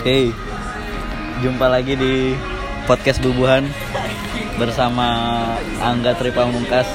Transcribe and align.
Oke, 0.00 0.32
jumpa 1.44 1.68
lagi 1.68 1.92
di 1.92 2.32
podcast 2.88 3.20
Bubuhan 3.20 3.68
bersama 4.56 5.04
Angga 5.76 6.16
Tripamungkas. 6.16 6.88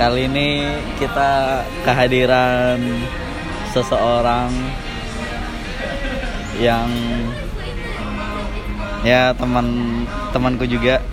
Kali 0.00 0.24
ini 0.24 0.64
kita 0.96 1.60
kehadiran 1.84 2.80
seseorang 3.76 4.48
yang 6.56 6.88
ya 9.04 9.36
teman 9.36 10.08
temanku 10.32 10.64
juga. 10.64 11.04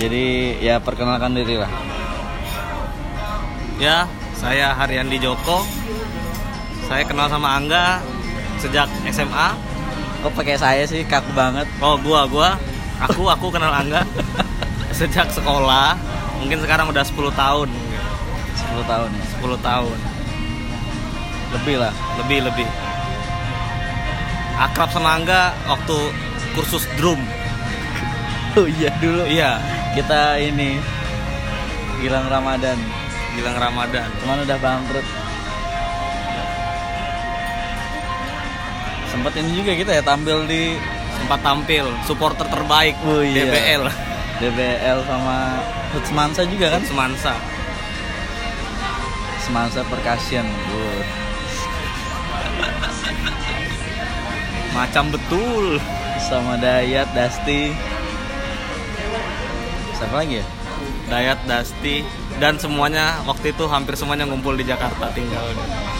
Jadi 0.00 0.56
ya 0.64 0.80
perkenalkan 0.80 1.36
diri 1.36 1.60
lah. 1.60 1.72
Ya, 3.76 4.08
saya 4.40 4.72
Haryandi 4.72 5.20
Joko. 5.20 5.68
Saya 6.88 7.04
kenal 7.04 7.28
sama 7.28 7.60
Angga 7.60 8.00
sejak 8.60 8.86
SMA. 9.08 9.48
Kok 10.20 10.36
pakai 10.36 10.60
saya 10.60 10.84
sih 10.84 11.00
kaku 11.08 11.32
banget. 11.32 11.64
Oh, 11.80 11.96
gua 11.96 12.28
gua 12.28 12.60
aku 13.00 13.24
aku 13.24 13.48
kenal 13.48 13.72
Angga 13.72 14.04
sejak 14.98 15.32
sekolah. 15.32 15.96
Mungkin 16.44 16.60
sekarang 16.60 16.88
udah 16.92 17.04
10 17.04 17.16
tahun. 17.36 17.68
10 17.68 18.84
tahun 18.84 19.08
ya. 19.12 19.24
10 19.40 19.60
tahun. 19.60 19.98
Lebih 21.56 21.76
lah. 21.80 21.92
Lebih 22.20 22.38
lebih. 22.52 22.68
Akrab 24.60 24.92
sama 24.92 25.16
Angga 25.16 25.56
waktu 25.64 25.96
kursus 26.52 26.84
drum. 27.00 27.20
Oh 28.58 28.66
iya 28.66 28.90
dulu. 28.98 29.22
Iya, 29.30 29.62
Kita 29.94 30.34
ini 30.42 30.74
Gilang 32.02 32.26
Ramadan. 32.26 32.74
Gilang 33.38 33.56
Ramadan. 33.62 34.08
Cuman 34.18 34.42
udah 34.42 34.58
bangkrut. 34.58 35.06
Sempet 39.20 39.36
ini 39.36 39.52
juga 39.52 39.76
kita 39.76 39.92
ya 39.92 40.00
tampil 40.00 40.48
di 40.48 40.80
Sempat 41.20 41.44
tampil 41.44 41.84
supporter 42.08 42.48
terbaik 42.48 42.96
Oh, 43.04 43.20
iya. 43.20 43.44
DBL 43.44 43.84
DBL 44.40 44.98
sama 45.04 45.60
Semansa 46.08 46.48
juga 46.48 46.72
kan? 46.72 46.80
Semansa. 46.88 47.36
Semansa 49.44 49.84
Percussion. 49.84 50.48
Wuh. 50.48 51.04
Macam 54.72 55.12
betul. 55.12 55.76
Sama 56.24 56.56
Dayat, 56.56 57.12
Dasti. 57.12 57.76
Siapa 60.00 60.24
lagi 60.24 60.40
ya? 60.40 60.46
Dayat, 61.12 61.44
Dasti, 61.44 62.00
dan 62.40 62.56
semuanya 62.56 63.20
waktu 63.28 63.52
itu 63.52 63.68
hampir 63.68 63.92
semuanya 64.00 64.24
ngumpul 64.24 64.56
di 64.56 64.64
Jakarta 64.64 65.12
tinggal. 65.12 65.44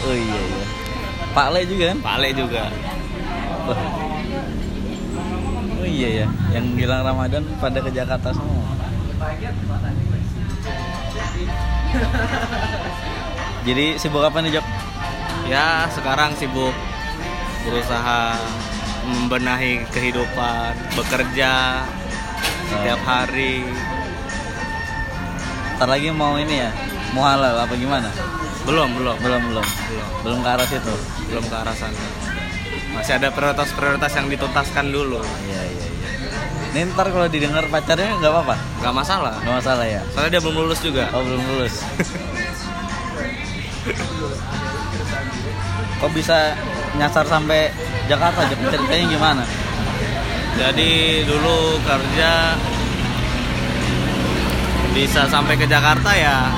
Oh 0.09 0.17
iya 0.17 0.41
iya. 0.41 0.65
Pak 1.31 1.47
Le 1.55 1.61
juga 1.67 1.85
kan? 1.95 1.99
Pak 2.03 2.15
Ale 2.19 2.29
juga. 2.35 2.63
Oh 5.81 5.87
iya 5.87 6.25
ya, 6.25 6.27
yang 6.53 6.75
Gilang 6.75 7.03
Ramadan 7.07 7.43
pada 7.63 7.79
ke 7.81 7.91
Jakarta 7.95 8.35
semua. 8.35 8.65
Jadi 13.61 13.87
sibuk 14.01 14.25
apa 14.25 14.41
nih 14.41 14.59
Jok? 14.59 14.67
Ya 15.51 15.87
sekarang 15.93 16.33
sibuk 16.39 16.73
berusaha 17.67 18.39
membenahi 19.05 19.85
kehidupan, 19.91 20.73
bekerja 20.97 21.85
setiap 22.71 23.01
hari. 23.05 23.67
Ntar 25.77 25.89
lagi 25.89 26.09
mau 26.13 26.37
ini 26.37 26.61
ya, 26.61 26.71
mau 27.17 27.25
halal 27.25 27.57
apa 27.57 27.75
gimana? 27.75 28.13
Belum, 28.69 28.93
belum, 28.93 29.17
Belum 29.25 29.43
belum, 29.49 29.65
belum, 29.65 30.07
belum 30.23 30.39
ke 30.45 30.49
arah 30.53 30.67
situ. 30.69 30.95
belum 31.33 31.45
ke 31.49 31.57
arah 31.57 31.75
sana. 31.75 32.01
Masih 32.91 33.17
ada 33.17 33.29
prioritas-prioritas 33.31 34.13
yang 34.15 34.27
dituntaskan 34.29 34.91
dulu. 34.91 35.23
Iya 35.47 35.61
iya 35.65 35.87
iya. 35.87 36.09
Ini 36.71 36.81
ntar 36.95 37.11
kalau 37.11 37.27
didengar 37.27 37.67
pacarnya 37.67 38.15
nggak 38.19 38.31
apa-apa, 38.31 38.57
Gak 38.79 38.95
masalah. 38.95 39.35
nggak 39.43 39.57
masalah 39.59 39.87
ya. 39.87 40.03
Soalnya 40.15 40.39
dia 40.39 40.41
belum 40.43 40.57
lulus 40.67 40.81
juga. 40.81 41.11
Oh 41.11 41.23
belum 41.23 41.43
lulus. 41.51 41.75
Kok 46.01 46.11
bisa 46.17 46.57
nyasar 46.97 47.25
sampai 47.27 47.69
Jakarta? 48.09 48.47
Ceritanya 48.49 49.07
gimana? 49.07 49.45
Jadi 50.57 51.25
dulu 51.25 51.81
kerja 51.83 52.55
bisa 54.91 55.23
sampai 55.31 55.55
ke 55.55 55.71
Jakarta 55.71 56.11
ya 56.13 56.51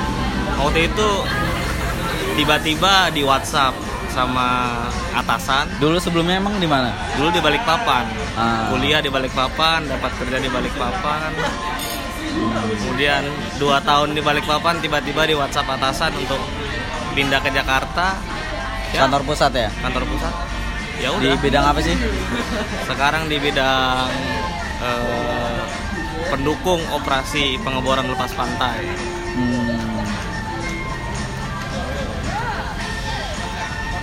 waktu 0.57 0.89
itu 0.89 1.09
tiba-tiba 2.33 3.13
di 3.13 3.21
WhatsApp 3.21 3.77
sama 4.09 4.73
atasan 5.15 5.69
Dulu 5.77 5.97
sebelumnya 5.97 6.37
emang 6.37 6.57
di 6.57 6.65
mana? 6.65 6.89
dulu 7.13 7.29
di 7.29 7.39
Balikpapan 7.39 8.05
Ah. 8.33 8.67
kuliah 8.67 8.97
di 8.97 9.07
Balikpapan 9.07 9.85
dapat 9.85 10.11
kerja 10.17 10.37
di 10.37 10.49
Balikpapan 10.49 11.31
kemudian 12.75 13.23
dua 13.55 13.77
tahun 13.79 14.11
di 14.11 14.21
Balikpapan 14.21 14.79
tiba-tiba 14.79 15.21
di 15.23 15.33
WhatsApp 15.33 15.69
atasan 15.71 16.11
untuk 16.15 16.41
pindah 17.13 17.37
ke 17.39 17.49
Jakarta 17.49 18.17
ya, 18.89 19.05
Kantor 19.05 19.21
pusat 19.23 19.51
ya? 19.53 19.69
kantor 19.79 20.03
pusat 20.07 20.33
ya 20.95 21.09
Di 21.13 21.27
udah 21.27 21.37
bidang 21.39 21.65
apa 21.67 21.79
sih? 21.79 21.93
sekarang 22.83 23.25
di 23.25 23.37
bidang 23.37 24.09
eh, 24.79 25.61
pendukung 26.25 26.81
operasi 26.89 27.61
pengeboran 27.61 28.05
lepas 28.07 28.33
pantai. 28.33 28.81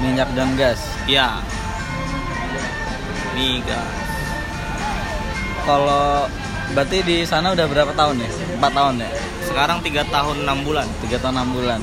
Minyak 0.00 0.32
dan 0.32 0.56
gas. 0.56 0.80
Ya. 1.04 1.40
Guys. 3.40 4.00
Kalau 5.64 6.28
berarti 6.76 7.00
di 7.00 7.16
sana 7.24 7.56
udah 7.56 7.66
berapa 7.68 7.92
tahun 7.96 8.20
ya? 8.20 8.28
Empat 8.60 8.72
tahun 8.76 8.94
ya? 9.00 9.10
Sekarang 9.48 9.78
tiga 9.80 10.02
tahun 10.08 10.44
enam 10.44 10.60
bulan. 10.60 10.84
Tiga 11.00 11.16
tahun 11.24 11.40
enam 11.40 11.50
bulan. 11.56 11.80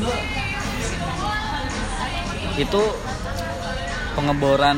Itu 2.57 2.81
pengeboran 4.13 4.77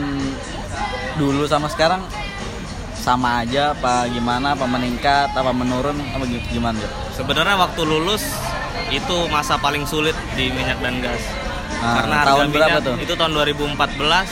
dulu 1.16 1.47
sama 1.47 1.67
sekarang 1.71 2.03
sama 3.00 3.44
aja 3.44 3.71
apa 3.71 4.07
gimana 4.11 4.51
apa 4.56 4.67
meningkat 4.67 5.31
apa 5.31 5.51
menurun 5.56 5.95
apa 6.16 6.23
gi- 6.27 6.44
gimana? 6.51 6.79
Sebenarnya 7.16 7.56
waktu 7.56 7.81
lulus 7.88 8.23
itu 8.91 9.17
masa 9.31 9.56
paling 9.59 9.83
sulit 9.88 10.16
di 10.35 10.51
minyak 10.51 10.79
dan 10.83 11.00
gas. 11.03 11.23
Nah, 11.79 11.94
Karena 11.95 12.16
harga 12.17 12.29
tahun 12.29 12.45
berapa 12.50 12.67
minyak 12.75 12.84
tuh? 12.84 12.95
itu 13.00 13.13
tahun 13.16 13.31
2014 13.31 14.28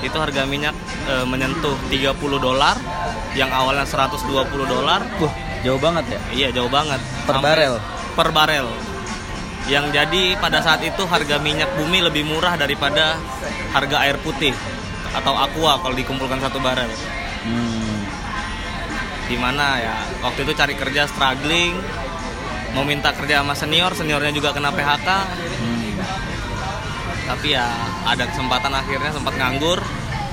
itu 0.00 0.16
harga 0.16 0.42
minyak 0.44 0.76
eh, 1.06 1.24
menyentuh 1.24 1.76
30 1.88 2.12
dolar 2.38 2.76
yang 3.32 3.48
awalnya 3.48 3.84
120 3.84 4.28
dolar 4.66 5.00
Wah, 5.18 5.32
jauh 5.60 5.78
banget 5.78 6.04
ya. 6.08 6.20
Iya 6.30 6.48
jauh 6.52 6.68
banget. 6.68 7.00
Per 7.24 7.34
Sampai- 7.34 7.48
barel? 7.48 7.74
Per 8.12 8.28
barel. 8.30 8.66
Yang 9.68 9.84
jadi 9.92 10.22
pada 10.36 10.58
saat 10.60 10.80
itu 10.80 11.02
harga 11.04 11.36
minyak 11.38 11.68
bumi 11.76 12.00
lebih 12.02 12.24
murah 12.24 12.56
daripada 12.56 13.16
harga 13.70 13.96
air 14.02 14.16
putih 14.18 14.52
atau 15.10 15.32
aqua 15.32 15.78
kalau 15.78 15.94
dikumpulkan 15.94 16.38
satu 16.38 16.58
barel. 16.58 16.90
Hmm. 17.40 18.00
Di 19.26 19.36
mana 19.36 19.78
ya 19.78 19.94
waktu 20.20 20.42
itu 20.42 20.52
cari 20.52 20.74
kerja 20.74 21.06
struggling, 21.06 21.76
mau 22.72 22.82
minta 22.82 23.14
kerja 23.14 23.40
sama 23.40 23.54
senior, 23.54 23.94
seniornya 23.94 24.32
juga 24.32 24.50
kena 24.50 24.68
PHK. 24.68 25.08
hmm. 25.08 25.79
Tapi 27.30 27.54
ya 27.54 27.70
ada 28.02 28.26
kesempatan 28.26 28.74
akhirnya 28.74 29.14
sempat 29.14 29.34
nganggur, 29.38 29.78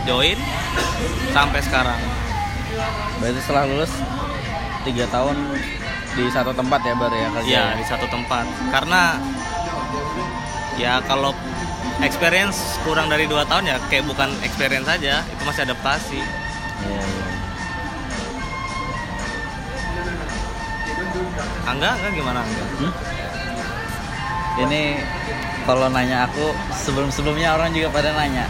join 0.09 0.39
sampai 1.29 1.61
sekarang. 1.61 2.01
Berarti 3.21 3.39
setelah 3.45 3.69
lulus 3.69 3.93
tiga 4.81 5.05
tahun 5.13 5.37
di 6.17 6.25
satu 6.33 6.57
tempat 6.57 6.81
ya 6.81 6.97
baru 6.97 7.13
ya 7.13 7.29
kerja. 7.37 7.45
Iya 7.45 7.65
di 7.77 7.85
satu 7.85 8.09
tempat. 8.09 8.49
Karena 8.73 9.21
ya 10.81 10.97
kalau 11.05 11.37
experience 12.01 12.81
kurang 12.81 13.13
dari 13.13 13.29
dua 13.29 13.45
tahun 13.45 13.69
ya 13.69 13.77
kayak 13.93 14.09
bukan 14.09 14.33
experience 14.41 14.89
saja, 14.89 15.21
itu 15.21 15.41
masih 15.45 15.69
adaptasi. 15.69 16.17
Iya, 16.17 17.01
iya. 17.01 17.25
Angga, 21.69 21.89
Angga 21.93 22.09
gimana 22.09 22.39
Angga? 22.41 22.65
Hmm? 22.81 22.93
Ini 24.65 24.81
kalau 25.67 25.91
nanya 25.91 26.31
aku 26.31 26.55
sebelum-sebelumnya 26.71 27.59
orang 27.59 27.75
juga 27.75 27.91
pada 27.91 28.15
nanya. 28.15 28.47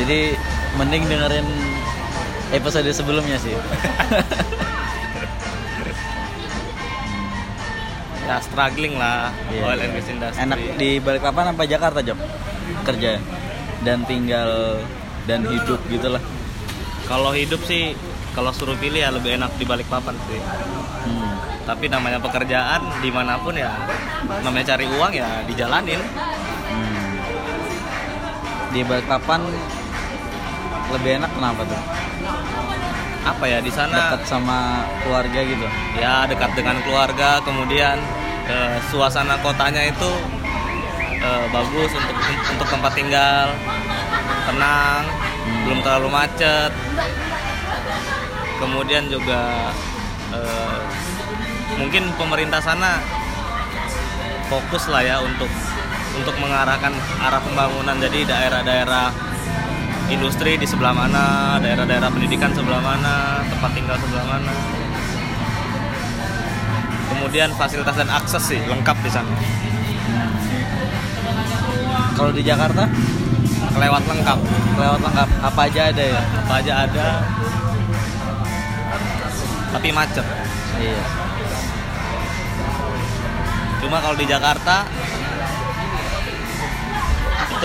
Jadi 0.00 0.32
mending 0.80 1.04
dengerin 1.04 1.46
episode 2.56 2.88
sebelumnya 2.96 3.36
sih. 3.36 3.52
Ya 8.26 8.42
struggling 8.42 8.98
lah 8.98 9.30
Iya, 9.54 9.62
oil 9.62 9.78
iya. 9.78 9.84
and 9.86 9.92
gas 9.94 10.08
industry. 10.10 10.42
Enak 10.42 10.58
di 10.82 10.90
Balikpapan 10.98 11.54
apa 11.54 11.62
Jakarta, 11.62 12.02
Job? 12.02 12.18
Kerja 12.82 13.22
dan 13.86 14.02
tinggal 14.02 14.82
dan 15.30 15.46
hidup 15.46 15.78
gitulah. 15.86 16.18
Kalau 17.06 17.30
hidup 17.30 17.62
sih 17.62 17.94
kalau 18.34 18.50
suruh 18.50 18.74
pilih 18.82 18.98
ya 18.98 19.14
lebih 19.14 19.38
enak 19.38 19.54
di 19.54 19.64
balik 19.68 19.86
papan 19.86 20.18
sih. 20.26 20.42
Hmm. 20.42 21.38
Tapi 21.70 21.86
namanya 21.86 22.18
pekerjaan 22.18 22.82
di 22.98 23.14
mana 23.14 23.38
pun 23.38 23.54
ya 23.54 23.70
namanya 24.42 24.74
cari 24.74 24.90
uang 24.90 25.12
ya 25.14 25.46
dijalanin. 25.46 26.02
Hmm. 28.76 28.84
Di 28.84 28.90
Balikpapan 28.92 29.40
lebih 30.92 31.10
enak 31.16 31.32
kenapa 31.32 31.64
tuh? 31.64 31.82
apa 33.26 33.42
ya 33.50 33.58
di 33.58 33.74
sana 33.74 34.14
Dekat 34.14 34.38
sama 34.38 34.86
keluarga 35.02 35.42
gitu. 35.42 35.66
ya 35.98 36.30
dekat 36.30 36.46
dengan 36.54 36.78
keluarga 36.86 37.42
kemudian 37.42 37.98
eh, 38.46 38.78
suasana 38.86 39.34
kotanya 39.42 39.82
itu 39.82 40.10
eh, 41.10 41.44
bagus 41.50 41.90
untuk 41.90 42.16
untuk 42.54 42.68
tempat 42.70 42.92
tinggal 42.94 43.50
tenang 44.46 45.10
belum 45.66 45.78
terlalu 45.82 46.08
macet 46.14 46.70
kemudian 48.62 49.10
juga 49.10 49.74
eh, 50.30 50.78
mungkin 51.82 52.14
pemerintah 52.14 52.62
sana 52.62 53.02
fokus 54.46 54.86
lah 54.86 55.02
ya 55.02 55.18
untuk 55.18 55.50
untuk 56.18 56.34
mengarahkan 56.40 56.92
arah 57.20 57.40
pembangunan. 57.40 57.96
Jadi 58.00 58.24
daerah-daerah 58.24 59.12
industri 60.06 60.54
di 60.54 60.66
sebelah 60.66 60.94
mana 60.94 61.58
daerah-daerah 61.58 62.06
pendidikan 62.14 62.54
sebelah 62.54 62.78
mana 62.78 63.42
tempat 63.46 63.70
tinggal 63.74 63.96
sebelah 63.98 64.26
mana. 64.26 64.52
Kemudian 67.06 67.50
fasilitas 67.58 67.96
dan 67.96 68.10
akses 68.10 68.42
sih 68.42 68.60
lengkap 68.66 68.96
di 69.02 69.10
sana. 69.10 69.34
Kalau 72.16 72.32
di 72.32 72.42
Jakarta? 72.42 72.88
Lewat 73.76 74.02
lengkap 74.08 74.38
lewat 74.76 75.00
lengkap. 75.00 75.28
Apa 75.42 75.60
aja 75.68 75.80
ada 75.90 76.04
ya? 76.04 76.22
apa 76.22 76.52
aja 76.60 76.72
ada. 76.86 77.08
Tapi 79.76 79.88
macet. 79.92 80.26
Iya. 80.76 81.02
cuma 83.76 84.02
kalau 84.02 84.18
di 84.18 84.26
Jakarta 84.26 84.82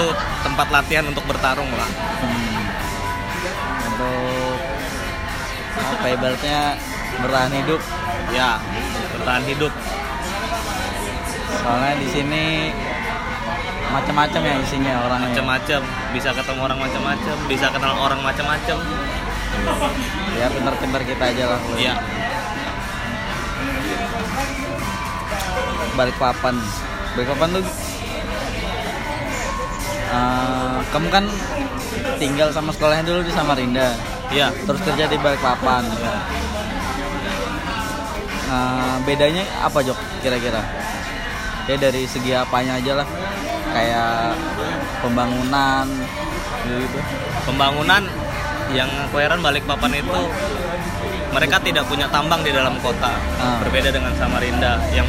itu 0.02 0.18
tempat 0.42 0.68
latihan 0.74 1.06
untuk 1.06 1.22
bertarung 1.30 1.70
lah. 1.78 1.90
Hmm. 2.26 2.66
Untuk 3.94 4.58
apa 5.78 6.06
ibaratnya 6.10 6.60
bertahan 7.22 7.54
hidup? 7.54 7.82
Ya 8.34 8.58
bertahan 9.14 9.46
hidup. 9.46 9.70
Soalnya 11.62 11.94
di 12.02 12.08
sini 12.10 12.46
macam-macam 13.94 14.42
ya 14.42 14.56
isinya 14.66 14.94
orangnya. 15.06 15.30
Macam-macam 15.38 15.82
bisa 16.18 16.30
ketemu 16.34 16.60
orang 16.66 16.80
macam-macam 16.82 17.36
bisa 17.46 17.68
kenal 17.70 17.94
orang 18.02 18.20
macam-macam 18.26 18.78
ya 20.34 20.48
pintar-pintar 20.50 21.02
kita 21.06 21.24
aja 21.30 21.44
lah. 21.46 21.62
Ya. 21.78 21.94
Balik 25.94 26.18
papan. 26.18 26.58
Balik 27.14 27.28
papan 27.38 27.50
tuh 27.62 27.66
eh, 30.12 30.78
kamu 30.92 31.08
kan 31.10 31.26
tinggal 32.20 32.52
sama 32.54 32.70
sekolahnya 32.76 33.08
dulu 33.08 33.22
di 33.26 33.34
Samarinda. 33.34 33.96
Ya 34.32 34.52
terus 34.68 34.82
kerja 34.84 35.08
di 35.08 35.18
Balikpapan. 35.20 35.84
Eh, 38.52 38.96
bedanya 39.08 39.44
apa 39.64 39.80
Jok 39.80 39.98
kira-kira? 40.20 40.62
Ya 41.66 41.76
dari 41.80 42.04
segi 42.04 42.36
apanya 42.36 42.78
aja 42.78 43.04
lah. 43.04 43.08
Kayak 43.72 44.36
pembangunan 45.00 45.88
gitu. 46.68 47.00
Pembangunan 47.48 48.04
yang 48.72 48.92
aku 49.08 49.20
heran 49.20 49.40
Balikpapan 49.40 50.04
itu 50.04 50.22
mereka 51.32 51.64
tidak 51.64 51.88
punya 51.88 52.12
tambang 52.12 52.44
di 52.44 52.52
dalam 52.52 52.76
kota. 52.84 53.16
Ah. 53.40 53.58
berbeda 53.64 53.90
dengan 53.92 54.12
Samarinda 54.20 54.84
yang 54.92 55.08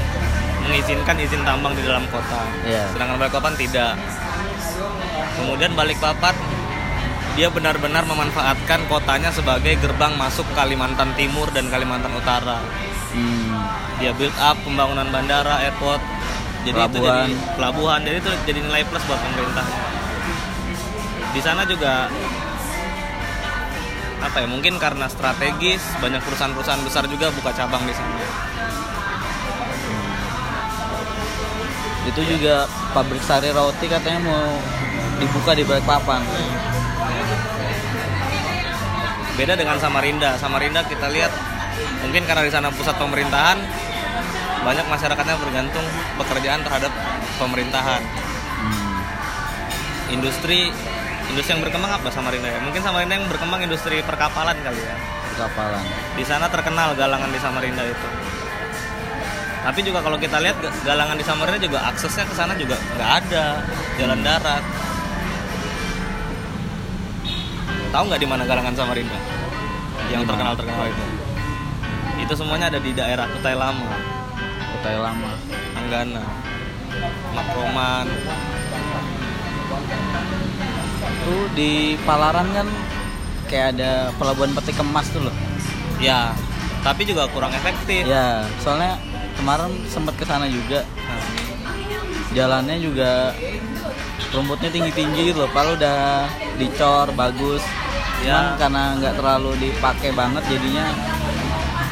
mengizinkan 0.62 1.18
izin 1.18 1.42
tambang 1.42 1.74
di 1.74 1.82
dalam 1.82 2.06
kota. 2.08 2.46
Iya. 2.62 2.86
sedangkan 2.94 3.18
Balikpapan 3.18 3.54
tidak 3.58 3.98
kemudian 5.38 5.72
Balikpapan 5.72 6.34
dia 7.32 7.48
benar-benar 7.48 8.04
memanfaatkan 8.04 8.84
kotanya 8.92 9.32
sebagai 9.32 9.80
gerbang 9.80 10.12
masuk 10.20 10.44
Kalimantan 10.52 11.16
Timur 11.16 11.48
dan 11.48 11.72
Kalimantan 11.72 12.12
Utara. 12.12 12.60
Hmm. 13.12 13.60
dia 14.00 14.08
build 14.16 14.34
up 14.40 14.56
pembangunan 14.64 15.06
bandara 15.12 15.62
airport. 15.62 16.00
Jadi 16.64 16.78
itu 16.78 16.98
Pelabuhan. 16.98 17.28
jadi 17.28 17.34
pelabuhan. 17.56 18.00
jadi 18.02 18.16
itu 18.18 18.30
jadi 18.48 18.60
nilai 18.64 18.82
plus 18.88 19.04
buat 19.04 19.20
pemerintah. 19.20 19.66
Di 21.32 21.40
sana 21.40 21.62
juga 21.64 22.10
apa 24.22 24.36
ya 24.38 24.46
mungkin 24.46 24.78
karena 24.78 25.10
strategis 25.10 25.82
banyak 25.98 26.22
perusahaan-perusahaan 26.22 26.82
besar 26.86 27.04
juga 27.10 27.30
buka 27.34 27.50
cabang 27.52 27.82
di 27.84 27.94
sana. 27.94 28.16
Itu 32.06 32.20
juga 32.26 32.66
pabrik 32.90 33.22
sari 33.22 33.50
roti 33.54 33.86
katanya 33.86 34.20
mau 34.22 34.46
dibuka 35.22 35.54
di 35.54 35.62
Balikpapan 35.62 36.22
beda 39.32 39.54
dengan 39.56 39.80
Samarinda. 39.80 40.36
Samarinda 40.36 40.84
kita 40.84 41.08
lihat 41.08 41.32
mungkin 42.04 42.22
karena 42.28 42.44
di 42.44 42.52
sana 42.52 42.68
pusat 42.68 42.94
pemerintahan 43.00 43.58
banyak 44.62 44.86
masyarakatnya 44.86 45.34
bergantung 45.40 45.86
pekerjaan 46.20 46.62
terhadap 46.62 46.92
pemerintahan. 47.40 48.02
Hmm. 48.62 49.02
industri 50.14 50.70
industri 51.32 51.50
yang 51.56 51.64
berkembang 51.64 51.90
apa 51.96 52.12
Samarinda 52.12 52.46
ya? 52.46 52.60
Mungkin 52.60 52.84
Samarinda 52.84 53.16
yang 53.16 53.26
berkembang 53.26 53.64
industri 53.64 54.04
perkapalan 54.04 54.54
kali 54.60 54.78
ya. 54.78 54.94
Kapalan 55.32 55.82
di 56.14 56.24
sana 56.28 56.46
terkenal 56.52 56.92
galangan 56.92 57.32
di 57.32 57.40
Samarinda 57.40 57.82
itu. 57.88 58.08
Tapi 59.62 59.80
juga 59.86 60.02
kalau 60.02 60.18
kita 60.18 60.42
lihat 60.42 60.58
ga- 60.60 60.74
galangan 60.84 61.16
di 61.16 61.24
Samarinda 61.24 61.58
juga 61.62 61.78
aksesnya 61.88 62.28
ke 62.28 62.34
sana 62.36 62.52
juga 62.54 62.76
nggak 62.76 63.10
ada. 63.24 63.64
Jalan 63.96 64.20
darat 64.20 64.62
tahu 67.92 68.02
nggak 68.08 68.22
di 68.24 68.28
mana 68.28 68.42
galangan 68.48 68.72
Samarinda? 68.72 69.18
Yang 70.08 70.24
Di 70.24 70.26
mana? 70.26 70.30
terkenal 70.32 70.54
terkenal 70.56 70.84
itu. 70.88 71.04
Itu 72.24 72.32
semuanya 72.34 72.66
ada 72.72 72.80
di 72.80 72.90
daerah 72.96 73.28
Kutai 73.28 73.56
Lama. 73.56 73.92
Kota 74.72 74.98
lama. 74.98 75.32
Anggana 75.78 76.24
Makroman. 77.36 78.06
Tuh 81.22 81.44
di 81.54 81.94
Palaran 82.02 82.48
kan 82.50 82.68
kayak 83.46 83.78
ada 83.78 84.10
pelabuhan 84.16 84.50
peti 84.56 84.72
kemas 84.74 85.06
tuh 85.12 85.28
loh. 85.28 85.36
Ya 86.02 86.34
tapi 86.82 87.06
juga 87.06 87.28
kurang 87.30 87.52
efektif. 87.54 88.08
Ya 88.08 88.48
soalnya 88.64 88.98
kemarin 89.38 89.70
sempat 89.86 90.16
ke 90.18 90.24
sana 90.26 90.50
juga. 90.50 90.82
Nah, 90.82 91.22
jalannya 92.34 92.76
juga 92.82 93.36
rumputnya 94.34 94.72
tinggi-tinggi 94.72 95.30
gitu 95.30 95.46
loh. 95.46 95.50
Padahal 95.52 95.78
udah 95.78 96.00
dicor 96.58 97.06
bagus 97.14 97.62
Ya. 98.22 98.30
cuman 98.30 98.46
karena 98.58 98.82
nggak 99.02 99.14
terlalu 99.18 99.50
dipakai 99.58 100.10
banget 100.14 100.42
jadinya 100.46 100.86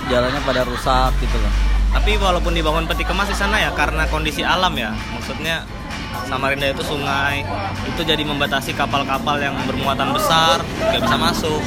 jalannya 0.06 0.40
pada 0.42 0.62
rusak 0.66 1.12
gitu 1.22 1.36
loh 1.38 1.54
Tapi 1.90 2.14
walaupun 2.22 2.54
dibangun 2.54 2.86
peti 2.86 3.02
kemas 3.02 3.26
di 3.26 3.34
sana 3.34 3.58
ya 3.58 3.74
karena 3.74 4.06
kondisi 4.06 4.46
alam 4.46 4.70
ya, 4.78 4.94
maksudnya 5.10 5.66
Samarinda 6.30 6.70
itu 6.70 6.86
sungai, 6.86 7.42
itu 7.82 8.06
jadi 8.06 8.22
membatasi 8.22 8.78
kapal-kapal 8.78 9.42
yang 9.42 9.58
bermuatan 9.66 10.14
besar 10.14 10.62
nggak 10.86 11.02
bisa 11.02 11.16
masuk, 11.18 11.58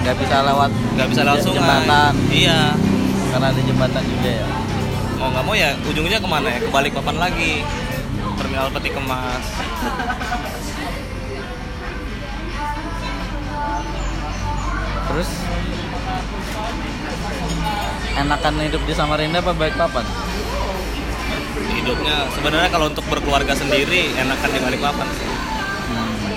nggak 0.00 0.16
bisa 0.16 0.36
lewat 0.48 0.72
nggak 0.96 1.08
bisa 1.12 1.20
lewat 1.28 1.40
sungai. 1.44 1.60
jembatan 1.60 2.12
Iya, 2.32 2.60
karena 3.36 3.46
ada 3.52 3.60
jembatan 3.60 4.02
juga 4.08 4.30
ya 4.32 4.46
mau 5.20 5.28
nggak 5.28 5.44
mau 5.44 5.52
ya 5.52 5.76
ujungnya 5.84 6.16
ke 6.16 6.28
mana 6.28 6.48
ya? 6.48 6.58
Ke 6.64 6.68
Balikpapan 6.72 7.16
lagi, 7.20 7.60
terminal 8.40 8.72
peti 8.72 8.88
kemas. 8.88 9.44
Terus 15.10 15.30
enakan 18.14 18.54
hidup 18.62 18.82
di 18.86 18.94
Samarinda 18.94 19.42
apa 19.42 19.50
Balikpapan 19.50 20.06
Hidupnya 21.80 22.28
sebenarnya 22.36 22.70
kalau 22.70 22.86
untuk 22.92 23.02
berkeluarga 23.08 23.56
sendiri 23.56 24.12
enakan 24.14 24.50
di 24.52 24.60
Balikpapan. 24.60 25.08
sih. 25.16 25.26
hmm. 25.88 26.30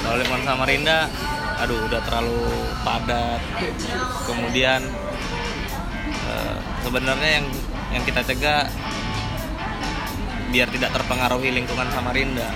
Kalau 0.00 0.16
lingkungan 0.16 0.44
Samarinda, 0.48 0.98
aduh 1.60 1.78
udah 1.84 2.00
terlalu 2.08 2.40
padat. 2.80 3.40
Kemudian 4.24 4.80
eh, 6.32 6.56
sebenarnya 6.80 7.30
yang 7.42 7.46
yang 7.92 8.02
kita 8.08 8.24
cegah 8.24 8.72
biar 10.50 10.68
tidak 10.72 10.90
terpengaruhi 10.96 11.52
lingkungan 11.52 11.86
Samarinda, 11.92 12.48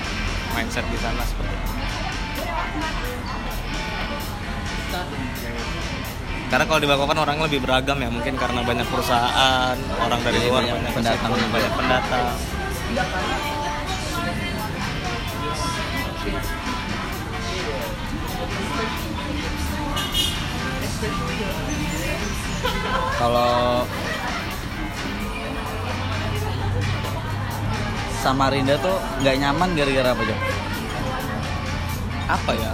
mindset 0.57 0.87
di 0.89 0.99
sana 0.99 1.23
seperti 1.29 1.55
itu. 1.55 3.14
Karena 6.51 6.65
kalau 6.69 6.81
di 6.81 6.87
Balikpapan 6.87 7.19
orang 7.19 7.37
lebih 7.49 7.61
beragam 7.65 7.99
ya, 7.99 8.11
mungkin 8.13 8.35
karena 8.37 8.61
banyak 8.63 8.87
perusahaan, 8.87 9.77
orang 10.01 10.21
dari 10.23 10.39
Jadi 10.39 10.49
luar 10.49 10.63
banyak 10.63 10.77
banyak 10.77 10.93
pendatang 10.95 11.31
juga. 11.33 11.49
banyak 11.51 11.73
pendatang. 11.75 12.27
kalau 23.15 23.85
Samarinda 28.21 28.77
tuh 28.81 28.97
nggak 29.21 29.37
nyaman 29.37 29.69
gara-gara 29.77 30.11
apa 30.17 30.23
Jok? 30.25 30.41
Apa 32.25 32.53
ya? 32.57 32.73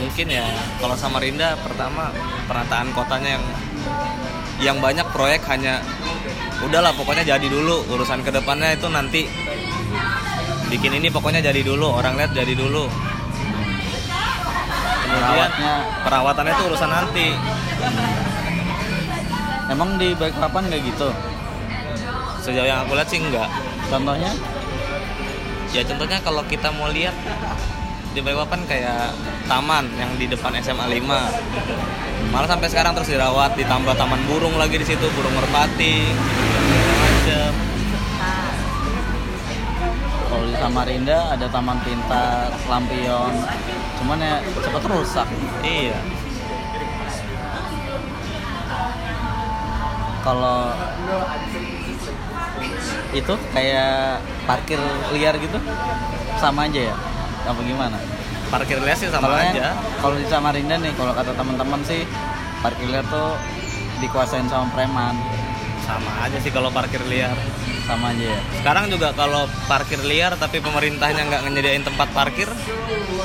Mungkin 0.00 0.26
ya 0.32 0.48
kalau 0.80 0.96
Samarinda 0.96 1.54
pertama 1.60 2.08
penataan 2.48 2.88
kotanya 2.96 3.36
yang 3.36 3.44
yang 4.60 4.76
banyak 4.80 5.04
proyek 5.12 5.44
hanya 5.48 5.84
udahlah 6.64 6.92
pokoknya 6.96 7.24
jadi 7.24 7.46
dulu. 7.48 7.84
Urusan 7.92 8.24
ke 8.24 8.32
depannya 8.32 8.76
itu 8.76 8.88
nanti 8.88 9.28
bikin 10.72 10.96
ini 10.96 11.08
pokoknya 11.12 11.40
jadi 11.44 11.60
dulu. 11.64 11.92
Orang 11.92 12.16
lihat 12.16 12.32
jadi 12.32 12.52
dulu. 12.56 12.88
Kemudian 15.00 15.26
Perawatnya. 15.26 15.74
perawatannya 16.06 16.52
itu 16.54 16.64
urusan 16.70 16.90
nanti. 16.90 17.26
Emang 19.70 19.96
di 19.98 20.12
Balikpapan 20.18 20.62
nggak 20.66 20.82
gitu. 20.82 21.10
sejauh 22.40 22.64
yang 22.64 22.88
aku 22.88 22.96
lihat 22.96 23.08
sih 23.12 23.20
enggak. 23.20 23.48
Contohnya? 23.92 24.32
Ya 25.76 25.84
contohnya 25.84 26.18
kalau 26.24 26.40
kita 26.48 26.72
mau 26.72 26.88
lihat 26.88 27.12
di 28.10 28.18
Balikpapan 28.18 28.60
kayak 28.66 29.14
taman 29.46 29.86
yang 29.94 30.10
di 30.18 30.26
depan 30.26 30.50
SMA 30.58 30.86
5 30.98 32.34
malah 32.34 32.48
sampai 32.50 32.66
sekarang 32.66 32.92
terus 32.98 33.10
dirawat 33.10 33.54
ditambah 33.54 33.94
taman 33.94 34.18
burung 34.26 34.58
lagi 34.58 34.82
di 34.82 34.86
situ 34.86 35.06
burung 35.14 35.34
merpati 35.38 36.10
macam 36.98 37.52
kalau 40.30 40.46
di 40.46 40.54
Samarinda 40.54 41.34
ada 41.34 41.50
Taman 41.50 41.82
Pintar, 41.82 42.54
Lampion. 42.70 43.34
Cuman 43.98 44.22
ya 44.22 44.38
cepet 44.62 44.82
rusak. 44.86 45.26
iya 45.66 45.98
Kalau 50.22 50.70
itu 53.10 53.34
kayak 53.50 54.22
parkir 54.46 54.78
liar 55.10 55.34
gitu 55.42 55.58
sama 56.38 56.70
aja 56.70 56.94
ya? 56.94 56.96
Apa 57.42 57.60
gimana? 57.62 57.98
parkir 58.46 58.76
liar 58.76 58.94
sih 58.94 59.06
sama 59.06 59.30
yang- 59.38 59.54
aja 59.54 59.78
Kalau 59.96 60.16
di 60.16 60.26
Samarinda 60.26 60.74
nih, 60.76 60.90
kalau 60.92 61.14
kata 61.14 61.32
teman-teman 61.32 61.80
sih 61.82 62.02
parkir 62.58 62.82
liar 62.84 63.06
tuh 63.06 63.38
dikuasain 63.98 64.42
sama 64.46 64.66
preman, 64.70 65.14
sama 65.80 66.10
aja 66.20 66.34
sih 66.36 66.50
kalau 66.50 66.66
parkir 66.68 66.98
liar 67.04 67.38
sama 67.84 68.10
aja 68.10 68.26
ya. 68.28 68.38
sekarang 68.56 68.86
juga 68.86 69.10
kalau 69.12 69.46
parkir 69.66 69.98
liar 70.00 70.34
tapi 70.34 70.58
pemerintahnya 70.58 71.22
nggak 71.22 71.40
nyediain 71.48 71.80
tempat 71.80 72.10
parkir 72.10 72.46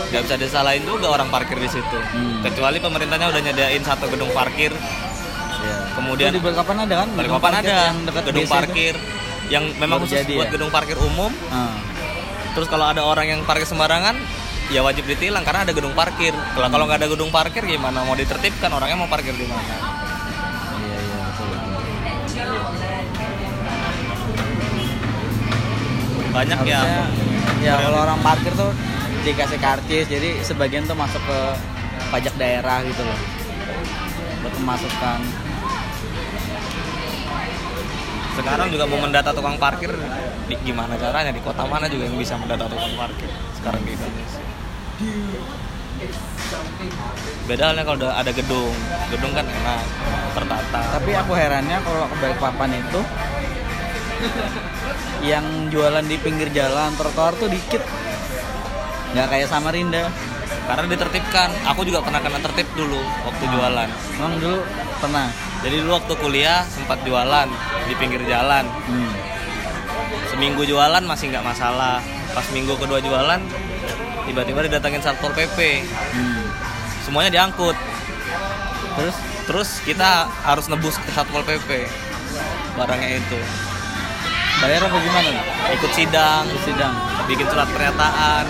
nggak 0.08 0.22
bisa 0.22 0.36
disalahin 0.36 0.82
juga 0.84 1.10
orang 1.12 1.28
parkir 1.28 1.54
di 1.56 1.70
situ 1.70 1.98
Hmm. 2.06 2.42
kecuali 2.42 2.78
pemerintahnya 2.78 3.28
udah 3.28 3.42
nyediain 3.42 3.82
satu 3.82 4.06
gedung 4.08 4.30
parkir 4.32 4.74
Iya. 5.58 5.78
Kemudian- 5.96 6.30
Itu 6.30 6.38
di 6.38 6.44
Balikpapan 6.44 6.78
ada 6.80 6.96
kan? 6.96 7.08
Balikpapan 7.12 7.52
parkir 7.52 7.66
ada 7.68 7.86
yang 7.88 7.98
dekat 8.04 8.24
gedung 8.24 8.38
BC 8.38 8.46
itu? 8.46 8.56
parkir 8.56 8.96
yang 9.48 9.64
memang 9.76 9.98
Baru 9.98 10.06
khusus 10.06 10.22
buat 10.28 10.46
ya? 10.46 10.52
gedung 10.52 10.70
parkir 10.70 10.98
umum 11.00 11.32
Ah. 11.48 11.74
Terus 12.56 12.72
kalau 12.72 12.88
ada 12.88 13.04
orang 13.04 13.28
yang 13.28 13.40
parkir 13.44 13.68
sembarangan 13.68 14.16
ya 14.72 14.82
wajib 14.82 15.06
ditilang 15.06 15.44
karena 15.44 15.68
ada 15.68 15.74
gedung 15.76 15.94
parkir. 15.94 16.32
Kalau 16.32 16.68
kalau 16.72 16.88
nggak 16.88 17.04
ada 17.04 17.10
gedung 17.12 17.30
parkir 17.30 17.62
gimana? 17.68 18.02
Mau 18.08 18.16
ditertibkan 18.16 18.72
orangnya 18.72 18.98
mau 18.98 19.12
parkir 19.12 19.36
di 19.36 19.46
mana? 19.46 19.62
Iya 20.80 20.98
iya 20.98 21.18
betul. 21.28 21.52
banyak 26.36 26.60
ya? 26.68 26.80
Harusnya 26.84 27.06
ya 27.64 27.74
kalau 27.80 28.00
orang 28.04 28.20
parkir 28.20 28.52
tuh 28.56 28.72
dikasih 29.24 29.60
karcis 29.60 30.06
jadi 30.12 30.30
sebagian 30.44 30.84
tuh 30.84 30.98
masuk 30.98 31.22
ke 31.24 31.40
pajak 32.10 32.34
daerah 32.40 32.80
gitu 32.88 33.04
loh. 33.04 33.20
Buat 34.44 34.54
pemasukan 34.56 35.20
sekarang 38.36 38.68
juga 38.68 38.84
mau 38.84 39.00
mendata 39.00 39.32
tukang 39.32 39.56
parkir 39.56 39.96
di, 40.46 40.56
gimana 40.62 40.94
caranya 40.98 41.32
di 41.34 41.42
kota 41.42 41.66
mana 41.66 41.90
juga 41.90 42.06
yang 42.06 42.18
bisa 42.18 42.38
mendata 42.38 42.70
parkir 42.70 43.30
sekarang 43.58 43.82
di 43.82 43.92
Indonesia? 43.98 44.44
Beda 47.46 47.64
halnya 47.72 47.84
kalau 47.86 48.10
ada 48.10 48.32
gedung 48.34 48.76
gedung 49.10 49.32
kan 49.34 49.46
enak 49.46 49.82
tertata. 50.36 50.82
Tapi 51.00 51.12
aku 51.14 51.32
herannya 51.34 51.78
kalau 51.82 52.06
ke 52.10 52.16
Balikpapan 52.20 52.72
itu 52.78 53.02
yang 55.26 55.46
jualan 55.74 56.06
di 56.06 56.18
pinggir 56.22 56.50
jalan 56.54 56.94
trotoar 56.98 57.34
tuh 57.38 57.50
dikit. 57.50 57.82
Nggak 59.14 59.28
kayak 59.32 59.48
Samarinda. 59.50 60.10
Karena 60.66 60.86
ditertibkan. 60.90 61.50
Aku 61.74 61.86
juga 61.86 62.02
pernah 62.02 62.22
kena 62.22 62.42
tertib 62.42 62.66
dulu 62.74 62.98
waktu 63.26 63.44
jualan. 63.50 63.90
Emang 64.18 64.34
dulu 64.42 64.60
pernah? 64.98 65.30
Jadi 65.62 65.76
dulu 65.82 65.92
waktu 65.98 66.14
kuliah 66.18 66.66
sempat 66.70 67.02
jualan 67.06 67.48
di 67.86 67.94
pinggir 67.98 68.22
jalan. 68.26 68.66
Hmm. 68.66 69.25
Seminggu 70.32 70.64
jualan 70.68 71.04
masih 71.04 71.32
nggak 71.32 71.46
masalah. 71.46 72.00
Pas 72.36 72.46
minggu 72.52 72.76
kedua 72.76 73.00
jualan 73.00 73.40
tiba-tiba 74.26 74.66
didatangin 74.66 75.00
satpol 75.06 75.32
pp 75.32 75.86
Hmm. 76.12 76.44
semuanya 77.06 77.32
diangkut. 77.32 77.78
Terus? 78.98 79.16
Terus 79.46 79.70
kita 79.86 80.26
harus 80.44 80.66
nebus 80.68 80.98
ke 80.98 81.10
satpol 81.14 81.46
pp 81.46 81.86
barangnya 82.76 83.10
itu. 83.22 83.40
Bayar 84.60 84.88
apa 84.88 84.98
gimana? 85.00 85.32
Ikut 85.76 85.92
sidang. 85.92 86.44
Di 86.48 86.60
sidang. 86.64 86.96
Bikin 87.28 87.48
surat 87.48 87.68
pernyataan. 87.72 88.46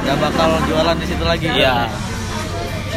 Nggak 0.00 0.16
bakal 0.16 0.50
jualan 0.64 0.96
di 0.96 1.06
situ 1.06 1.24
lagi 1.24 1.48
iya. 1.52 1.88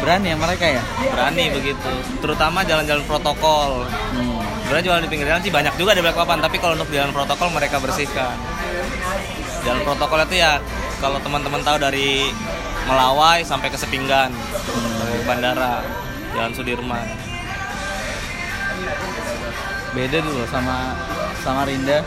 berani 0.00 0.32
ya 0.32 0.36
mereka 0.36 0.64
ya? 0.68 0.82
Berani 1.12 1.44
begitu. 1.52 1.90
Terutama 2.20 2.60
jalan-jalan 2.64 3.04
protokol. 3.08 3.88
Hmm. 3.88 4.53
Sebenarnya 4.64 4.84
jualan 4.88 5.02
di 5.04 5.10
pinggir 5.12 5.28
jalan 5.28 5.42
sih 5.44 5.52
banyak 5.52 5.74
juga 5.76 5.92
di 5.92 6.00
Balikpapan 6.00 6.40
tapi 6.40 6.56
kalau 6.56 6.72
untuk 6.72 6.88
jalan 6.88 7.12
protokol 7.12 7.52
mereka 7.52 7.76
bersihkan. 7.84 8.32
Jalan 9.60 9.84
protokol 9.84 10.24
itu 10.24 10.40
ya 10.40 10.56
kalau 11.04 11.20
teman-teman 11.20 11.60
tahu 11.60 11.76
dari 11.76 12.32
Melawai 12.84 13.40
sampai 13.44 13.68
ke 13.72 13.76
Sepinggan 13.76 14.28
ke 14.28 15.24
bandara 15.28 15.84
jalan 16.32 16.52
Sudirman. 16.56 17.04
Beda 19.92 20.18
dulu 20.24 20.42
sama 20.48 20.96
sama 21.44 21.68
Rinda 21.68 22.00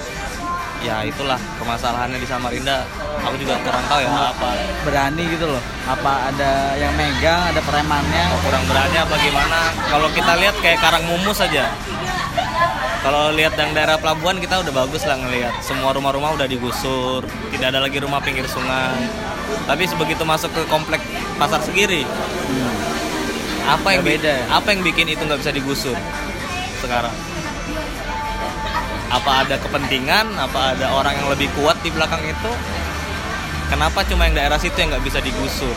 ya 0.82 1.02
itulah 1.02 1.38
permasalahannya 1.62 2.18
di 2.22 2.28
Samarinda. 2.30 2.86
Aku 3.26 3.34
juga 3.42 3.58
kurang 3.66 3.86
tahu 3.90 4.00
ya 4.06 4.10
apa. 4.14 4.50
berani 4.86 5.24
gitu 5.34 5.46
loh. 5.50 5.62
Apa 5.90 6.30
ada 6.30 6.78
yang 6.78 6.94
megang 6.94 7.50
ada 7.54 7.62
premannya 7.66 8.24
kurang 8.46 8.64
berani 8.70 8.98
apa 9.02 9.16
gimana? 9.18 9.60
Kalau 9.90 10.10
kita 10.14 10.34
lihat 10.38 10.56
kayak 10.62 10.78
Karang 10.78 11.06
Mumus 11.10 11.38
saja 11.42 11.74
kalau 13.02 13.32
lihat 13.32 13.54
yang 13.56 13.72
daerah 13.78 13.98
pelabuhan 14.02 14.42
kita 14.42 14.60
udah 14.66 14.74
bagus 14.74 15.06
lah 15.06 15.18
ngelihat 15.20 15.54
semua 15.62 15.94
rumah-rumah 15.94 16.34
udah 16.34 16.48
digusur 16.50 17.22
tidak 17.54 17.76
ada 17.76 17.80
lagi 17.84 17.98
rumah 18.02 18.20
pinggir 18.20 18.46
sungai 18.50 19.08
tapi 19.70 19.86
sebegitu 19.88 20.24
masuk 20.26 20.52
ke 20.52 20.62
komplek 20.68 21.00
pasar 21.38 21.62
segiri 21.62 22.04
hmm. 22.04 22.74
apa 23.70 23.88
yang 23.96 24.04
Ya 24.04 24.10
beda 24.16 24.32
ya? 24.32 24.46
apa 24.52 24.68
yang 24.74 24.82
bikin 24.82 25.08
itu 25.12 25.22
nggak 25.24 25.40
bisa 25.40 25.52
digusur 25.54 25.98
sekarang 26.82 27.14
apa 29.08 29.32
ada 29.48 29.56
kepentingan 29.56 30.36
apa 30.36 30.76
ada 30.76 30.92
orang 30.92 31.16
yang 31.16 31.28
lebih 31.32 31.48
kuat 31.56 31.80
di 31.80 31.90
belakang 31.94 32.20
itu 32.28 32.52
kenapa 33.72 34.04
cuma 34.04 34.28
yang 34.28 34.36
daerah 34.36 34.60
situ 34.60 34.76
yang 34.76 34.92
nggak 34.92 35.06
bisa 35.06 35.20
digusur 35.24 35.76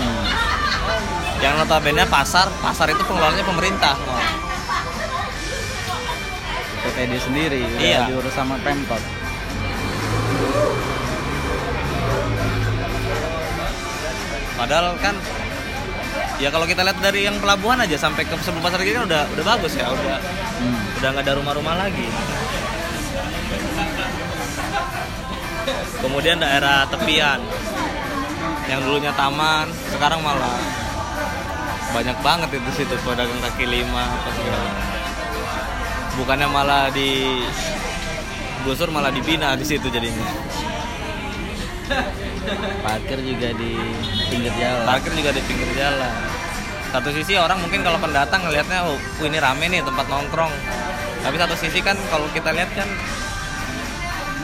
Hmm. 0.00 0.24
yang 1.44 1.60
notabene 1.60 2.08
pasar 2.08 2.48
pasar 2.64 2.88
itu 2.88 3.04
pengelolanya 3.04 3.44
pemerintah 3.44 3.92
malah. 4.00 4.49
PTD 6.90 7.12
sendiri 7.22 7.62
udah 7.62 7.78
Iya. 7.78 8.00
diurus 8.10 8.34
sama 8.34 8.58
pemkot 8.66 8.98
padahal 14.58 14.98
kan 14.98 15.14
ya 16.42 16.48
kalau 16.50 16.66
kita 16.66 16.82
lihat 16.82 16.98
dari 16.98 17.30
yang 17.30 17.38
pelabuhan 17.38 17.80
aja 17.80 17.96
sampai 17.96 18.26
ke 18.26 18.34
sebelum 18.42 18.64
pasar 18.64 18.82
kan 18.82 19.06
udah 19.06 19.22
udah 19.38 19.44
bagus 19.46 19.72
ya 19.78 19.86
udah 19.88 20.18
hmm. 20.18 20.98
udah 21.00 21.08
nggak 21.14 21.24
ada 21.24 21.34
rumah-rumah 21.38 21.74
lagi 21.78 22.06
kemudian 26.02 26.42
daerah 26.42 26.88
tepian 26.90 27.40
yang 28.66 28.80
dulunya 28.84 29.12
taman 29.14 29.70
sekarang 29.94 30.20
malah 30.20 30.58
banyak 31.90 32.18
banget 32.22 32.48
itu 32.54 32.70
situ 32.82 32.94
pedagang 33.02 33.40
kaki 33.42 33.66
lima 33.66 34.04
apa 34.06 34.30
segala 34.34 34.99
bukannya 36.20 36.48
malah 36.52 36.92
di 36.92 37.40
gusur 38.68 38.92
malah 38.92 39.08
dibina 39.08 39.56
di 39.56 39.64
situ 39.64 39.88
jadinya. 39.88 40.28
Parkir 42.84 43.18
juga 43.24 43.48
di 43.56 43.72
pinggir 44.28 44.52
jalan. 44.60 44.84
Parkir 44.84 45.12
juga 45.16 45.30
di 45.32 45.42
pinggir 45.48 45.70
jalan. 45.74 46.14
Satu 46.90 47.08
sisi 47.14 47.38
orang 47.38 47.62
mungkin 47.62 47.80
kalau 47.86 47.96
pendatang 48.02 48.42
ngelihatnya 48.44 48.84
oh 48.84 48.98
ini 49.24 49.38
rame 49.40 49.64
nih 49.72 49.80
tempat 49.80 50.06
nongkrong. 50.10 50.52
Tapi 51.24 51.36
satu 51.40 51.54
sisi 51.56 51.80
kan 51.80 51.96
kalau 52.12 52.26
kita 52.36 52.52
lihat 52.52 52.70
kan 52.76 52.88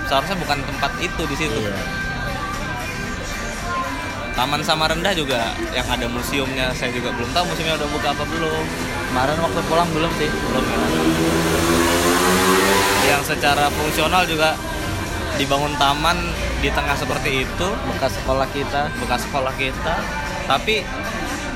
seharusnya 0.06 0.36
bukan 0.40 0.58
tempat 0.64 0.92
itu 1.02 1.22
di 1.28 1.36
situ. 1.36 1.60
Iya. 1.60 1.76
Taman 4.36 4.60
Samarinda 4.60 5.16
juga 5.16 5.56
yang 5.72 5.88
ada 5.88 6.04
museumnya 6.12 6.68
saya 6.76 6.92
juga 6.92 7.08
belum 7.16 7.32
tahu 7.32 7.44
museumnya 7.48 7.80
udah 7.80 7.88
buka 7.88 8.08
apa 8.12 8.24
belum. 8.28 8.64
Kemarin 9.12 9.36
waktu 9.40 9.60
pulang 9.64 9.88
belum 9.96 10.12
sih 10.20 10.28
belum. 10.28 10.64
ya 10.64 11.65
yang 13.06 13.22
secara 13.22 13.70
fungsional 13.70 14.26
juga 14.26 14.58
dibangun 15.36 15.74
taman 15.76 16.16
di 16.58 16.68
tengah 16.68 16.96
seperti 16.96 17.44
itu 17.44 17.66
bekas 17.86 18.12
sekolah 18.14 18.48
kita 18.50 18.88
bekas 18.98 19.20
sekolah 19.22 19.52
kita 19.54 19.94
tapi 20.44 20.80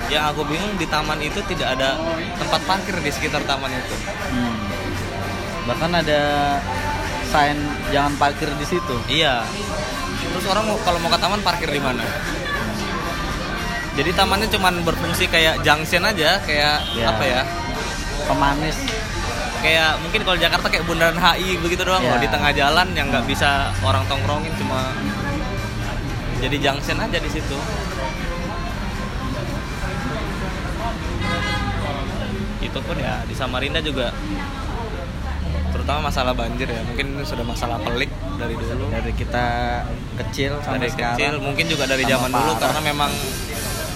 yang 0.07 0.29
aku 0.29 0.43
bingung 0.45 0.75
di 0.75 0.85
taman 0.85 1.19
itu 1.19 1.39
tidak 1.47 1.75
ada 1.75 1.97
tempat 2.37 2.61
parkir 2.65 2.95
di 2.97 3.11
sekitar 3.11 3.43
taman 3.45 3.71
itu 3.71 3.97
Hmm. 4.31 4.55
Bahkan 5.67 5.91
ada 5.93 6.21
sign 7.27 7.59
jangan 7.91 8.15
parkir 8.17 8.47
di 8.53 8.63
situ. 8.65 8.95
iya 9.07 9.43
terus 10.31 10.47
orang 10.47 10.63
mau 10.65 10.79
kalau 10.81 10.99
mau 10.99 11.11
ke 11.11 11.19
taman 11.19 11.41
parkir 11.41 11.67
di 11.67 11.79
mana 11.79 12.03
jadi 13.93 14.11
tamannya 14.13 14.47
cuman 14.49 14.83
berfungsi 14.83 15.27
kayak 15.27 15.61
junction 15.61 16.03
aja 16.05 16.39
kayak 16.41 16.79
Ya. 16.95 17.11
apa 17.11 17.25
ya 17.25 17.43
Pemanis. 18.23 18.79
Kayak 19.61 20.01
mungkin 20.01 20.21
kalau 20.23 20.37
Jakarta 20.37 20.67
kayak 20.67 20.85
bundaran 20.85 21.15
HI 21.15 21.61
begitu 21.61 21.83
doang 21.83 22.01
Ya. 22.01 22.11
loh 22.11 22.19
di 22.19 22.29
tengah 22.29 22.51
jalan 22.51 22.89
yang 22.93 23.07
nggak 23.09 23.25
bisa 23.25 23.51
orang 23.81 24.03
tongkrongin 24.07 24.53
cuma 24.57 24.93
jadi 26.39 26.57
junction 26.59 26.97
aja 26.97 27.19
di 27.19 27.29
situ 27.29 27.59
itu 32.61 32.79
pun 32.79 32.97
ya 32.97 33.25
di 33.25 33.35
Samarinda 33.35 33.81
juga 33.81 34.13
terutama 35.71 36.09
masalah 36.09 36.33
banjir 36.33 36.67
ya 36.67 36.83
mungkin 36.83 37.17
ini 37.17 37.25
sudah 37.25 37.43
masalah 37.43 37.79
pelik 37.81 38.11
dari 38.37 38.55
dulu 38.55 38.85
Dari 38.91 39.13
kita 39.13 39.45
kecil 40.19 40.61
sampai 40.61 40.79
dari 40.79 40.93
sekarang. 40.93 41.17
kecil 41.17 41.35
mungkin 41.41 41.65
juga 41.67 41.85
dari 41.85 42.05
zaman 42.05 42.29
dulu 42.29 42.53
parah. 42.53 42.61
karena 42.63 42.81
memang 42.85 43.11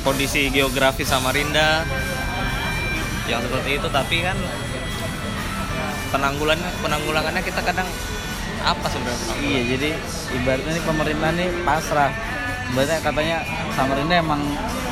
kondisi 0.00 0.48
geografis 0.48 1.06
Samarinda 1.06 1.84
yang 3.24 3.40
seperti 3.40 3.80
itu 3.80 3.88
tapi 3.88 4.20
kan 4.20 4.36
penanggulannya 6.14 6.70
penanggulangannya 6.78 7.42
kita 7.42 7.60
kadang 7.66 7.88
apa 8.62 8.86
sebenarnya? 8.86 9.34
Iya, 9.42 9.60
jadi 9.76 9.90
ibaratnya 10.38 10.72
nih 10.78 10.84
pemerintah 10.86 11.30
nih 11.34 11.48
pasrah. 11.66 12.12
Ibaratnya 12.72 12.98
katanya 13.02 13.36
Samarinda 13.74 14.14
emang 14.22 14.40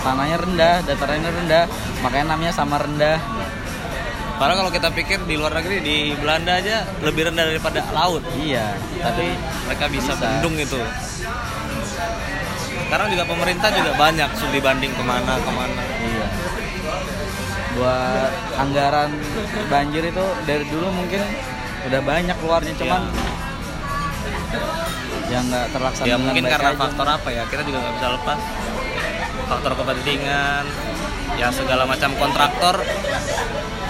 tanahnya 0.02 0.36
rendah, 0.42 0.74
datarannya 0.84 1.30
rendah, 1.30 1.64
makanya 2.02 2.26
namanya 2.34 2.52
sama 2.52 2.76
rendah. 2.82 3.16
Padahal 4.36 4.66
kalau 4.66 4.72
kita 4.74 4.90
pikir 4.90 5.22
di 5.22 5.38
luar 5.38 5.54
negeri 5.54 5.78
di 5.78 5.96
Belanda 6.18 6.58
aja 6.58 6.82
lebih 7.00 7.30
rendah 7.30 7.46
daripada 7.46 7.78
laut. 7.94 8.26
Iya, 8.34 8.74
tapi 8.98 9.30
Mereka 9.70 9.86
bisa, 9.88 10.18
Bisa. 10.18 10.42
bendung 10.42 10.58
itu. 10.58 10.82
Sekarang 12.90 13.08
juga 13.08 13.24
pemerintah 13.24 13.70
juga 13.72 13.94
banyak 13.96 14.28
studi 14.36 14.58
banding 14.60 14.92
ke 14.92 15.00
mana 15.06 15.38
ke 15.38 15.52
mana. 15.54 15.80
iya. 16.02 16.26
Buat 17.72 18.32
anggaran 18.60 19.10
banjir 19.72 20.02
itu 20.12 20.24
dari 20.44 20.64
dulu 20.68 20.88
mungkin 20.92 21.22
udah 21.88 22.00
banyak 22.04 22.36
keluarnya 22.38 22.74
cuman 22.78 23.02
yang 25.32 25.44
nggak 25.48 25.66
terlaksana 25.72 26.06
ya 26.06 26.16
mungkin 26.20 26.44
karena 26.44 26.70
aja. 26.76 26.78
faktor 26.78 27.06
apa 27.08 27.28
ya 27.32 27.42
kita 27.48 27.62
juga 27.64 27.78
nggak 27.80 27.94
bisa 27.98 28.08
lepas 28.20 28.38
faktor 29.48 29.72
kepentingan 29.80 30.64
ya 31.40 31.48
segala 31.50 31.88
macam 31.88 32.12
kontraktor 32.20 32.76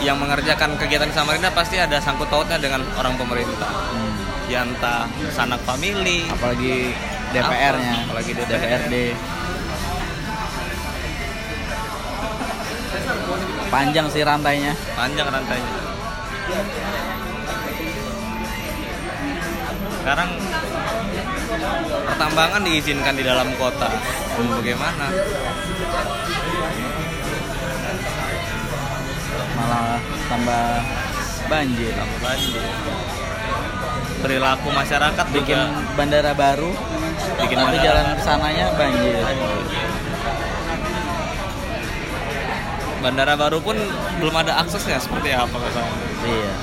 yang 0.00 0.16
mengerjakan 0.18 0.78
kegiatan 0.78 1.10
di 1.10 1.14
Samarinda 1.14 1.50
pasti 1.50 1.76
ada 1.82 1.98
sangkut 1.98 2.30
pautnya 2.30 2.58
dengan 2.62 2.86
orang 2.96 3.18
pemerintah 3.18 3.70
Hmm. 3.92 4.14
ya 4.48 4.64
entah 4.64 5.04
sanak 5.34 5.60
famili 5.68 6.24
apalagi 6.30 6.94
DPR-nya, 7.32 7.92
Apa? 7.96 8.04
Apalagi 8.12 8.32
DPR. 8.36 8.60
DPRD. 8.60 8.94
Panjang 13.72 14.04
sih 14.12 14.20
rantainya. 14.20 14.76
panjang 14.92 15.32
rantainya. 15.32 15.72
Sekarang 19.96 20.30
pertambangan 22.04 22.62
diizinkan 22.68 23.16
di 23.16 23.24
dalam 23.24 23.48
kota. 23.56 23.88
Mau 24.36 24.60
bagaimana? 24.60 25.08
Malah 29.56 29.96
tambah 30.28 30.64
banjir. 31.48 31.92
Tambah 31.96 32.18
banjir. 32.20 32.62
Perilaku 34.20 34.68
masyarakat 34.68 35.26
bikin 35.34 35.58
juga 35.58 35.96
bandara 35.98 36.30
baru 36.30 36.70
Bikin 37.42 37.58
tapi 37.58 37.74
bandara 37.74 37.82
jalan 37.82 38.04
ke 38.14 38.22
sananya 38.22 38.66
banjir 38.78 39.18
bandara 43.02 43.34
baru 43.34 43.58
pun 43.58 43.74
belum 44.22 44.34
ada 44.38 44.62
aksesnya 44.62 45.02
seperti 45.02 45.34
apa 45.34 45.52
ke 45.52 45.68
sana 45.74 45.94
iya. 46.24 46.54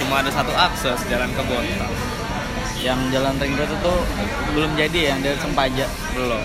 Cuma 0.00 0.20
ada 0.24 0.30
satu 0.32 0.52
akses 0.52 1.00
jalan 1.08 1.28
ke 1.32 1.42
Bontang 1.44 1.92
yang 2.80 2.96
jalan 3.12 3.36
ring 3.36 3.52
road 3.60 3.68
itu 3.68 3.94
belum 4.56 4.72
jadi 4.72 5.12
yang 5.12 5.20
dari 5.20 5.36
Sempaja. 5.36 5.84
Belum. 6.16 6.44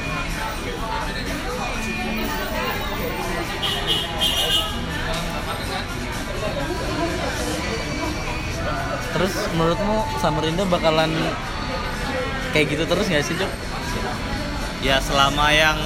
Terus 9.16 9.34
menurutmu 9.56 9.98
Samarinda 10.20 10.68
bakalan 10.68 11.08
kayak 12.52 12.68
gitu 12.68 12.84
terus 12.84 13.08
nggak 13.08 13.24
sih 13.24 13.36
Cuk? 13.40 13.52
ya 14.84 15.02
selama 15.02 15.50
yang 15.50 15.80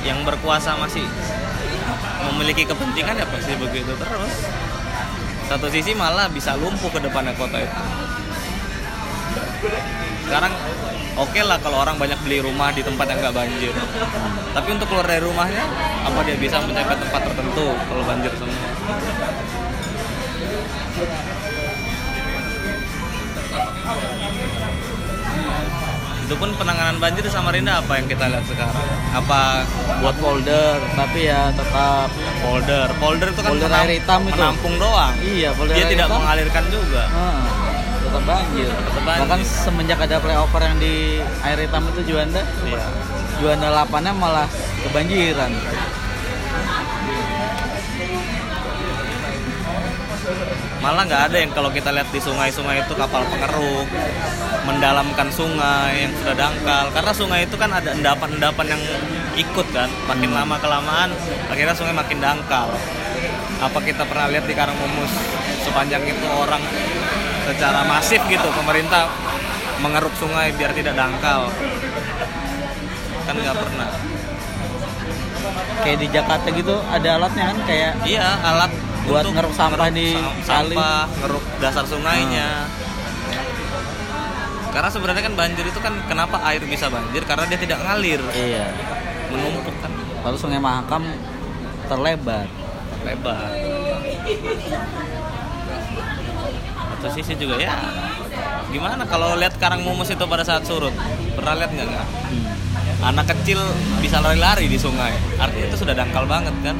yang 0.00 0.24
berkuasa 0.24 0.80
masih 0.80 1.04
memiliki 2.32 2.62
kepentingan 2.66 3.18
ya 3.18 3.26
pasti 3.26 3.52
begitu 3.58 3.92
terus. 3.98 4.34
Satu 5.50 5.66
sisi 5.66 5.92
malah 5.98 6.30
bisa 6.30 6.54
lumpuh 6.54 6.90
ke 6.94 7.02
depannya 7.02 7.34
kota 7.34 7.58
itu. 7.58 7.82
Sekarang 10.24 10.54
oke 11.18 11.40
lah 11.42 11.58
kalau 11.58 11.82
orang 11.82 11.98
banyak 11.98 12.16
beli 12.22 12.38
rumah 12.38 12.70
di 12.70 12.86
tempat 12.86 13.06
yang 13.10 13.18
nggak 13.18 13.34
banjir. 13.34 13.74
Tapi 14.54 14.68
untuk 14.70 14.86
keluar 14.86 15.06
dari 15.10 15.22
rumahnya 15.26 15.64
apa 16.06 16.18
dia 16.22 16.38
bisa 16.38 16.62
mencapai 16.62 16.96
tempat 16.96 17.20
tertentu 17.26 17.66
kalau 17.90 18.02
banjir 18.06 18.32
semua 18.38 18.68
itu 26.30 26.38
pun 26.38 26.54
penanganan 26.54 27.02
banjir 27.02 27.26
di 27.26 27.32
Samarinda 27.34 27.82
apa 27.82 27.98
yang 27.98 28.06
kita 28.06 28.30
lihat 28.30 28.46
sekarang? 28.46 28.86
Apa 29.10 29.66
buat 29.98 30.14
folder 30.14 30.78
tapi 30.94 31.26
ya 31.26 31.50
tetap 31.50 32.06
polder 32.38 32.86
polder 33.02 33.28
itu 33.28 33.42
kan 33.42 33.50
Polder 33.50 33.66
menam- 33.66 33.82
air 33.82 33.92
hitam 33.98 34.20
itu. 34.22 34.38
menampung 34.38 34.74
doang. 34.78 35.14
Iya 35.18 35.50
folder 35.50 35.74
dia 35.74 35.82
air 35.82 35.90
tidak 35.90 36.06
hitam, 36.06 36.18
mengalirkan 36.22 36.64
juga. 36.70 37.02
Ah, 37.10 37.42
tetap 37.98 38.22
banjir. 38.22 38.70
Tetap 38.70 39.02
banjir. 39.02 39.20
bahkan 39.26 39.40
semenjak 39.42 39.98
ada 39.98 40.16
flyover 40.22 40.62
yang 40.62 40.76
di 40.78 40.94
air 41.42 41.58
hitam 41.58 41.82
itu 41.90 42.00
Juanda 42.06 42.42
iya. 42.62 42.84
Juanda 43.42 43.66
8 43.82 43.90
malah 44.14 44.46
kebanjiran 44.86 45.50
malah 50.80 51.04
nggak 51.04 51.22
ada 51.30 51.36
yang 51.36 51.52
kalau 51.52 51.68
kita 51.68 51.92
lihat 51.92 52.08
di 52.08 52.20
sungai-sungai 52.20 52.80
itu 52.80 52.96
kapal 52.96 53.20
pengeruk 53.28 53.86
mendalamkan 54.64 55.28
sungai 55.28 56.08
yang 56.08 56.12
sudah 56.20 56.36
dangkal. 56.36 56.88
Karena 56.92 57.12
sungai 57.12 57.40
itu 57.44 57.56
kan 57.60 57.70
ada 57.72 57.92
endapan-endapan 57.92 58.66
yang 58.76 58.82
ikut 59.36 59.66
kan 59.72 59.88
makin 60.08 60.32
lama 60.32 60.56
kelamaan 60.58 61.12
akhirnya 61.52 61.76
sungai 61.76 61.92
makin 61.92 62.18
dangkal. 62.18 62.72
Apa 63.60 63.78
kita 63.84 64.08
pernah 64.08 64.32
lihat 64.32 64.48
di 64.48 64.56
Karangmumus 64.56 65.12
sepanjang 65.68 66.00
itu 66.08 66.26
orang 66.32 66.64
secara 67.44 67.84
masif 67.84 68.24
gitu 68.32 68.48
pemerintah 68.56 69.04
mengeruk 69.84 70.12
sungai 70.16 70.48
biar 70.56 70.72
tidak 70.72 70.96
dangkal? 70.96 71.52
Kan 73.28 73.36
nggak 73.36 73.56
pernah. 73.56 73.90
Kayak 75.80 75.98
di 76.04 76.08
Jakarta 76.12 76.48
gitu 76.52 76.76
ada 76.88 77.08
alatnya 77.20 77.52
kan? 77.52 77.58
Kayak 77.68 77.92
iya 78.08 78.36
alat 78.44 78.72
Buat 79.08 79.24
untuk 79.24 79.32
ngeruk 79.36 79.54
sampah 79.56 79.88
ngeruk 79.88 79.96
di 79.96 80.08
kali. 80.12 80.44
sampah 80.44 80.98
ngeruk 81.24 81.44
dasar 81.62 81.84
sungainya. 81.88 82.68
Karena 84.70 84.90
sebenarnya 84.92 85.22
kan 85.26 85.34
banjir 85.34 85.64
itu 85.66 85.80
kan 85.82 85.94
kenapa 86.06 86.36
air 86.46 86.62
bisa 86.62 86.86
banjir? 86.86 87.22
Karena 87.26 87.44
dia 87.50 87.58
tidak 87.58 87.78
ngalir. 87.82 88.20
Iya. 88.30 88.70
Menumpuk 89.34 89.74
kan. 89.82 89.90
Lalu 90.26 90.36
Sungai 90.38 90.60
Mahakam 90.62 91.02
terlebar. 91.90 92.46
Lebar. 93.02 93.50
Satu 97.00 97.08
sisi 97.16 97.32
juga 97.34 97.56
ya. 97.56 97.74
Gimana 98.70 99.02
kalau 99.08 99.34
lihat 99.34 99.58
karang 99.58 99.82
mumus 99.82 100.12
itu 100.12 100.24
pada 100.28 100.46
saat 100.46 100.62
surut? 100.62 100.94
Pernah 101.34 101.58
lihat 101.58 101.72
nggak 101.74 101.86
nggak 101.90 102.06
hmm. 102.06 103.08
anak 103.10 103.26
kecil 103.34 103.58
bisa 103.98 104.22
lari-lari 104.22 104.70
di 104.70 104.78
sungai. 104.78 105.16
Artinya 105.40 105.66
itu 105.72 105.76
sudah 105.80 105.96
dangkal 105.96 106.28
banget 106.28 106.54
kan? 106.62 106.76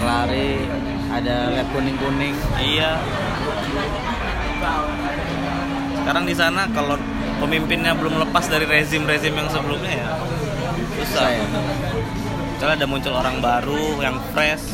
Lari 0.00 0.64
ada 1.06 1.34
lihat 1.54 1.68
kuning-kuning 1.70 2.34
Iya. 2.58 2.98
Sekarang 6.02 6.24
di 6.24 6.34
sana 6.38 6.70
kalau 6.70 6.94
pemimpinnya 7.42 7.92
belum 7.98 8.22
lepas 8.26 8.46
dari 8.46 8.64
rezim-rezim 8.64 9.34
yang 9.34 9.50
sebelumnya 9.50 9.92
ya 9.92 10.08
susah. 10.96 11.28
saya 11.28 11.44
Misalnya 12.56 12.74
ada 12.80 12.86
muncul 12.88 13.12
orang 13.12 13.36
baru 13.44 14.00
yang 14.00 14.16
fresh. 14.32 14.72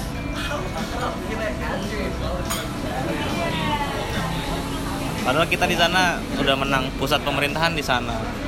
Padahal 5.22 5.46
kita 5.50 5.66
di 5.66 5.74
sana 5.74 6.18
udah 6.38 6.54
menang 6.58 6.90
pusat 6.98 7.18
pemerintahan 7.26 7.74
di 7.74 7.82
sana. 7.82 8.41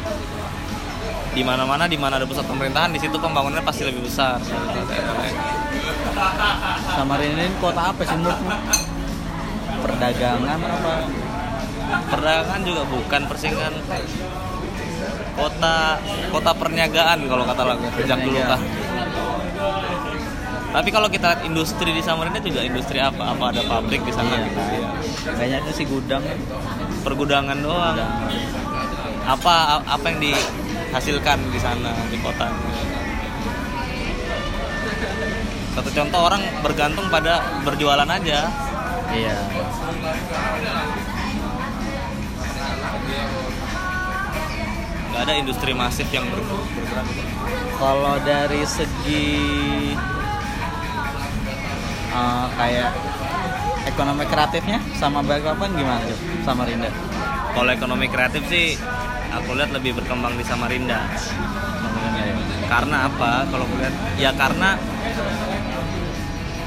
Di 1.35 1.43
mana-mana 1.43 1.85
di 1.85 1.99
mana 1.99 2.17
ada 2.17 2.25
pusat 2.25 2.47
pemerintahan 2.47 2.95
di 2.95 2.99
situ 2.99 3.19
pembangunannya 3.19 3.63
pasti 3.63 3.83
lebih 3.83 4.07
besar 4.07 4.39
Samarinda 6.95 7.43
ini 7.43 7.55
kota 7.59 7.91
apa 7.91 8.01
sih 8.01 8.15
menurutmu? 8.15 8.51
Perdagangan 9.83 10.59
apa? 10.63 10.93
perdagangan 11.85 12.61
juga 12.65 12.83
bukan 12.87 13.23
persingan 13.29 13.75
kota 15.35 15.99
kota 16.31 16.51
perniagaan 16.55 17.19
kalau 17.27 17.45
kata 17.45 17.63
lagu 17.67 17.85
sejak 17.93 18.19
dulu 18.19 18.41
kah 18.41 18.61
tapi 20.71 20.89
kalau 20.91 21.07
kita 21.07 21.27
lihat 21.29 21.43
industri 21.45 21.91
di 21.91 22.03
Samarinda 22.03 22.39
juga 22.39 22.63
industri 22.63 22.99
apa 22.99 23.31
apa 23.31 23.45
ada 23.51 23.63
pabrik 23.63 24.03
di 24.03 24.11
sana 24.11 24.31
Iya. 24.33 24.43
gitu 24.45 24.61
ya 24.63 24.81
Kayaknya 25.35 25.59
itu 25.61 25.71
sih 25.73 25.87
gudang. 25.87 26.23
pergudangan 27.03 27.59
doang 27.59 27.95
Gudang. 27.95 28.13
apa 29.25 29.55
apa 29.83 30.05
yang 30.09 30.19
dihasilkan 30.95 31.43
di 31.51 31.59
sana 31.59 31.91
di 32.07 32.15
kota 32.23 32.47
satu 35.75 35.91
contoh 35.91 36.21
orang 36.23 36.39
bergantung 36.63 37.11
pada 37.11 37.43
berjualan 37.67 38.07
aja 38.07 38.47
Iya. 39.11 39.35
nggak 45.11 45.23
ada 45.27 45.35
industri 45.35 45.75
masif 45.75 46.07
yang 46.15 46.31
ber- 46.31 46.47
bergerak 46.47 47.07
Kalau 47.75 48.15
dari 48.23 48.63
segi 48.63 49.27
eh, 52.11 52.47
kayak 52.55 52.91
ekonomi 53.91 54.25
kreatifnya 54.31 54.79
sama 54.95 55.27
Balikpapan 55.27 55.75
gimana 55.75 56.07
tuh 56.07 56.19
Samarinda? 56.47 56.91
kalau 57.51 57.71
ekonomi 57.71 58.07
kreatif 58.07 58.47
sih 58.47 58.79
aku 59.41 59.57
lihat 59.59 59.71
lebih 59.75 59.97
berkembang 59.99 60.35
di 60.39 60.45
Samarinda. 60.47 61.07
Karena 62.71 63.09
apa? 63.09 63.47
Kalau 63.49 63.65
aku 63.67 63.77
lihat 63.79 63.95
ya 64.19 64.31
karena 64.35 64.79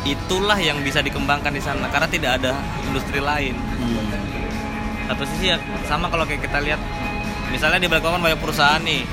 itulah 0.08 0.56
yang 0.56 0.80
bisa 0.84 1.04
dikembangkan 1.04 1.52
di 1.52 1.60
sana 1.60 1.92
karena 1.92 2.08
tidak 2.08 2.40
ada 2.42 2.56
industri 2.88 3.20
lain. 3.20 3.56
Hmm. 3.56 4.08
satu 5.08 5.24
sisi 5.24 5.56
ya 5.56 5.58
sama 5.88 6.12
kalau 6.12 6.28
kayak 6.28 6.44
kita 6.44 6.60
lihat 6.60 6.84
misalnya 7.48 7.80
di 7.80 7.88
Balikpapan 7.88 8.20
banyak 8.20 8.40
perusahaan 8.44 8.84
nih 8.84 9.08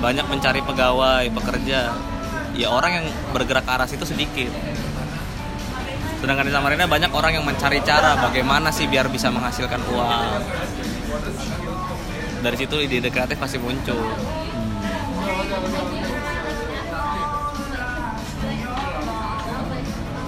banyak 0.00 0.26
mencari 0.28 0.60
pegawai 0.60 1.24
pekerja. 1.32 1.96
Ya 2.54 2.68
orang 2.70 3.02
yang 3.02 3.06
bergerak 3.34 3.66
ke 3.66 3.72
arah 3.72 3.88
situ 3.88 4.06
sedikit. 4.06 4.52
Sedangkan 6.20 6.44
di 6.48 6.52
Samarinda 6.52 6.88
banyak 6.88 7.12
orang 7.12 7.40
yang 7.40 7.44
mencari 7.44 7.80
cara 7.84 8.16
bagaimana 8.16 8.72
sih 8.72 8.88
biar 8.88 9.08
bisa 9.12 9.28
menghasilkan 9.28 9.80
uang 9.92 10.40
dari 12.44 12.56
situ 12.60 12.76
ide-ide 12.76 13.08
kreatif 13.08 13.40
pasti 13.40 13.56
muncul 13.56 13.96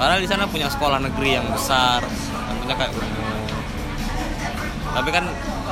padahal 0.00 0.20
di 0.24 0.29
sana 0.29 0.48
punya 0.48 0.72
sekolah 0.72 0.96
negeri 1.05 1.37
yang 1.37 1.46
besar 1.52 2.00
punya 2.64 2.72
kayak 2.72 2.92
tapi 4.96 5.11
kan 5.12 5.24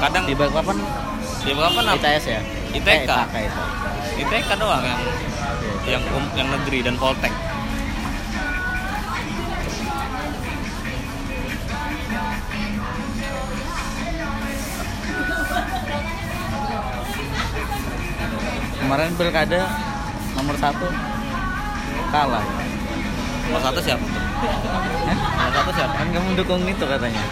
kadang 0.04 0.24
Di 0.28 0.36
Balikpapan 0.36 0.76
di 1.44 1.52
Balikpapan 1.56 1.84
apa? 1.96 1.96
ITS 1.96 2.24
ya? 2.28 2.40
ITK. 2.76 3.08
ITK 3.08 3.34
itu. 3.40 3.62
ITK 4.20 4.50
doang 4.60 4.84
yang 4.84 5.00
Oke. 5.00 5.88
yang 5.88 6.02
um, 6.12 6.24
yang 6.36 6.48
negeri 6.52 6.78
dan 6.84 6.96
Poltek. 7.00 7.32
Kemarin 18.84 19.16
pilkada 19.16 19.64
nomor 20.36 20.56
satu 20.60 20.84
kalah. 22.12 22.44
Nomor 23.48 23.60
satu 23.64 23.80
siapa? 23.80 24.04
Hah? 25.08 25.18
Nomor 25.40 25.52
satu 25.56 25.70
siapa? 25.72 25.94
Kan 25.96 26.08
kamu 26.12 26.36
dukung 26.36 26.62
itu 26.68 26.84
katanya. 26.84 27.24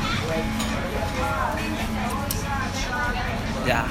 Ya, 3.69 3.85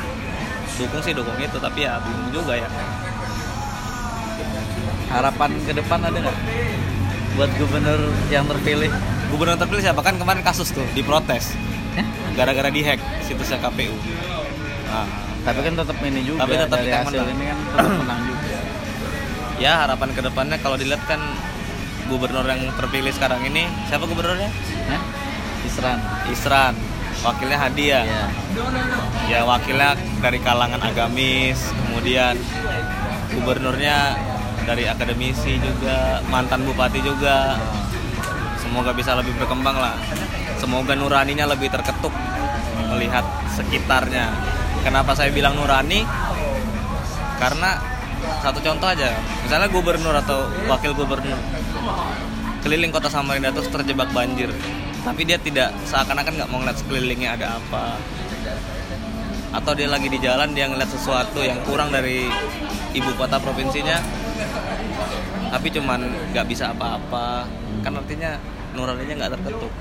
dukung 0.76 1.06
sih 1.06 1.13
dukung 1.13 1.38
itu, 1.38 1.58
tapi 1.62 1.86
ya 1.86 2.02
bingung 2.02 2.34
juga 2.34 2.58
ya. 2.58 2.69
Harapan 5.13 5.54
ke 5.62 5.71
depan 5.78 6.02
ada 6.02 6.17
nggak 6.17 6.38
buat 7.38 7.52
gubernur 7.62 8.10
yang 8.34 8.50
terpilih? 8.50 8.89
Gubernur 9.30 9.62
terpilih 9.62 9.86
siapa 9.86 10.02
kan 10.02 10.17
kemarin 10.17 10.41
kasus 10.41 10.74
tuh 10.74 10.84
diprotes 10.97 11.54
gara-gara 12.34 12.74
dihack 12.74 12.97
situsnya 13.21 13.62
KPU. 13.62 13.93
Nah, 14.89 15.08
Tapi 15.41 15.60
kan 15.60 15.73
tetap 15.73 15.97
ini 16.01 16.21
juga 16.21 16.45
Tapi 16.45 16.54
tetap 16.56 16.77
dari 16.77 16.86
kita 16.88 16.97
hasil 17.01 17.19
menang. 17.19 17.34
ini 17.34 17.43
kan 17.43 17.58
tetap 17.60 17.93
menang 18.01 18.19
juga. 18.23 18.58
ya 19.58 19.73
harapan 19.77 20.10
ke 20.10 20.21
depannya 20.21 20.58
kalau 20.58 20.73
dilihat 20.75 21.04
kan 21.06 21.21
gubernur 22.08 22.41
yang 22.43 22.62
terpilih 22.75 23.10
sekarang 23.10 23.41
ini 23.43 23.65
siapa 23.86 24.04
gubernurnya? 24.04 24.49
Hah? 24.88 25.01
Isran. 25.63 25.99
Isran. 26.27 26.73
Wakilnya 27.21 27.58
Hadia. 27.60 27.99
Iya. 28.01 28.25
ya 29.30 29.39
wakilnya 29.43 29.93
dari 30.19 30.39
kalangan 30.39 30.82
agamis 30.82 31.56
kemudian 31.80 32.34
gubernurnya 33.32 34.17
dari 34.62 34.84
akademisi 34.86 35.56
juga 35.56 36.19
mantan 36.27 36.65
bupati 36.65 36.99
juga 36.99 37.56
semoga 38.58 38.91
bisa 38.91 39.15
lebih 39.15 39.32
berkembang 39.38 39.73
lah 39.73 39.95
semoga 40.58 40.93
nuraninya 40.93 41.47
lebih 41.47 41.69
terketuk 41.69 42.12
melihat 42.89 43.23
sekitarnya 43.51 44.34
kenapa 44.81 45.15
saya 45.17 45.33
bilang 45.33 45.57
nurani? 45.57 46.05
Karena 47.37 47.77
satu 48.41 48.61
contoh 48.61 48.87
aja. 48.89 49.13
Misalnya 49.45 49.69
gubernur 49.69 50.13
atau 50.13 50.45
wakil 50.69 50.93
gubernur 50.93 51.37
keliling 52.61 52.93
kota 52.93 53.09
Samarinda 53.09 53.49
terus 53.49 53.73
terjebak 53.73 54.13
banjir 54.13 54.53
tapi 55.01 55.25
dia 55.25 55.41
tidak 55.41 55.73
seakan-akan 55.89 56.37
nggak 56.37 56.49
mau 56.53 56.61
ngeliat 56.61 56.77
sekelilingnya 56.77 57.29
ada 57.33 57.57
apa. 57.57 57.97
Atau 59.51 59.73
dia 59.75 59.89
lagi 59.89 60.07
di 60.07 60.21
jalan 60.21 60.53
dia 60.53 60.69
ngeliat 60.69 60.87
sesuatu 60.87 61.41
yang 61.41 61.57
kurang 61.65 61.89
dari 61.89 62.29
ibu 62.93 63.11
kota 63.17 63.41
provinsinya 63.41 63.97
tapi 65.49 65.73
cuman 65.73 66.05
nggak 66.31 66.45
bisa 66.45 66.69
apa-apa. 66.69 67.49
Kan 67.81 67.97
artinya 67.97 68.37
nuraninya 68.77 69.25
nggak 69.25 69.31
terketuk 69.41 69.73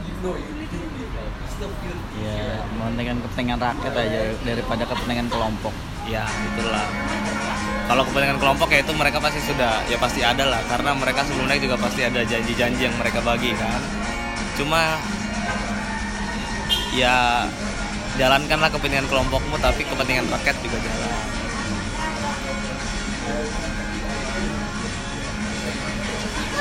Ya, 2.20 2.64
mementingkan 2.72 3.20
kepentingan 3.20 3.60
rakyat 3.60 3.92
aja 3.92 4.20
daripada 4.48 4.82
kepentingan 4.88 5.28
kelompok. 5.28 5.74
ya 6.08 6.24
itulah 6.24 6.88
kalau 7.86 8.02
kepentingan 8.08 8.40
kelompok 8.40 8.72
ya 8.72 8.80
itu 8.80 8.92
mereka 8.96 9.20
pasti 9.20 9.44
sudah 9.44 9.84
ya 9.84 9.98
pasti 10.00 10.24
ada 10.24 10.48
lah. 10.48 10.62
Karena 10.70 10.96
mereka 10.96 11.26
sebelumnya 11.26 11.60
juga 11.60 11.76
pasti 11.76 12.06
ada 12.06 12.24
janji-janji 12.24 12.86
yang 12.86 12.96
mereka 12.96 13.20
bagi 13.20 13.52
kan? 13.52 13.82
Cuma 14.56 14.96
ya 16.96 17.44
jalankanlah 18.16 18.70
kepentingan 18.72 19.10
kelompokmu 19.10 19.58
tapi 19.60 19.84
kepentingan 19.84 20.32
rakyat 20.32 20.56
juga 20.64 20.78
jalan. 20.80 21.12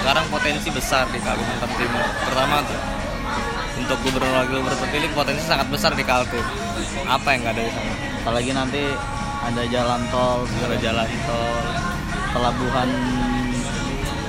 Sekarang 0.02 0.26
potensi 0.34 0.70
besar 0.74 1.06
di 1.14 1.20
Kalimantan 1.24 1.72
Timur. 1.78 2.06
Pertama 2.26 2.56
tuh 2.68 2.99
untuk 3.80 3.97
gubernur 4.06 4.32
wakil 4.36 4.60
gubernur 4.60 4.80
terpilih 4.80 5.10
potensi 5.15 5.43
sangat 5.47 5.67
besar 5.71 5.95
di 5.95 6.04
Kaltim 6.04 6.43
apa 7.10 7.28
yang 7.34 7.39
nggak 7.41 7.56
ada 7.58 7.63
di 7.65 7.71
sana? 7.73 7.93
Apalagi 8.21 8.52
nanti 8.54 8.84
ada 9.39 9.63
jalan 9.65 10.02
tol, 10.13 10.39
ada 10.45 10.78
jalan 10.78 11.10
tol. 11.25 11.63
Pelabuhan 12.30 12.89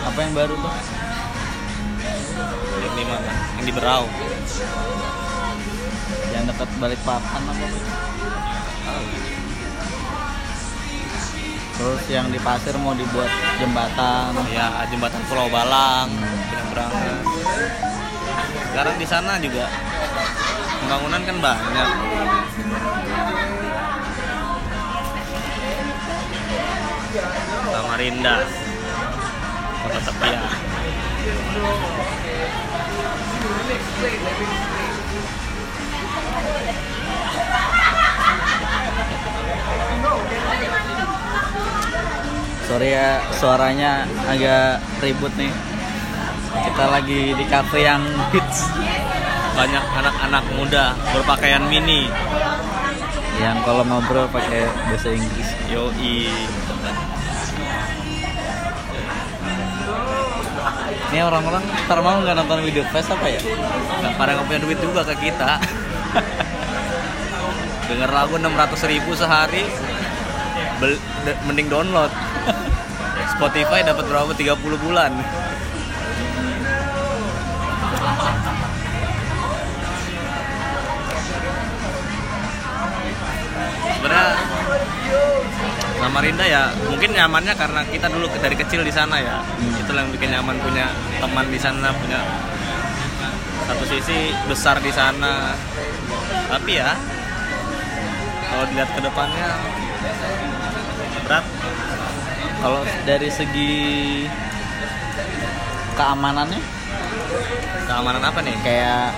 apa 0.01 0.19
yang 0.25 0.33
baru 0.33 0.55
tuh? 0.57 0.75
yang 2.81 2.95
di 2.97 3.05
mana 3.05 3.31
yang 3.61 3.67
di 3.69 3.73
Berau. 3.77 4.05
Yang 6.33 6.45
dekat 6.49 6.69
Balikpapan 6.81 7.43
apa 7.45 7.65
tuh? 7.69 7.85
Terus 11.81 12.03
yang 12.13 12.29
di 12.29 12.41
pasir 12.41 12.77
mau 12.81 12.97
dibuat 12.97 13.29
jembatan. 13.61 14.37
ya 14.53 14.85
jembatan 14.89 15.21
Pulau 15.29 15.49
Balang 15.53 16.09
penyeberangan 16.49 17.10
sekarang 18.81 18.97
di 18.97 19.05
sana 19.05 19.37
juga 19.37 19.69
pembangunan 20.81 21.21
kan 21.21 21.37
banyak. 21.37 21.89
Samarinda 27.69 28.37
kota 29.85 30.01
tepian 30.01 30.41
Sorry 42.65 42.97
ya 42.97 43.21
suaranya 43.37 44.09
agak 44.25 44.81
ribut 45.05 45.37
nih. 45.37 45.70
Kita 46.71 46.87
lagi 46.87 47.35
di 47.35 47.45
cafe 47.51 47.83
yang 47.83 47.99
hits. 48.31 48.71
Banyak 49.59 49.85
anak-anak 49.91 50.45
muda 50.55 50.95
berpakaian 51.11 51.67
mini. 51.67 52.07
Yang 53.43 53.59
kalau 53.67 53.83
ngobrol 53.83 54.31
pakai 54.31 54.71
bahasa 54.87 55.11
Inggris. 55.11 55.51
yo 55.67 55.91
i 55.99 56.31
Ini 61.11 61.27
orang-orang 61.27 61.59
ntar 61.91 61.99
mau 62.07 62.23
nggak 62.23 62.39
nonton 62.39 62.63
video 62.63 62.87
face 62.95 63.11
apa 63.11 63.27
ya? 63.27 63.43
Nggak 64.07 64.15
pada 64.15 64.31
nggak 64.39 64.47
punya 64.47 64.61
duit 64.63 64.79
juga 64.79 65.03
ke 65.11 65.27
kita. 65.27 65.59
Dengar 67.91 68.11
lagu 68.15 68.39
600 68.39 68.79
ribu 68.95 69.11
sehari, 69.19 69.67
mending 71.51 71.67
download. 71.67 72.15
Spotify 73.35 73.83
dapat 73.83 74.07
berapa? 74.07 74.31
30 74.39 74.55
bulan. 74.87 75.11
Samarinda 86.01 86.49
ya 86.49 86.73
mungkin 86.89 87.13
nyamannya 87.13 87.53
karena 87.53 87.85
kita 87.85 88.09
dulu 88.09 88.33
dari 88.41 88.57
kecil 88.57 88.81
di 88.81 88.89
sana 88.89 89.21
ya. 89.21 89.45
Itu 89.77 89.93
yang 89.93 90.09
bikin 90.09 90.33
nyaman 90.33 90.57
punya 90.65 90.89
teman 91.21 91.47
di 91.53 91.61
sana 91.61 91.93
punya 91.93 92.25
satu 93.69 93.85
sisi 93.85 94.33
besar 94.49 94.81
di 94.81 94.89
sana. 94.89 95.53
Tapi 96.49 96.73
ya 96.81 96.97
kalau 98.49 98.65
dilihat 98.73 98.91
ke 98.97 99.01
depannya 99.05 99.49
berat. 101.29 101.45
Kalau 102.61 102.81
dari 103.05 103.29
segi 103.29 103.73
keamanannya? 106.01 106.61
Keamanan 107.89 108.23
apa 108.25 108.41
nih? 108.41 108.57
Kayak 108.65 109.13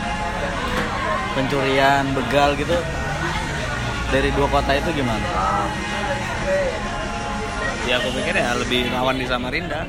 pencurian, 1.38 2.04
begal 2.12 2.58
gitu 2.58 2.76
dari 4.12 4.28
dua 4.36 4.46
kota 4.50 4.76
itu 4.76 4.90
gimana? 4.92 5.24
Ya 7.92 8.00
aku 8.00 8.08
pikir 8.14 8.32
ya 8.34 8.56
lebih 8.56 8.88
rawan 8.88 9.16
di 9.16 9.26
Samarinda 9.26 9.84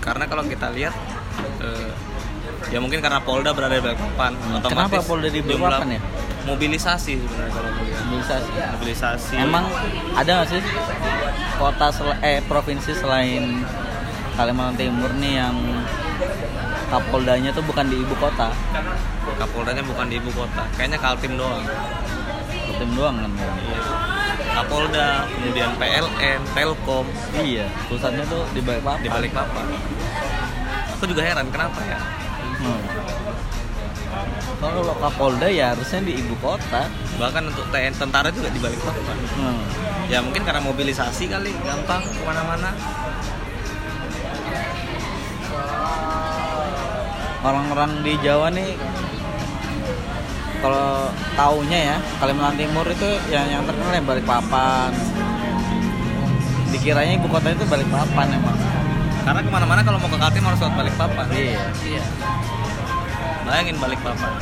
karena 0.00 0.24
kalau 0.24 0.42
kita 0.44 0.72
lihat 0.72 0.94
eh, 1.60 1.92
ya 2.68 2.80
mungkin 2.80 2.98
karena 2.98 3.20
Polda 3.20 3.52
berada 3.52 3.76
di 3.76 3.82
Balikpapan 3.82 4.32
Kenapa 4.64 5.00
Polda 5.00 5.28
di 5.28 5.40
Balikpapan 5.40 5.88
ya? 5.90 6.00
mobilisasi 6.44 7.12
sebenarnya 7.18 7.52
kalau 7.52 7.70
mau 7.70 7.84
lihat 7.84 8.02
Mobilisasi. 8.04 8.50
mobilisasi 8.72 9.34
Emang 9.38 9.64
ada 10.12 10.30
nggak 10.34 10.48
sih 10.50 10.60
kota 11.54 11.86
sel- 11.88 12.20
eh 12.20 12.40
provinsi 12.42 12.92
selain 12.92 13.64
Kalimantan 14.34 14.76
Timur 14.76 15.12
nih 15.14 15.38
yang 15.38 15.56
Kapoldanya 16.84 17.50
tuh 17.50 17.64
bukan 17.64 17.88
di 17.88 17.96
ibu 17.96 18.14
kota, 18.14 18.52
Kapoldanya 19.34 19.82
bukan 19.82 20.06
di 20.06 20.20
ibu 20.20 20.30
kota 20.30 20.62
kayaknya 20.74 21.00
Kaltim 21.00 21.34
doang 21.34 21.64
Tim 22.74 22.90
doang 22.92 23.16
kan? 23.18 23.30
Iya. 23.34 23.80
Kapolda 24.54 25.08
kemudian 25.28 25.70
PLN 25.74 26.06
Telkom 26.48 27.06
Iya, 27.36 27.66
pusatnya 27.86 28.22
tuh 28.24 28.46
di 28.50 28.60
Balikpapan. 28.60 28.98
di 29.00 29.08
Balikpapan 29.08 29.64
aku 30.94 31.04
juga 31.06 31.22
heran 31.22 31.46
kenapa 31.48 31.80
ya 31.82 31.98
Hmm. 32.54 32.80
Kalau 34.56 34.96
Kapolda 34.96 35.44
ya 35.46 35.74
harusnya 35.74 36.00
di 36.00 36.16
ibu 36.16 36.32
kota. 36.38 36.88
bahkan 37.14 37.44
untuk 37.44 37.66
TN 37.68 37.92
tentara 37.92 38.30
juga 38.30 38.48
di 38.48 38.56
Balikpapan 38.56 39.18
Hmm. 39.36 39.60
ya 40.06 40.18
mungkin 40.18 40.42
karena 40.42 40.62
mobilisasi 40.62 41.26
kali 41.26 41.50
gampang 41.60 42.00
ke 42.00 42.22
mana-mana 42.22 42.72
Orang-orang 47.44 48.00
di 48.00 48.16
Jawa 48.18 48.48
nih 48.48 48.72
kalau 50.64 51.12
taunya 51.36 51.78
ya 51.92 51.96
Kalimantan 52.16 52.56
Timur 52.56 52.88
itu 52.88 53.08
yang 53.28 53.44
yang 53.52 53.62
terkenal 53.68 53.92
yang 53.92 54.06
Balikpapan. 54.08 54.90
Dikiranya 56.72 57.20
ibu 57.20 57.28
kota 57.28 57.52
itu 57.52 57.64
Balikpapan 57.68 58.26
emang. 58.32 58.56
karena 59.24 59.40
ke 59.40 59.48
mana-mana 59.48 59.80
kalau 59.80 59.96
mau 59.96 60.08
ke 60.12 60.20
Kaltim 60.20 60.44
harus 60.44 60.60
lewat 60.60 60.74
Balikpapan 60.76 61.24
Iya. 61.32 61.64
iya 61.80 62.04
bayangin 63.48 63.76
Balikpapan 63.80 64.32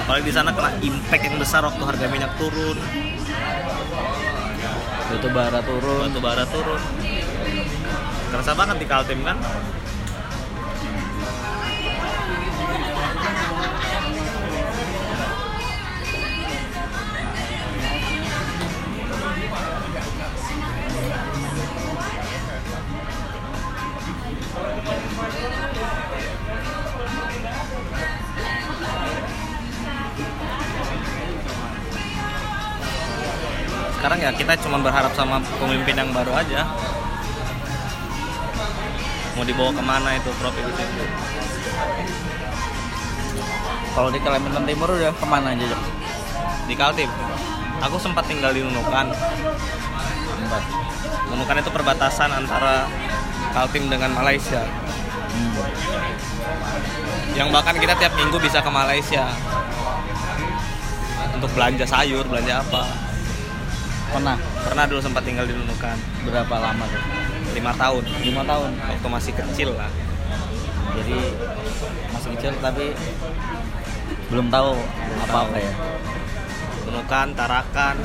apalagi 0.00 0.24
di 0.26 0.34
sana 0.34 0.50
kena 0.50 0.70
impact 0.82 1.22
yang 1.22 1.36
besar 1.38 1.62
waktu 1.62 1.82
harga 1.82 2.06
minyak 2.10 2.32
turun 2.38 2.78
Batu 5.10 5.26
bara 5.34 5.58
turun. 5.66 6.06
batu 6.06 6.20
bara 6.22 6.44
turun 6.46 6.80
kerasa 8.30 8.54
banget 8.54 8.76
di 8.78 8.86
Kaltim 8.86 9.26
kan? 9.26 9.34
Sekarang 34.00 34.16
ya 34.22 34.32
kita 34.32 34.56
cuma 34.64 34.80
berharap 34.80 35.12
sama 35.12 35.44
pemimpin 35.60 35.92
yang 35.92 36.08
baru 36.14 36.32
aja 36.32 36.64
mau 39.40 39.48
dibawa 39.48 39.72
ke 39.72 39.80
mana 39.80 40.20
itu 40.20 40.28
provinsi 40.36 40.84
itu 40.84 41.04
Kalau 43.96 44.12
di 44.12 44.20
Kalimantan 44.20 44.68
Timur 44.68 44.92
udah 44.92 45.16
ke 45.16 45.24
mana 45.24 45.56
aja 45.56 45.64
Jok? 45.64 45.82
di 46.68 46.74
Kaltim 46.76 47.08
aku 47.80 47.96
sempat 47.96 48.28
tinggal 48.28 48.52
di 48.52 48.60
Nunukan 48.60 49.08
Tempat. 50.36 50.62
Nunukan 51.32 51.56
itu 51.56 51.70
perbatasan 51.72 52.36
antara 52.36 52.84
Kaltim 53.56 53.88
dengan 53.88 54.12
Malaysia 54.12 54.60
Hmm. 55.30 55.54
yang 57.38 57.54
bahkan 57.54 57.78
kita 57.78 57.94
tiap 57.94 58.10
minggu 58.18 58.34
bisa 58.42 58.58
ke 58.58 58.66
Malaysia 58.66 59.30
untuk 61.38 61.46
belanja 61.54 61.86
sayur 61.86 62.26
belanja 62.26 62.58
apa 62.58 62.82
Pernah 64.10 64.34
pernah 64.66 64.84
dulu 64.90 64.98
sempat 64.98 65.22
tinggal 65.22 65.46
di 65.46 65.54
Nunukan 65.54 65.94
berapa 66.26 66.50
lama 66.58 66.82
tuh? 66.82 67.19
Lima 67.54 67.72
tahun 67.74 68.04
Lima 68.22 68.42
tahun. 68.46 68.70
waktu 68.78 69.08
masih 69.10 69.32
kecil 69.34 69.70
lah 69.74 69.90
Jadi 70.96 71.18
masih 72.14 72.28
kecil 72.36 72.52
tapi 72.60 72.86
belum 74.30 74.46
tahu 74.46 74.78
apa-apa 75.26 75.58
ya. 75.58 75.72
Nunukan 76.86 77.28
Tarakan 77.34 77.96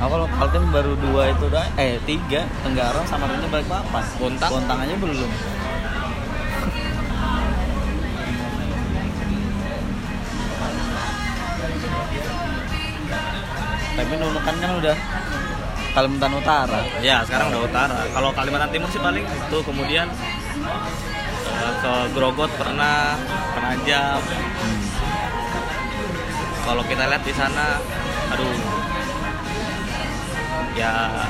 Aku 0.00 0.16
kalau 0.16 0.24
Kaltim 0.32 0.64
baru 0.72 0.96
dua 0.96 1.28
itu 1.28 1.52
dah, 1.52 1.68
eh 1.76 2.00
tiga 2.08 2.48
Tenggara 2.64 3.04
sama 3.04 3.28
Rindu 3.28 3.52
balik 3.52 3.68
papan. 3.68 4.00
Bontang? 4.16 4.48
Bontang 4.48 4.80
aja 4.80 4.96
belum. 4.96 5.30
Tapi 14.00 14.12
Nunukan 14.16 14.54
kan 14.56 14.70
udah 14.80 14.96
Kalimantan 15.90 16.32
Utara. 16.38 16.80
Ya 17.02 17.22
sekarang 17.26 17.50
udah 17.50 17.62
utara. 17.66 17.98
Kalau 18.10 18.30
Kalimantan 18.30 18.70
Timur 18.70 18.88
sih 18.88 18.98
paling 18.98 19.26
itu 19.26 19.58
kemudian 19.66 20.06
eh, 21.42 21.72
ke 21.82 21.92
Grogot 22.14 22.50
pernah 22.54 23.18
Penajam. 23.50 24.20
Hmm. 24.22 24.80
Kalau 26.60 26.82
kita 26.86 27.02
lihat 27.10 27.24
di 27.26 27.34
sana, 27.34 27.82
aduh, 28.30 28.54
ya 30.78 31.26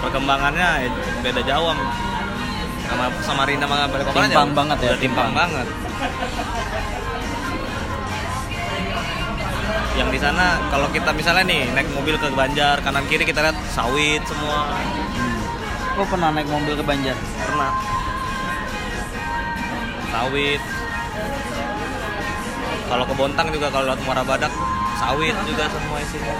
perkembangannya 0.00 0.88
beda 1.20 1.42
jauh 1.44 1.68
sama- 1.68 1.92
sama 2.88 3.04
Samarinda 3.20 3.66
sama 3.68 3.84
Balikpapan 3.88 4.20
aja. 4.20 4.28
Timpang 4.32 4.50
banget 4.56 4.78
ya, 4.80 4.92
timpang 4.96 5.28
timpang. 5.28 5.30
banget. 5.36 5.66
Yang 9.92 10.08
di 10.16 10.20
sana 10.24 10.56
kalau 10.72 10.88
kita 10.88 11.12
misalnya 11.12 11.44
nih 11.44 11.68
naik 11.76 11.88
mobil 11.92 12.16
ke 12.16 12.28
Banjar 12.32 12.80
kanan 12.80 13.04
kiri 13.06 13.28
kita 13.28 13.44
lihat 13.44 13.56
sawit 13.72 14.24
semua 14.24 14.72
Hmm. 15.12 16.00
Lo 16.00 16.04
pernah 16.08 16.32
naik 16.32 16.48
mobil 16.48 16.72
ke 16.72 16.84
Banjar? 16.84 17.16
pernah 17.52 17.72
sawit 20.12 20.60
kalau 22.88 23.04
ke 23.08 23.14
Bontang 23.16 23.48
juga 23.52 23.68
kalau 23.72 23.88
lewat 23.88 24.00
Muara 24.04 24.24
Badak 24.24 24.52
sawit 25.00 25.36
juga 25.48 25.64
semua 25.68 25.98
isinya 26.00 26.34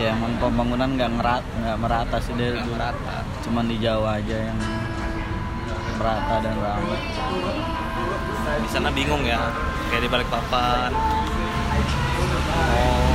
Ya 0.00 0.16
emang 0.16 0.32
pembangunan 0.40 0.96
nggak 0.96 1.12
ngerat 1.20 1.44
nggak 1.60 1.76
merata 1.76 2.16
sih 2.24 2.32
dari 2.32 2.56
dulu. 2.56 2.72
merata. 2.72 3.20
Cuman 3.44 3.68
di 3.68 3.76
Jawa 3.84 4.16
aja 4.16 4.36
yang 4.48 4.56
merata 6.00 6.34
dan 6.40 6.56
ramai. 6.56 7.00
di 8.50 8.68
sana 8.72 8.88
bingung 8.88 9.20
ya 9.28 9.36
kayak 9.92 10.00
di 10.00 10.08
Balikpapan. 10.08 10.88
Oh. 12.80 13.12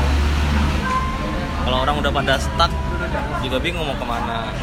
Kalau 1.65 1.78
orang 1.82 1.95
udah 1.98 2.12
pada 2.13 2.38
stuck 2.38 2.69
juga 3.41 3.58
bingung 3.58 3.89
mau 3.89 3.98
ke 3.98 4.06
mana. 4.06 4.54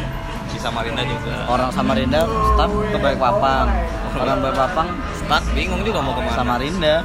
Di 0.46 0.58
Samarinda 0.62 1.02
juga. 1.02 1.35
Orang 1.50 1.74
Samarinda 1.74 2.22
stuck 2.22 2.70
ke 2.70 2.98
Balikpapan. 3.02 3.66
Orang 4.14 4.38
Balikpapan 4.46 4.87
stuck 5.18 5.42
bingung 5.58 5.82
juga 5.82 5.98
mau 5.98 6.14
ke 6.14 6.22
mana. 6.22 6.38
Samarinda 6.38 7.02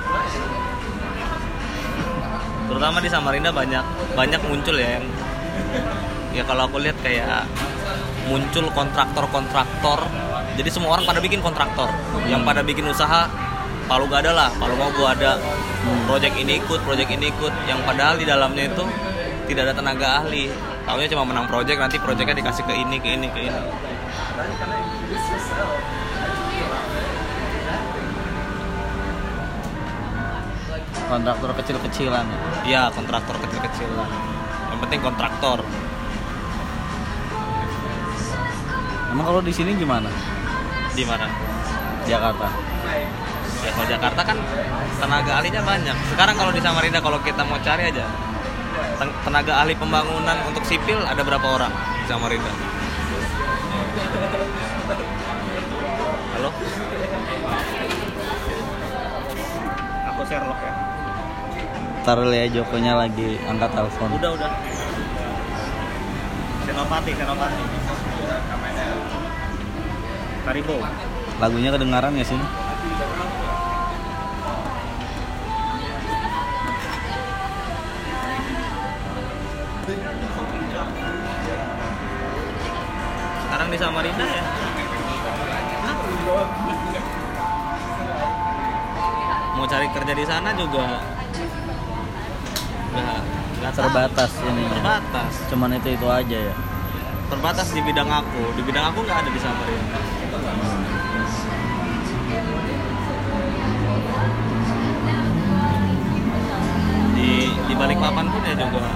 terutama 2.67 2.99
di 2.99 3.09
Samarinda 3.09 3.49
banyak 3.49 3.83
banyak 4.13 4.41
muncul 4.45 4.75
ya 4.75 4.99
yang 4.99 5.05
ya 6.35 6.43
kalau 6.45 6.69
aku 6.69 6.77
lihat 6.83 6.97
kayak 7.01 7.47
muncul 8.27 8.67
kontraktor-kontraktor. 8.75 9.99
Jadi 10.59 10.69
semua 10.73 10.97
orang 10.97 11.05
pada 11.07 11.19
bikin 11.23 11.39
kontraktor. 11.39 11.87
Yang 12.27 12.41
pada 12.43 12.61
bikin 12.61 12.85
usaha 12.91 13.31
palu 13.87 14.03
gak 14.11 14.27
ada 14.27 14.31
lah 14.35 14.49
palu 14.59 14.75
mau 14.75 14.91
gua 14.93 15.15
ada. 15.15 15.39
Project 16.05 16.35
ini 16.35 16.59
ikut 16.59 16.83
project 16.83 17.09
ini 17.09 17.31
ikut. 17.31 17.53
Yang 17.65 17.79
padahal 17.87 18.15
di 18.19 18.25
dalamnya 18.27 18.67
itu 18.67 18.83
tidak 19.47 19.71
ada 19.71 19.73
tenaga 19.79 20.07
ahli. 20.21 20.51
Tahunya 20.83 21.07
cuma 21.11 21.23
menang 21.23 21.47
project 21.47 21.79
nanti 21.79 21.97
projectnya 21.99 22.35
dikasih 22.35 22.63
ke 22.67 22.73
ini 22.75 22.97
ke 22.99 23.09
ini 23.15 23.27
ke 23.31 23.39
ini 23.47 23.61
kontraktor 31.07 31.51
kecil-kecilan. 31.55 32.25
Ya. 32.27 32.39
Iya 32.67 32.81
kontraktor 32.91 33.35
kecil-kecilan. 33.39 34.09
Yang 34.71 34.79
penting 34.83 34.99
kontraktor. 35.01 35.59
Emang 39.11 39.25
kalau 39.25 39.41
di 39.41 39.53
sini 39.55 39.73
gimana? 39.79 40.11
Di 40.93 41.03
mana? 41.07 41.25
Jakarta. 42.05 42.47
Ya 43.65 43.69
kalau 43.73 43.87
Jakarta 43.89 44.21
kan 44.21 44.37
tenaga 45.01 45.31
ahlinya 45.41 45.61
banyak. 45.63 45.97
Sekarang 46.13 46.35
kalau 46.37 46.51
di 46.53 46.61
Samarinda 46.61 46.99
kalau 47.01 47.19
kita 47.23 47.41
mau 47.47 47.57
cari 47.63 47.89
aja 47.89 48.05
ten- 48.97 49.17
tenaga 49.25 49.53
ahli 49.65 49.73
pembangunan 49.73 50.37
untuk 50.45 50.61
sipil 50.65 51.01
ada 51.01 51.21
berapa 51.25 51.47
orang 51.47 51.71
di 51.73 52.05
Samarinda? 52.05 52.51
Halo? 56.37 56.49
Aku 60.13 60.21
Sherlock 60.25 60.61
ya 60.61 60.96
taruh 62.07 62.31
ya 62.31 62.47
Jokonya 62.47 62.95
lagi 62.95 63.35
angkat 63.51 63.67
telepon. 63.75 64.15
Udah 64.15 64.31
udah. 64.39 64.51
Senopati 66.63 67.11
Senopati. 67.11 67.63
Karibo 70.47 70.79
lagunya 71.43 71.69
kedengaran 71.75 72.15
ya 72.15 72.23
sih 72.23 72.39
sekarang 83.47 83.67
di 83.67 83.77
Samarinda 83.79 84.23
ya? 84.23 84.43
Mau 89.59 89.65
cari 89.67 89.87
kerja 89.91 90.13
di 90.15 90.25
sana 90.27 90.55
juga. 90.55 91.16
Terbatas 93.77 94.31
ini. 94.41 94.63
Terbatas. 94.73 95.33
Cuman 95.53 95.69
itu 95.77 95.89
itu 95.93 96.07
aja 96.09 96.37
ya. 96.49 96.55
Terbatas 97.29 97.67
di 97.69 97.81
bidang 97.85 98.09
aku. 98.09 98.41
Di 98.57 98.61
bidang 98.65 98.85
aku 98.89 99.05
nggak 99.05 99.17
ada 99.21 99.29
di 99.29 99.39
Samarinda. 99.39 99.99
Di 107.13 107.29
di 107.53 107.73
balik 107.77 107.97
papan 108.01 108.25
pun 108.33 108.41
ya 108.41 108.55
juga. 108.57 108.89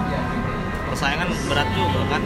Persaingan 0.89 1.29
berat 1.45 1.69
juga 1.77 2.01
kan. 2.09 2.23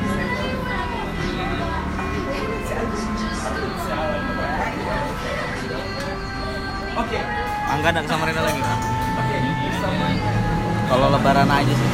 Angga 7.65 7.89
dan 7.91 8.05
Samarinda 8.07 8.39
lagi 8.39 8.61
kan? 8.63 8.79
kalau 10.85 11.11
lebaran 11.11 11.49
aja 11.49 11.73
sih 11.73 11.89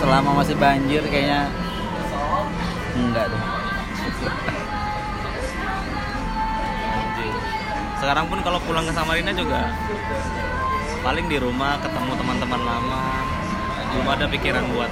selama 0.00 0.40
masih 0.40 0.56
banjir 0.56 1.02
kayaknya 1.12 1.52
enggak 2.96 3.26
deh 3.28 3.44
Sekarang 7.96 8.30
pun 8.30 8.38
kalau 8.44 8.60
pulang 8.62 8.86
ke 8.86 8.92
Samarinda 8.94 9.32
juga 9.34 9.72
paling 11.02 11.26
di 11.26 11.42
rumah 11.42 11.74
ketemu 11.82 12.12
teman-teman 12.14 12.60
lama. 12.62 13.02
Belum 13.90 14.06
ada 14.06 14.30
pikiran 14.30 14.62
buat 14.70 14.90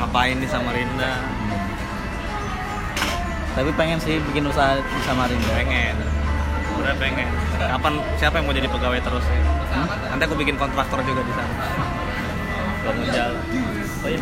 ngapain 0.00 0.40
di 0.40 0.48
Samarinda. 0.50 1.14
tapi 3.56 3.72
pengen 3.72 3.96
sih 3.96 4.20
bikin 4.20 4.44
usaha 4.50 4.76
di 4.76 5.00
Samarinda 5.06 5.48
Pengen. 5.54 5.96
Udah 6.80 6.94
pengen. 6.98 7.30
Kapan 7.54 8.02
siapa 8.18 8.40
yang 8.40 8.50
mau 8.50 8.56
jadi 8.56 8.68
pegawai 8.68 9.00
terus? 9.00 9.24
Hmm? 9.70 9.86
Nanti 10.10 10.22
aku 10.26 10.34
bikin 10.34 10.58
kontraktor 10.58 11.00
juga 11.06 11.22
di 11.22 11.32
sana. 11.38 11.85
Bangun 12.86 13.06
jalan. 13.10 13.42
Oh 14.04 14.08
iya. 14.08 14.20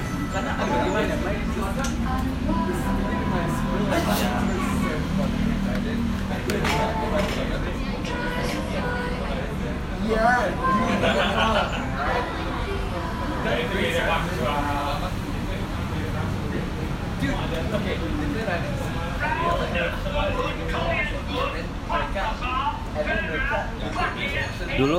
dulu 24.75 24.99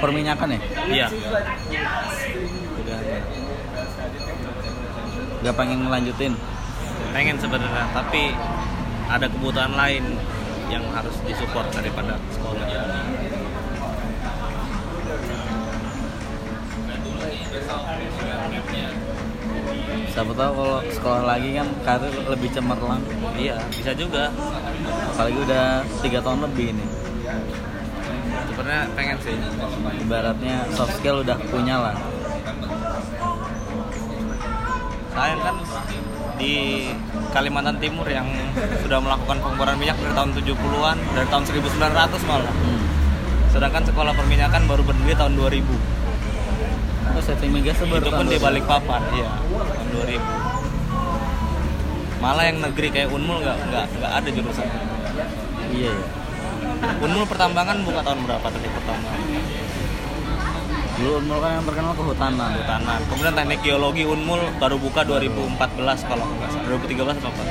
perminyakan 0.00 0.48
ya 0.52 0.60
Iya. 0.84 1.06
Nggak 5.44 5.60
pengen 5.60 5.84
ngelanjutin 5.84 6.32
Pengen 7.12 7.36
sebenarnya, 7.36 7.84
tapi 7.92 8.32
ada 9.06 9.28
kebutuhan 9.28 9.76
lain 9.76 10.16
yang 10.72 10.82
harus 10.90 11.14
disupport 11.28 11.68
daripada 11.70 12.16
sekolah. 12.32 12.64
siapa 20.14 20.30
tahu 20.30 20.50
kalau 20.54 20.78
sekolah 20.94 21.22
lagi 21.26 21.58
kan 21.58 21.66
karir 21.82 22.14
lebih 22.30 22.46
cemerlang 22.54 23.02
Iya, 23.34 23.58
bisa 23.66 23.90
juga. 23.98 24.30
apalagi 25.10 25.38
udah 25.42 25.82
tiga 26.06 26.22
tahun 26.22 26.46
lebih 26.46 26.70
ini 26.70 26.86
Sebenarnya 28.46 28.84
pengen 28.94 29.18
sih. 29.26 29.34
ibaratnya 30.06 30.70
soft 30.70 31.02
skill 31.02 31.26
udah 31.26 31.34
punya 31.50 31.82
lah 31.82 32.13
Sayang 35.14 35.40
kan 35.40 35.54
di 36.34 36.54
Kalimantan 37.30 37.78
Timur 37.78 38.02
yang 38.10 38.26
sudah 38.82 38.98
melakukan 38.98 39.38
pengeboran 39.38 39.78
minyak 39.78 39.94
dari 40.02 40.10
tahun 40.10 40.30
70-an, 40.34 40.96
dari 41.14 41.26
tahun 41.30 41.44
1900 41.46 42.26
malah. 42.26 42.50
hmm. 42.50 42.82
Sedangkan 43.54 43.86
sekolah 43.86 44.12
perminyakan 44.18 44.66
baru 44.66 44.82
berdiri 44.82 45.14
tahun 45.14 45.38
2000. 45.38 45.62
oh 47.14 47.22
setting 47.22 47.54
migas 47.54 47.78
baru 47.78 48.02
Itu 48.02 48.10
pun 48.10 48.26
di 48.26 48.34
2000. 48.42 48.46
balik 48.50 48.64
papan, 48.66 49.02
iya, 49.14 49.30
tahun 49.38 49.88
2000. 50.02 50.18
Malah 52.18 52.44
yang 52.50 52.58
negeri 52.58 52.88
kayak 52.90 53.14
Unmul 53.14 53.38
nggak 53.38 53.58
nggak 53.70 53.84
nggak 53.94 54.12
ada 54.18 54.28
jurusan. 54.34 54.66
iya 55.70 55.92
ya 55.94 56.06
Unmul 56.98 57.24
pertambangan 57.28 57.86
buka 57.86 58.00
tahun 58.02 58.26
berapa 58.26 58.46
tadi 58.50 58.66
pertama? 58.66 59.08
Dulu 60.94 61.10
Unmul 61.18 61.38
kan 61.42 61.50
yang 61.58 61.64
terkenal 61.66 61.92
kehutanan 61.92 62.50
Kehutanan. 62.54 63.00
Kemudian 63.10 63.34
teknik 63.34 63.60
geologi 63.66 64.02
Unmul 64.06 64.40
baru 64.62 64.76
buka 64.78 65.02
2014 65.02 66.06
kalau 66.06 66.24
nggak 66.38 66.50
salah. 66.50 66.66
2013 66.70 67.18
apa? 67.18 67.42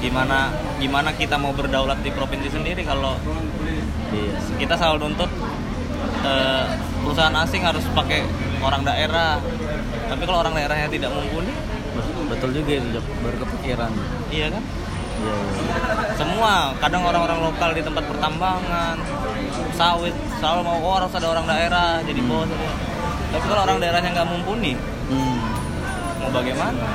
Gimana 0.00 0.38
gimana 0.80 1.10
kita 1.16 1.36
mau 1.40 1.52
berdaulat 1.56 2.00
di 2.04 2.12
provinsi 2.12 2.52
sendiri 2.52 2.84
kalau 2.84 3.16
iya 4.12 4.36
kita 4.60 4.76
selalu 4.76 5.08
nuntut 5.08 5.30
eh, 6.24 6.64
perusahaan 7.00 7.36
asing 7.44 7.64
harus 7.64 7.84
pakai 7.92 8.24
orang 8.60 8.84
daerah. 8.84 9.40
Tapi 10.04 10.22
kalau 10.28 10.44
orang 10.44 10.52
daerahnya 10.52 10.88
tidak 10.92 11.10
mumpuni, 11.16 11.52
Bet- 11.96 12.28
betul 12.28 12.50
juga 12.52 12.72
itu 12.76 12.88
Jok. 12.92 13.04
baru 13.24 13.36
kepikiran 13.48 13.90
iya 14.28 14.46
kan? 14.52 14.62
Iya 15.20 15.36
Semua 16.14 16.74
kadang 16.78 17.02
orang-orang 17.02 17.38
lokal 17.42 17.70
di 17.74 17.82
tempat 17.82 18.04
pertambangan, 18.06 18.96
sawit 19.74 20.14
selalu 20.38 20.60
mau 20.62 20.78
oh, 20.78 20.94
harus 20.98 21.10
ada 21.14 21.26
orang 21.30 21.46
daerah 21.50 21.98
jadi 22.06 22.20
bos. 22.22 22.46
Tapi 23.34 23.44
kalau 23.50 23.62
orang 23.66 23.78
daerahnya 23.82 24.10
nggak 24.14 24.28
mumpuni, 24.30 24.78
hmm. 25.10 25.38
mau 26.22 26.30
bagaimana? 26.30 26.86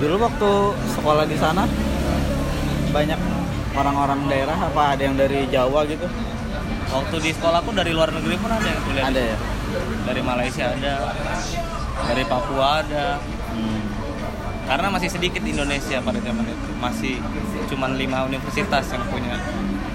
dulu 0.00 0.16
waktu 0.20 0.50
sekolah 0.96 1.24
di 1.28 1.36
sana 1.36 1.64
banyak 2.90 3.20
orang-orang 3.76 4.20
daerah 4.28 4.56
apa 4.56 4.96
ada 4.96 5.02
yang 5.04 5.16
dari 5.16 5.46
Jawa 5.48 5.86
gitu 5.86 6.04
waktu 6.90 7.16
di 7.22 7.30
sekolahku 7.36 7.70
dari 7.72 7.92
luar 7.94 8.10
negeri 8.10 8.34
pun 8.40 8.50
ada 8.50 8.66
yang 8.66 8.80
kuliah 8.82 9.04
Ada 9.08 9.22
ya? 9.22 9.36
dari 10.04 10.20
Malaysia 10.24 10.64
ada 10.74 10.94
dari 12.08 12.24
Papua 12.26 12.82
ada 12.84 13.06
Hmm. 13.50 13.82
karena 14.70 14.94
masih 14.94 15.10
sedikit 15.10 15.42
di 15.42 15.50
Indonesia 15.50 15.98
pada 15.98 16.22
zaman 16.22 16.46
itu 16.46 16.70
masih 16.78 17.18
cuman 17.70 17.94
lima 17.94 18.26
universitas 18.26 18.90
yang 18.90 19.04
punya 19.08 19.38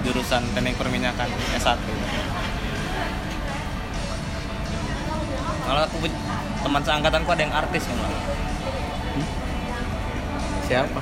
jurusan 0.07 0.41
teknik 0.55 0.79
perminyakan 0.79 1.27
S1 1.59 1.75
malah 5.65 5.83
aku 5.89 6.07
teman 6.65 6.81
seangkatanku 6.81 7.29
ada 7.29 7.41
yang 7.45 7.53
artis 7.53 7.83
malah. 7.93 8.23
Siapa? 10.65 11.01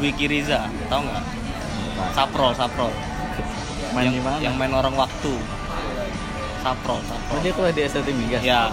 Dwiki 0.00 0.24
Riza 0.24 0.68
tahu 0.88 1.04
nggak? 1.04 1.24
Saprol 2.16 2.52
Saprol. 2.56 2.92
Main 3.92 4.14
yang, 4.14 4.52
yang 4.52 4.54
main 4.56 4.72
orang 4.72 4.96
waktu 4.96 5.32
Saprol 6.60 6.98
Oh, 6.98 7.02
Saprol 7.02 7.38
dia 7.40 7.52
kuliah 7.52 7.72
di 7.72 7.82
STT 7.82 8.08
Migas? 8.12 8.42
ya 8.42 8.68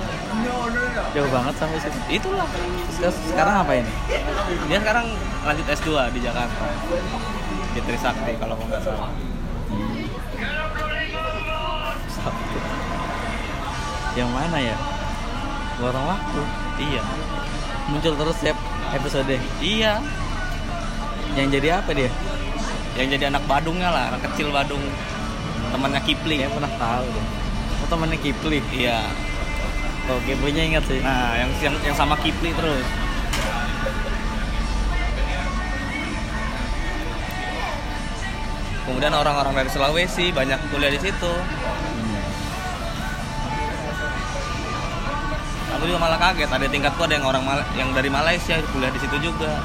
Jauh 1.10 1.30
banget 1.30 1.54
sampai 1.56 1.80
situ. 1.80 1.98
itulah 2.12 2.46
Terus 2.94 3.16
sekarang 3.26 3.56
apa 3.62 3.72
ini? 3.76 3.92
dia 4.68 4.78
sekarang 4.78 5.06
lanjut 5.42 5.66
S2 5.66 5.88
di 6.12 6.20
Jakarta 6.20 6.66
di 7.70 7.80
Trisakti 7.80 8.34
kalau 8.36 8.58
nggak 8.60 8.82
salah 8.82 9.12
Sabtu. 12.10 12.58
Yang 14.14 14.30
mana 14.32 14.58
ya? 14.58 14.76
Lorong 15.78 16.06
waktu. 16.08 16.42
iya 16.82 17.04
Muncul 17.88 18.14
terus 18.16 18.36
setiap 18.36 18.58
episode. 18.92 19.38
iya 19.62 20.02
Yang 21.34 21.48
jadi 21.54 21.68
apa 21.78 21.92
dia? 21.94 22.12
yang 22.98 23.14
jadi 23.14 23.30
anak 23.30 23.46
Badungnya 23.46 23.94
lah 23.94 24.10
anak 24.10 24.26
kecil 24.26 24.50
Badung 24.50 24.82
temannya 25.70 26.02
Kipli 26.02 26.42
Kayaknya 26.42 26.50
pernah 26.52 26.74
tahu 26.76 27.06
deh. 27.06 27.26
Temennya 27.88 28.20
Kipli. 28.20 28.60
iya 28.74 29.00
Oh 30.08 30.20
Kiplinya 30.24 30.64
ingat 30.64 30.84
sih. 30.88 31.00
nah 31.00 31.36
yang 31.36 31.52
yang, 31.60 31.76
yang 31.84 31.96
sama 31.96 32.16
Kipli 32.18 32.52
terus 32.52 32.84
kemudian 38.84 39.12
orang-orang 39.12 39.54
dari 39.54 39.70
Sulawesi 39.70 40.32
banyak 40.32 40.60
kuliah 40.72 40.90
di 40.90 41.00
situ 41.02 41.34
Hmm. 41.38 42.24
aku 45.74 45.84
juga 45.86 46.00
malah 46.00 46.20
kaget 46.22 46.48
ada 46.48 46.66
tingkatku 46.66 47.02
ada 47.02 47.14
yang 47.14 47.28
orang 47.28 47.44
Mal- 47.44 47.68
yang 47.76 47.90
dari 47.92 48.08
Malaysia 48.08 48.56
kuliah 48.72 48.90
di 48.90 49.00
situ 49.00 49.16
juga 49.22 49.60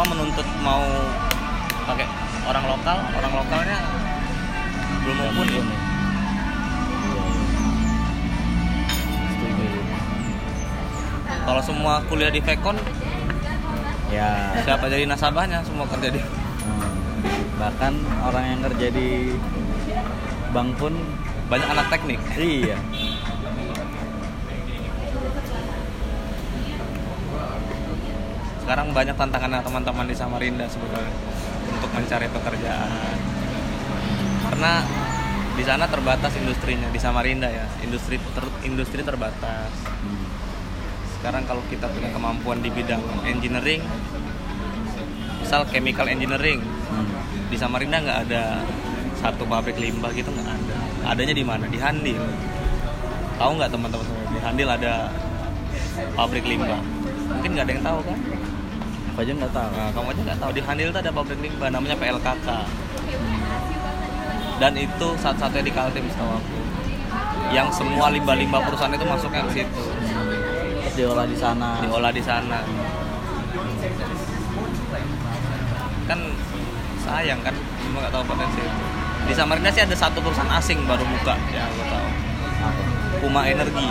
semua 0.00 0.16
menuntut 0.16 0.48
mau 0.64 0.80
pakai 1.84 2.08
orang 2.48 2.64
lokal 2.72 2.98
orang 3.20 3.32
lokalnya 3.36 3.78
belum 5.04 5.16
mumpuni. 5.28 5.60
Setuju. 9.28 9.66
kalau 11.44 11.60
semua 11.60 12.00
kuliah 12.08 12.32
di 12.32 12.40
Vekon 12.40 12.80
Ya. 14.08 14.56
siapa 14.64 14.88
jadi 14.88 15.04
nasabahnya 15.04 15.60
semua 15.68 15.84
kerja 15.84 16.08
di 16.08 16.20
Hmm. 16.24 17.60
Bahkan 17.60 17.92
orang 18.24 18.44
yang 18.56 18.60
kerja 18.72 18.88
di 18.96 19.36
bank 20.56 20.80
pun 20.80 20.96
banyak 21.52 21.68
anak 21.76 21.92
teknik 21.92 22.20
iya. 22.40 22.80
Sekarang 28.70 28.94
banyak 28.94 29.18
tantangan 29.18 29.66
teman-teman 29.66 30.06
di 30.06 30.14
Samarinda 30.14 30.62
sebenarnya 30.70 31.10
untuk 31.74 31.90
mencari 31.90 32.30
pekerjaan. 32.30 33.18
Karena 34.46 34.86
di 35.58 35.66
sana 35.66 35.90
terbatas 35.90 36.30
industrinya 36.38 36.86
di 36.86 37.00
Samarinda 37.02 37.50
ya. 37.50 37.66
Industri 37.82 38.22
ter- 38.30 38.62
industri 38.62 39.02
terbatas. 39.02 39.74
Sekarang 41.18 41.50
kalau 41.50 41.66
kita 41.66 41.90
punya 41.90 42.14
kemampuan 42.14 42.62
di 42.62 42.70
bidang 42.70 43.02
engineering 43.26 43.82
misal 45.42 45.66
chemical 45.66 46.06
engineering 46.06 46.62
di 47.50 47.58
Samarinda 47.58 47.98
nggak 47.98 48.18
ada 48.30 48.62
satu 49.18 49.50
pabrik 49.50 49.82
limbah 49.82 50.14
gitu 50.14 50.30
nggak 50.30 50.46
ada. 50.46 50.76
Adanya 51.10 51.34
di 51.34 51.42
mana? 51.42 51.66
Di 51.66 51.78
Handil. 51.82 52.22
Tahu 53.34 53.50
nggak 53.50 53.70
teman-teman? 53.74 54.06
Di 54.30 54.38
Handil 54.38 54.70
ada 54.70 55.10
pabrik 56.14 56.46
limbah. 56.46 56.78
Mungkin 57.34 57.50
nggak 57.50 57.66
ada 57.66 57.72
yang 57.74 57.82
tahu 57.82 58.02
kan 58.06 58.39
Aku 59.10 59.26
aja 59.26 59.32
nggak 59.34 59.52
tahu. 59.52 59.70
Nah, 59.74 59.90
kamu 59.90 60.06
aja 60.14 60.20
nggak 60.30 60.38
tahu 60.38 60.50
di 60.54 60.62
Handil 60.62 60.88
tuh 60.94 61.00
ada 61.02 61.10
pabrik 61.10 61.40
limbah 61.42 61.68
namanya 61.74 61.96
PLKK. 61.98 62.48
Dan 64.60 64.72
itu 64.76 65.06
satu-satunya 65.18 65.64
di 65.66 65.72
Kaltim 65.74 66.04
setahu 66.06 66.30
aku. 66.30 66.58
Yang 67.50 67.68
semua 67.82 68.06
limbah-limbah 68.14 68.60
perusahaan 68.62 68.94
itu 68.94 69.02
masuknya 69.02 69.42
ke 69.50 69.52
situ, 69.58 69.82
Terus 69.90 70.94
diolah 70.94 71.26
di 71.26 71.34
sana. 71.34 71.82
diolah 71.82 72.12
di 72.14 72.22
sana. 72.22 72.62
Kan 76.06 76.20
sayang 77.02 77.40
kan, 77.42 77.54
cuma 77.82 78.06
nggak 78.06 78.12
tahu 78.14 78.22
potensi 78.22 78.60
itu. 78.62 78.82
Di 79.26 79.34
Samarinda 79.34 79.70
sih 79.74 79.82
ada 79.82 79.96
satu 79.98 80.22
perusahaan 80.22 80.52
asing 80.54 80.86
baru 80.86 81.02
buka 81.02 81.34
yang 81.50 81.66
aku 81.66 81.82
tahu. 81.90 82.08
Apa? 82.62 82.82
Puma 83.18 83.42
Energi. 83.50 83.86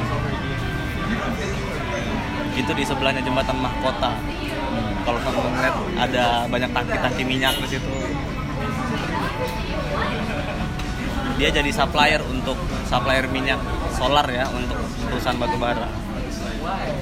Itu 2.56 2.72
di 2.72 2.84
sebelahnya 2.88 3.20
jembatan 3.20 3.60
Mahkota. 3.60 4.16
Kalau 5.10 5.26
kamu 5.26 5.42
ngeliat 5.58 5.76
ada 6.06 6.26
banyak 6.46 6.70
tangki-tangki 6.70 7.24
minyak 7.26 7.58
di 7.66 7.68
situ. 7.74 7.90
Dia 11.42 11.50
jadi 11.50 11.72
supplier 11.74 12.22
untuk 12.30 12.54
supplier 12.86 13.26
minyak 13.26 13.58
solar 13.98 14.30
ya 14.30 14.46
untuk 14.54 14.78
perusahaan 15.10 15.34
batu 15.42 15.58
bara. 15.58 15.90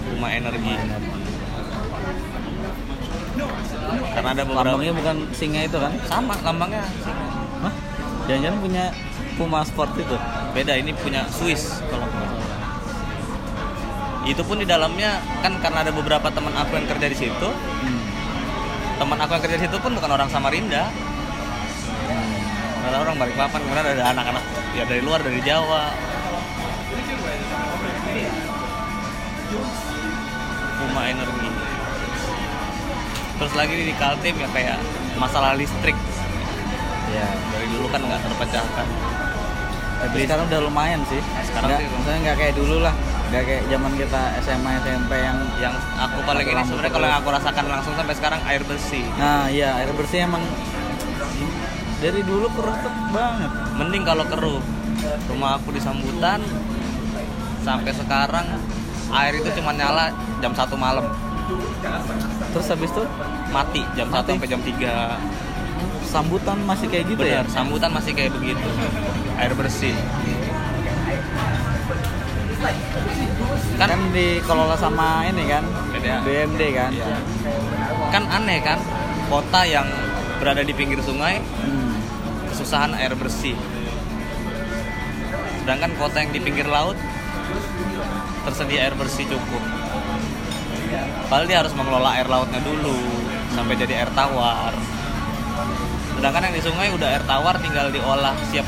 Puma 0.07 0.31
Energi. 0.31 0.71
Karena 4.15 4.29
ada 4.31 4.43
beberapa 4.47 4.71
Lambangnya 4.71 4.95
bukan 4.95 5.15
singa 5.35 5.61
itu 5.67 5.77
kan? 5.77 5.91
sama 6.09 6.33
lambangnya 6.41 6.81
Hah? 7.61 7.73
Jangan-jangan 8.25 8.59
punya 8.63 8.85
Puma 9.37 9.61
Sport 9.67 9.93
itu? 9.99 10.17
beda 10.55 10.73
ini 10.79 10.89
punya 10.97 11.21
Swiss 11.29 11.85
kalau 11.85 12.07
itu 14.27 14.41
pun 14.43 14.57
di 14.59 14.65
dalamnya 14.67 15.21
kan 15.45 15.53
karena 15.61 15.85
ada 15.87 15.91
beberapa 15.93 16.27
teman 16.33 16.51
aku 16.57 16.75
yang 16.75 16.87
kerja 16.89 17.07
di 17.07 17.17
situ 17.17 17.49
Hmm. 17.77 17.96
Teman 18.97 19.17
aku 19.17 19.31
yang 19.31 19.43
kerja 19.43 19.57
di 19.57 19.65
situ 19.65 19.77
pun 19.77 19.91
bukan 19.93 20.11
orang 20.11 20.27
Samarinda 20.27 20.89
ada 22.81 22.97
orang 22.97 23.15
Balikpapan 23.15 23.59
kemudian 23.59 23.85
ada 23.85 24.03
anak-anak 24.09 24.43
ya 24.73 24.83
dari 24.83 25.01
luar 25.01 25.19
dari 25.19 25.39
Jawa 25.41 25.91
Puma 30.77 31.01
Energi 31.05 31.49
terus 33.37 33.53
lagi 33.53 33.73
di 33.75 33.93
Kaltim 33.93 34.35
ya 34.35 34.49
kayak 34.49 34.77
masalah 35.15 35.53
listrik 35.53 35.97
Ya. 37.07 37.23
dari 37.49 37.71
dulu 37.71 37.87
kan 37.87 38.03
nggak 38.03 38.19
terpecahkan 38.19 38.87
Tapi 39.97 40.27
sekarang 40.27 40.45
udah 40.45 40.59
lumayan 40.61 41.01
sih. 41.07 41.17
Sekarang 41.41 41.71
Nggak- 41.71 41.81
sih 41.81 41.87
maksudnya 41.89 42.19
nggak 42.21 42.37
kayak 42.37 42.53
dulu 42.53 42.77
lah. 42.83 42.93
Nggak 43.27 43.43
kayak 43.43 43.63
zaman 43.67 43.91
kita 43.99 44.21
SMA 44.39 44.71
SMP 44.87 45.11
yang 45.19 45.37
yang 45.59 45.75
aku 45.99 46.23
paling 46.23 46.47
ini 46.47 46.63
sebenarnya 46.63 46.93
kalau 46.95 47.05
yang 47.11 47.17
aku 47.19 47.29
rasakan 47.35 47.65
langsung 47.67 47.93
sampai 47.99 48.15
sekarang 48.15 48.39
air 48.47 48.63
bersih. 48.63 49.03
Nah, 49.19 49.51
iya 49.51 49.75
air 49.83 49.91
bersih 49.91 50.23
emang 50.23 50.43
dari 51.99 52.21
dulu 52.23 52.47
keruh 52.55 52.77
banget. 53.11 53.51
mending 53.75 54.03
kalau 54.07 54.25
keruh. 54.31 54.61
Rumah 55.27 55.61
aku 55.61 55.75
di 55.75 55.81
Sambutan 55.83 56.41
sampai 57.61 57.91
sekarang 57.91 58.47
air 59.11 59.33
itu 59.37 59.49
cuma 59.59 59.75
nyala 59.75 60.09
jam 60.39 60.55
1 60.55 60.71
malam. 60.79 61.05
Terus 62.55 62.67
habis 62.71 62.89
itu? 62.95 63.03
Mati 63.51 63.81
jam 63.95 64.07
1 64.07 64.23
Mati. 64.23 64.31
sampai 64.39 64.47
jam 64.47 64.61
3 64.63 65.19
sambutan 66.07 66.55
masih 66.63 66.87
kayak 66.87 67.03
gitu 67.11 67.19
benar 67.19 67.43
ya? 67.43 67.51
sambutan 67.51 67.91
masih 67.91 68.15
kayak 68.15 68.31
begitu. 68.31 68.67
Air 69.35 69.51
bersih 69.53 69.91
kan 72.57 72.73
Kan 73.77 73.99
dikelola 74.11 74.75
sama 74.75 75.23
ini 75.29 75.45
kan? 75.45 75.63
BDA. 75.93 76.17
BMD 76.25 76.61
kan? 76.73 76.91
Iya. 76.91 77.05
kan 78.07 78.23
aneh 78.31 78.63
kan 78.63 78.79
kota 79.27 79.67
yang 79.67 79.83
berada 80.39 80.63
di 80.63 80.71
pinggir 80.71 81.03
sungai 81.03 81.43
Hmm. 81.43 81.91
kesusahan 82.47 82.95
air 82.95 83.11
bersih 83.19 83.51
sedangkan 85.59 85.91
kota 85.99 86.23
yang 86.23 86.31
di 86.31 86.39
pinggir 86.39 86.63
laut 86.63 86.95
tersedia 88.47 88.87
air 88.87 88.95
bersih 88.95 89.27
cukup 89.27 89.59
padahal 91.27 91.45
dia 91.51 91.57
harus 91.59 91.75
mengelola 91.75 92.15
air 92.15 92.31
lautnya 92.31 92.63
dulu 92.63 92.95
sampai 93.51 93.75
jadi 93.75 94.07
air 94.07 94.11
tawar 94.15 94.71
sedangkan 96.15 96.47
yang 96.47 96.55
di 96.55 96.63
sungai 96.63 96.87
udah 96.95 97.07
air 97.11 97.23
tawar 97.27 97.59
tinggal 97.59 97.91
diolah 97.91 98.39
siap 98.47 98.63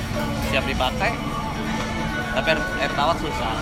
siap 0.51 0.67
dipakai 0.67 1.15
tapi 2.35 2.47
air, 2.51 2.59
air 2.83 2.91
tawar 2.91 3.15
susah 3.15 3.55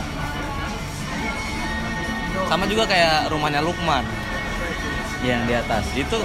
sama 2.48 2.64
juga 2.66 2.84
kayak 2.88 3.28
rumahnya 3.30 3.60
Lukman 3.60 4.04
yang 5.22 5.44
di 5.46 5.54
atas. 5.54 5.84
Itu 5.94 6.18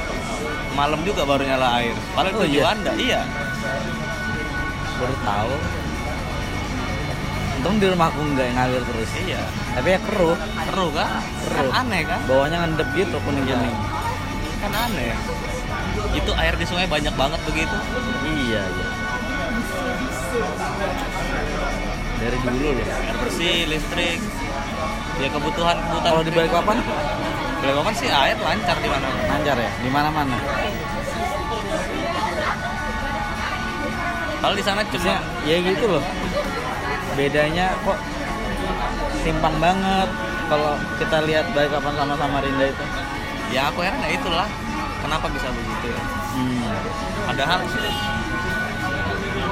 malam 0.78 1.02
juga 1.02 1.26
baru 1.26 1.42
nyala 1.44 1.82
air. 1.82 1.94
Padahal 2.14 2.38
Oh, 2.38 2.44
itu 2.46 2.58
iya? 2.58 2.72
Iya. 2.96 3.20
Baru 5.02 5.14
tahu. 5.26 5.54
Untung 7.62 7.76
di 7.78 7.86
rumahku 7.90 8.20
nggak 8.34 8.48
ngalir 8.54 8.82
terus. 8.82 9.10
Iya. 9.22 9.42
Tapi 9.74 9.88
ya 9.94 9.98
keruh. 10.02 10.36
Keruh 10.38 10.90
kan 10.94 11.08
Keruh. 11.50 11.72
Kan 11.72 11.86
aneh 11.86 12.02
kan? 12.06 12.20
Bawahnya 12.26 12.56
ngendep 12.66 12.88
gitu 12.94 13.16
kuning 13.22 13.44
kuning 13.46 13.76
kan 14.62 14.72
aneh. 14.86 15.18
Itu 16.14 16.30
air 16.38 16.54
di 16.54 16.62
sungai 16.62 16.86
banyak 16.86 17.14
banget 17.18 17.40
begitu. 17.42 17.76
Iya 18.22 18.62
iya. 18.62 18.88
Dari 22.22 22.38
dulu 22.46 22.68
loh. 22.78 22.86
Air 22.86 23.16
bersih 23.18 23.66
listrik 23.66 24.22
ya 25.22 25.28
kebutuhan 25.30 25.76
kebutuhan 25.78 26.10
kalau 26.10 26.22
di 26.26 26.32
Balikpapan? 26.34 26.76
Balikpapan 27.62 27.94
sih 27.94 28.10
air 28.10 28.36
lancar 28.42 28.76
di 28.82 28.88
mana 28.90 29.06
lancar 29.30 29.56
ya? 29.56 29.70
Di 29.78 29.90
mana 29.90 30.08
mana 30.10 30.36
kalau 34.42 34.58
di 34.58 34.64
sana 34.66 34.82
cuma 34.90 35.22
ya 35.46 35.56
gitu 35.62 35.86
loh. 35.86 36.02
Bedanya 37.14 37.70
kok 37.86 37.98
simpang 39.22 39.54
banget 39.62 40.10
kalau 40.50 40.74
kita 40.98 41.22
lihat 41.30 41.46
Balikpapan 41.54 41.94
sama 41.94 42.14
Samarinda 42.18 42.66
itu. 42.66 42.84
Ya 43.54 43.70
aku 43.70 43.86
heran 43.86 44.02
ya 44.02 44.18
itulah 44.18 44.48
kenapa 44.98 45.30
bisa 45.30 45.46
begitu 45.54 45.94
ya. 45.94 46.02
Hmm. 46.32 46.64
padahal 47.28 47.60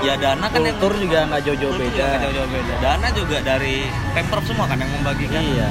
ya 0.01 0.15
dana 0.17 0.47
kan 0.49 0.61
yang 0.65 0.77
kultur 0.81 0.97
juga 0.97 1.19
nggak 1.29 1.43
jauh-jauh 1.45 1.77
beda. 1.77 1.93
juga 1.93 2.07
nggak 2.09 2.21
jauh-jauh 2.33 2.51
beda. 2.51 2.75
Dana 2.81 3.09
juga 3.13 3.39
dari 3.45 3.77
pemprov 4.17 4.45
semua 4.49 4.65
kan 4.65 4.79
yang 4.81 4.91
membagikan. 4.97 5.43
Iya. 5.45 5.71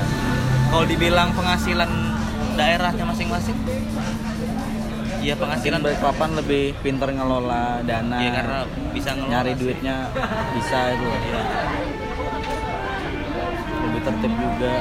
Kalau 0.69 0.85
dibilang 0.85 1.29
penghasilan 1.33 1.89
daerahnya 2.53 3.05
masing-masing? 3.09 3.57
Ya 5.19 5.35
mungkin 5.35 5.41
penghasilan 5.41 5.81
Balikpapan 5.83 6.29
lebih 6.37 6.77
pinter 6.85 7.09
ngelola 7.11 7.81
dana. 7.83 8.17
Ya 8.21 8.29
karena 8.37 8.57
bisa 8.93 9.17
ngelola 9.17 9.31
nyari 9.33 9.51
sih. 9.57 9.59
duitnya 9.65 9.95
bisa 10.53 10.79
itu. 10.93 11.05
Iya. 11.09 11.41
lebih 13.79 14.01
tertib 14.05 14.33
juga. 14.37 14.73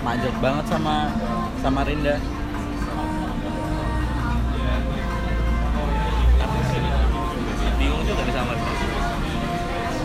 Majek 0.00 0.34
banget 0.38 0.64
sama 0.70 1.10
Samarinda 1.60 2.14
bingung 2.16 2.35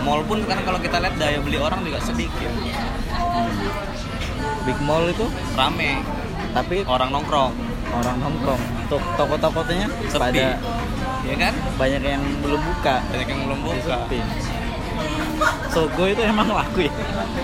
mall 0.02 0.22
pun 0.26 0.41
sekarang 0.43 0.64
kalau 0.66 0.80
kita 0.82 0.97
lihat 1.02 1.16
daya 1.18 1.39
beli 1.41 1.58
orang 1.58 1.82
juga 1.86 1.99
sedikit. 2.02 2.52
Big 4.66 4.80
mall 4.86 5.06
itu? 5.10 5.26
Rame. 5.58 6.02
Tapi 6.52 6.84
orang 6.86 7.10
nongkrong. 7.14 7.54
orang 7.91 8.18
nongkrong. 8.24 8.62
Tok- 8.88 9.12
toko-tokonya 9.20 9.88
sepi. 10.08 10.20
pada 10.20 10.47
ya 11.22 11.36
kan? 11.38 11.54
banyak 11.76 12.02
yang 12.02 12.24
belum 12.39 12.62
buka. 12.64 13.04
Banyak 13.12 13.28
yang 13.28 13.41
belum 13.47 13.60
buka. 13.68 13.97
sepi. 14.08 14.20
Sogo 15.74 16.04
itu 16.08 16.22
emang 16.24 16.52
laku 16.52 16.88
ya? 16.88 16.93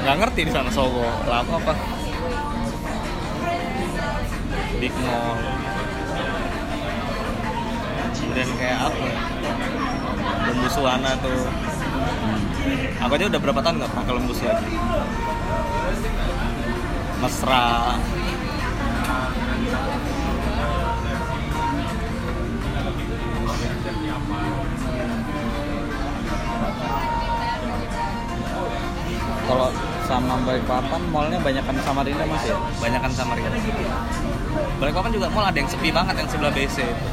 Nggak 0.05 0.16
ngerti 0.24 0.41
di 0.47 0.51
sana 0.51 0.70
Sogo. 0.72 1.03
Laku 1.28 1.51
apa? 1.58 1.74
Big 4.78 4.93
mall. 5.03 5.36
Kemudian 8.18 8.49
kayak 8.62 8.80
apa? 8.91 9.08
Lembu 10.47 10.68
suwana 10.70 11.12
tuh 11.20 11.41
aku 13.01 13.11
aja 13.15 13.26
udah 13.30 13.41
berapa 13.41 13.59
tahun 13.63 13.76
nggak 13.82 13.89
pernah 13.91 14.05
ke 14.05 14.13
lembus 14.13 14.39
lagi 14.43 14.76
mesra. 17.18 17.97
Kalau 29.47 29.72
sama 30.03 30.36
Balikpapan 30.43 31.01
mallnya 31.07 31.39
banyakan 31.39 31.76
Samarinda 31.80 32.26
masih 32.28 32.51
ya? 32.51 32.57
Banyakan 32.84 33.11
sama 33.15 33.32
Rinda. 33.39 33.59
Balikpapan 34.84 35.11
juga 35.15 35.28
mall 35.32 35.47
ada 35.47 35.55
yang 35.55 35.72
sepi 35.72 35.89
banget 35.89 36.15
yang 36.20 36.30
sebelah 36.30 36.51
BC 36.51 36.78
itu 36.84 37.07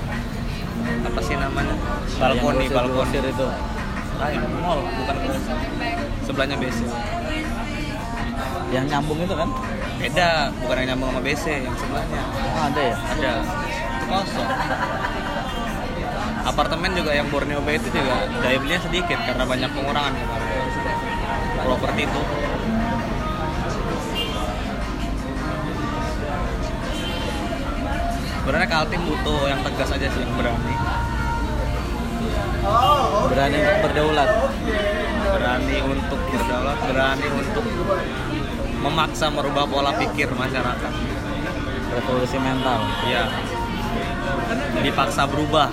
apa 0.85 1.21
sih 1.23 1.37
namanya? 1.39 1.75
Balkoni 2.19 2.67
balkoni. 2.69 3.19
itu 3.23 3.47
ah 4.23 4.29
yang 4.31 4.47
mall 4.63 4.81
bukan 4.83 5.17
grosir. 5.27 5.57
sebelahnya 6.23 6.57
BC 6.59 6.79
yang 8.75 8.87
nyambung 8.91 9.19
itu 9.23 9.35
kan? 9.39 9.49
Beda 10.03 10.51
bukan 10.59 10.77
yang 10.83 10.89
nyambung 10.95 11.15
sama 11.15 11.23
BC 11.23 11.45
yang 11.63 11.77
sebelahnya. 11.79 12.23
Oh 12.27 12.63
ada 12.67 12.83
ya? 12.83 12.97
Ada. 12.99 13.33
Itu 13.95 14.05
kosong. 14.11 14.49
Apartemen 16.45 16.91
juga 16.93 17.15
yang 17.15 17.31
Borneo 17.31 17.63
Bay 17.65 17.79
itu 17.81 17.89
juga 17.89 18.27
daya 18.43 18.59
belinya 18.61 18.81
sedikit 18.83 19.19
karena 19.23 19.45
banyak 19.47 19.71
pengurangan 19.73 20.13
kemarin. 20.13 20.67
Properti 21.65 22.01
itu. 22.05 22.23
Sebenarnya 28.45 28.69
Kaltim 28.69 29.01
butuh 29.09 29.49
yang 29.49 29.61
tegas 29.65 29.89
aja 29.89 30.05
sih 30.13 30.21
yang 30.21 30.37
berani 30.37 30.77
berani 33.31 33.59
berdaulat. 33.85 34.31
Berani 35.35 35.77
untuk 35.85 36.21
berdaulat 36.31 36.79
berani 36.89 37.27
untuk 37.33 37.65
memaksa 38.81 39.27
merubah 39.33 39.65
pola 39.69 39.93
pikir 39.97 40.33
masyarakat. 40.33 40.93
Revolusi 41.95 42.39
mental. 42.41 42.81
Ya 43.09 43.29
dipaksa 44.81 45.29
berubah. 45.29 45.69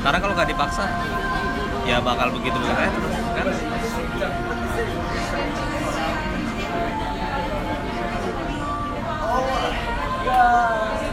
Sekarang 0.00 0.20
kalau 0.20 0.34
nggak 0.36 0.50
dipaksa 0.52 0.84
ya 1.84 2.00
bakal 2.00 2.32
begitu 2.32 2.56
begitu 2.56 2.80
aja 2.80 2.88
terus 2.96 3.16
kan? 3.36 3.46
gimana 10.24 11.03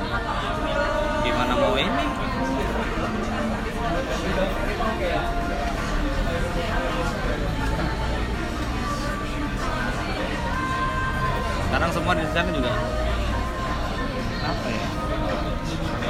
sekarang 11.71 11.91
semua 11.95 12.13
di 12.19 12.27
sana 12.35 12.51
juga 12.51 12.71
apa 14.43 14.67
ya? 14.67 14.87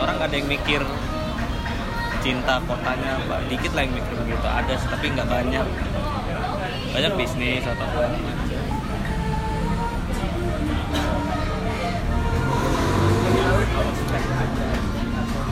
Orang 0.01 0.15
gak 0.17 0.27
ada 0.33 0.35
yang 0.35 0.49
mikir 0.49 0.81
cinta 2.25 2.57
kotanya 2.65 3.21
apa 3.21 3.45
dikit 3.45 3.71
lah 3.77 3.85
yang 3.85 3.93
mikir 3.93 4.13
begitu. 4.25 4.47
Ada 4.49 4.73
tapi 4.89 5.05
nggak 5.13 5.29
banyak. 5.29 5.65
Banyak 6.91 7.13
bisnis 7.15 7.63
atau 7.63 7.85
apa 7.87 8.03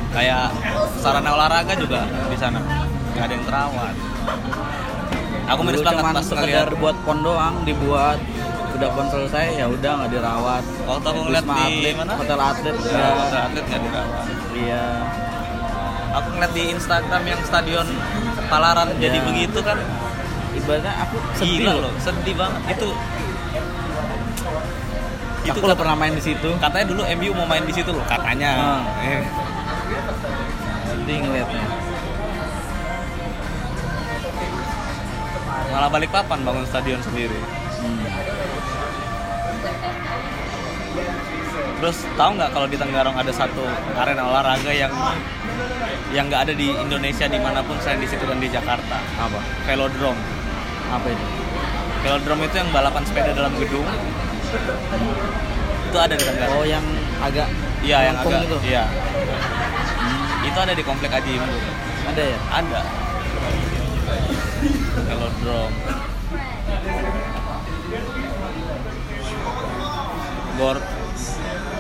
kayak 0.10 0.52
sarana 1.00 1.32
olahraga 1.32 1.74
juga 1.80 2.04
di 2.28 2.36
sana 2.36 2.89
nggak 3.20 3.28
ada 3.28 3.36
yang 3.36 3.46
terawat. 3.46 3.96
Aku 5.50 5.62
miris 5.66 5.82
Dulu 5.82 5.88
banget 5.92 6.04
pas 6.16 6.24
sekedar 6.24 6.40
ngeliat 6.46 6.70
buat 6.80 6.96
pon 7.04 7.20
doang 7.20 7.56
dibuat. 7.68 8.20
Udah 8.80 8.90
pon 8.96 9.08
selesai 9.12 9.60
ya 9.60 9.66
udah 9.68 9.92
nggak 10.00 10.12
dirawat. 10.16 10.64
Waktu 10.88 11.06
aku 11.12 11.20
ngeliat 11.28 11.44
Wisma 11.44 11.56
di 11.60 11.68
atlet, 11.68 11.96
mana? 12.00 12.14
hotel 12.16 12.40
atlet. 12.40 12.76
Ya, 12.80 12.96
ya, 12.96 13.10
hotel 13.20 13.42
atlet 13.44 13.64
nggak 13.68 13.82
dirawat. 13.84 14.24
Iya. 14.56 14.86
Aku 16.10 16.28
ngeliat 16.34 16.54
di 16.56 16.64
Instagram 16.72 17.22
yang 17.28 17.42
stadion 17.44 17.88
Palaran 18.50 18.88
jadi 18.98 19.20
Ya. 19.20 19.26
begitu 19.28 19.60
kan. 19.62 19.78
Ibaratnya 20.50 20.94
aku 21.06 21.16
sedih 21.38 21.58
gila 21.62 21.74
loh. 21.86 21.94
sedih 22.02 22.36
banget. 22.40 22.62
Itu 22.74 22.90
itu 25.40 25.56
aku 25.56 25.66
udah 25.66 25.78
pernah 25.78 25.96
main 25.98 26.14
di 26.14 26.22
situ. 26.22 26.50
katanya 26.62 26.86
dulu 26.94 27.02
MU 27.10 27.32
mau 27.34 27.48
main 27.48 27.64
di 27.66 27.74
situ 27.74 27.90
loh 27.90 28.06
katanya. 28.06 28.52
Hmm. 28.54 28.82
Eh, 29.02 29.22
sedih 30.86 31.18
ngeliatnya 31.26 31.64
malah 35.80 35.96
balik 35.96 36.12
papan 36.12 36.44
bangun 36.44 36.68
stadion 36.68 37.00
sendiri. 37.00 37.40
Hmm. 37.80 38.04
terus 41.80 42.04
tahu 42.20 42.36
nggak 42.36 42.52
kalau 42.52 42.68
di 42.68 42.76
Tenggarong 42.76 43.16
ada 43.16 43.32
satu 43.32 43.64
arena 43.96 44.28
olahraga 44.28 44.76
yang 44.76 44.92
yang 46.12 46.28
nggak 46.28 46.52
ada 46.52 46.54
di 46.60 46.76
Indonesia 46.76 47.32
di 47.32 47.40
mana 47.40 47.64
pun 47.64 47.80
selain 47.80 48.04
di 48.04 48.12
situ 48.12 48.28
dan 48.28 48.44
di 48.44 48.52
Jakarta? 48.52 49.00
Apa? 49.16 49.40
Velodrome. 49.64 50.20
Apa 50.92 51.08
itu? 51.16 51.26
Velodrome 52.04 52.44
itu 52.52 52.56
yang 52.60 52.68
balapan 52.76 53.04
sepeda 53.08 53.32
dalam 53.32 53.56
gedung. 53.56 53.88
Itu 55.88 55.96
ada 55.96 56.12
di 56.12 56.24
Tenggarong 56.28 56.60
oh 56.60 56.68
yang 56.68 56.84
agak 57.24 57.48
iya 57.80 58.12
yang 58.12 58.20
agak 58.20 58.44
itu 58.52 58.58
iya. 58.68 58.84
Itu 60.44 60.60
ada 60.60 60.76
di 60.76 60.84
komplek 60.84 61.16
Aji 61.16 61.40
ada 62.04 62.24
ya? 62.28 62.40
Ada 62.52 62.82
velodrome 65.40 65.76
gor 70.60 70.78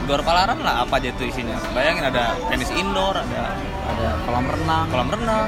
gor 0.08 0.22
palaran 0.24 0.60
lah 0.64 0.88
apa 0.88 0.98
aja 0.98 1.12
itu 1.12 1.28
isinya. 1.30 1.60
Bayangin 1.76 2.08
ada 2.08 2.34
tenis 2.48 2.72
indoor 2.74 3.14
ada 3.14 3.54
ada 3.60 4.08
kolam 4.24 4.48
renang. 4.48 4.88
kolam 4.88 5.10
renang. 5.12 5.48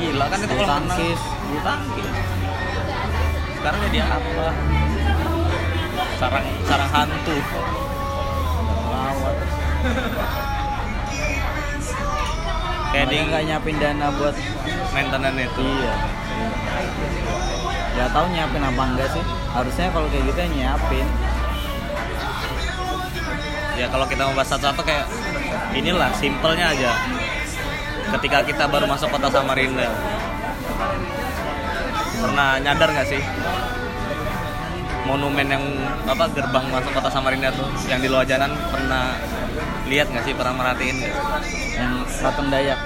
Gila 0.00 0.24
kan 0.32 0.38
itu 0.40 0.54
kolam 0.56 0.64
renang. 0.64 0.88
tangkis. 0.88 1.20
bulu 1.46 1.60
tangkis. 1.60 2.14
Sekarang 3.60 3.80
jadi 3.86 3.98
apa? 4.02 4.46
Sarang 6.18 6.46
sarang 6.66 6.90
hantu. 6.90 7.36
Lawat 8.90 9.36
kayak 12.92 13.08
dia 13.08 13.24
di 13.24 13.26
nggak 13.28 13.42
nyiapin 13.48 13.76
dana 13.80 14.06
buat 14.20 14.36
maintenance 14.92 15.40
itu. 15.40 15.64
Iya. 15.64 15.94
Nggak 17.92 18.08
tahu 18.12 18.24
nyiapin 18.32 18.62
apa 18.64 18.82
enggak 18.94 19.08
sih? 19.12 19.24
Harusnya 19.52 19.86
kalau 19.92 20.06
kayak 20.08 20.24
gitu 20.32 20.38
ya 20.38 20.48
nyiapin. 20.48 21.06
Ya 23.76 23.86
kalau 23.88 24.06
kita 24.08 24.22
membahas 24.28 24.48
satu-satu 24.52 24.80
kayak 24.84 25.06
inilah 25.76 26.12
simpelnya 26.16 26.72
aja. 26.72 26.92
Ketika 28.16 28.44
kita 28.44 28.64
baru 28.68 28.84
masuk 28.84 29.08
kota 29.08 29.32
Samarinda. 29.32 29.88
Pernah 32.22 32.60
nyadar 32.60 32.88
nggak 32.92 33.08
sih? 33.08 33.22
Monumen 35.02 35.48
yang 35.50 35.64
apa 36.06 36.30
gerbang 36.30 36.64
masuk 36.68 36.92
kota 36.94 37.08
Samarinda 37.10 37.50
tuh 37.52 37.66
yang 37.88 37.98
di 37.98 38.08
Loajanan 38.12 38.52
pernah 38.68 39.16
lihat 39.88 40.12
nggak 40.12 40.24
sih? 40.24 40.36
Pernah 40.36 40.54
merhatiin 40.56 40.98
yang 41.76 42.04
patung 42.20 42.48
dayak 42.52 42.78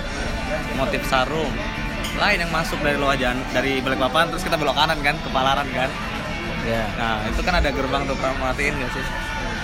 motif 0.79 1.03
sarung 1.11 1.51
lain 2.17 2.39
yang 2.41 2.53
masuk 2.53 2.79
dari 2.81 2.97
Loajan 2.97 3.37
dari 3.53 3.79
Balikpapan 3.85 4.33
terus 4.33 4.43
kita 4.43 4.57
belok 4.57 4.77
kanan 4.77 4.99
kan 5.05 5.17
ke 5.21 5.29
Palaran 5.29 5.69
kan. 5.73 5.91
Ya. 6.67 6.83
Nah 6.99 7.23
itu 7.29 7.41
kan 7.45 7.55
ada 7.61 7.71
gerbang 7.71 8.03
tuh 8.09 8.17
pernah 8.19 8.35
merhatiin 8.43 8.75
nggak 8.75 8.91
sih? 8.97 9.05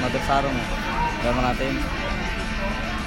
Motif 0.04 0.22
sarung. 0.28 0.54
Nggak 1.24 1.34
merhatiin. 1.34 1.76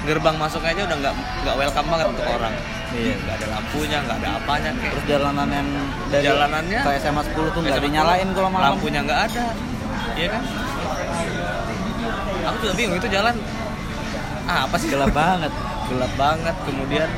Gerbang 0.06 0.36
masuknya 0.38 0.70
aja 0.76 0.82
udah 0.86 0.96
nggak 1.02 1.14
nggak 1.16 1.56
welcome 1.56 1.88
banget 1.88 2.06
untuk 2.12 2.26
orang. 2.26 2.54
Iya. 2.92 3.14
Nggak 3.22 3.34
ada 3.40 3.46
lampunya 3.56 3.98
nggak 4.04 4.18
ada 4.20 4.28
apanya 4.36 4.70
kayak. 4.76 4.92
Terus 4.92 5.06
jalanan 5.08 5.48
yang 5.48 5.68
dari 6.10 6.24
Jalanannya? 6.26 6.80
ke 6.82 6.90
SMA 7.00 7.22
10 7.24 7.54
tuh 7.54 7.60
nggak 7.62 7.82
dinyalain 7.82 8.28
kalau 8.34 8.50
malam. 8.50 8.66
Lampunya 8.76 9.00
nggak 9.06 9.20
ada. 9.30 9.44
Iya 10.18 10.28
kan? 10.34 10.42
Aku 12.46 12.56
juga 12.62 12.74
bingung 12.78 12.96
itu 12.98 13.08
jalan 13.10 13.34
ah, 14.46 14.60
apa 14.66 14.76
sih? 14.78 14.88
Gelap 14.90 15.10
banget. 15.10 15.52
Gelap 15.86 16.12
banget 16.18 16.56
kemudian 16.66 17.08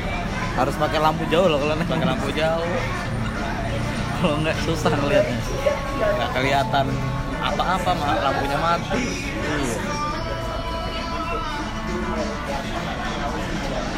harus 0.55 0.75
pakai 0.75 0.99
lampu 0.99 1.23
jauh 1.29 1.47
loh 1.47 1.59
kalau 1.61 1.75
naik. 1.75 1.89
Pakai 1.89 2.07
lampu 2.07 2.29
jauh. 2.33 2.69
Kalau 4.19 4.35
nggak 4.43 4.57
susah 4.67 4.91
ngeliatnya. 4.91 5.39
Nggak 5.99 6.29
kelihatan 6.35 6.85
apa-apa 7.39 7.91
ma- 7.95 8.19
lampunya 8.19 8.57
mati. 8.59 8.99
Iya. 8.99 9.77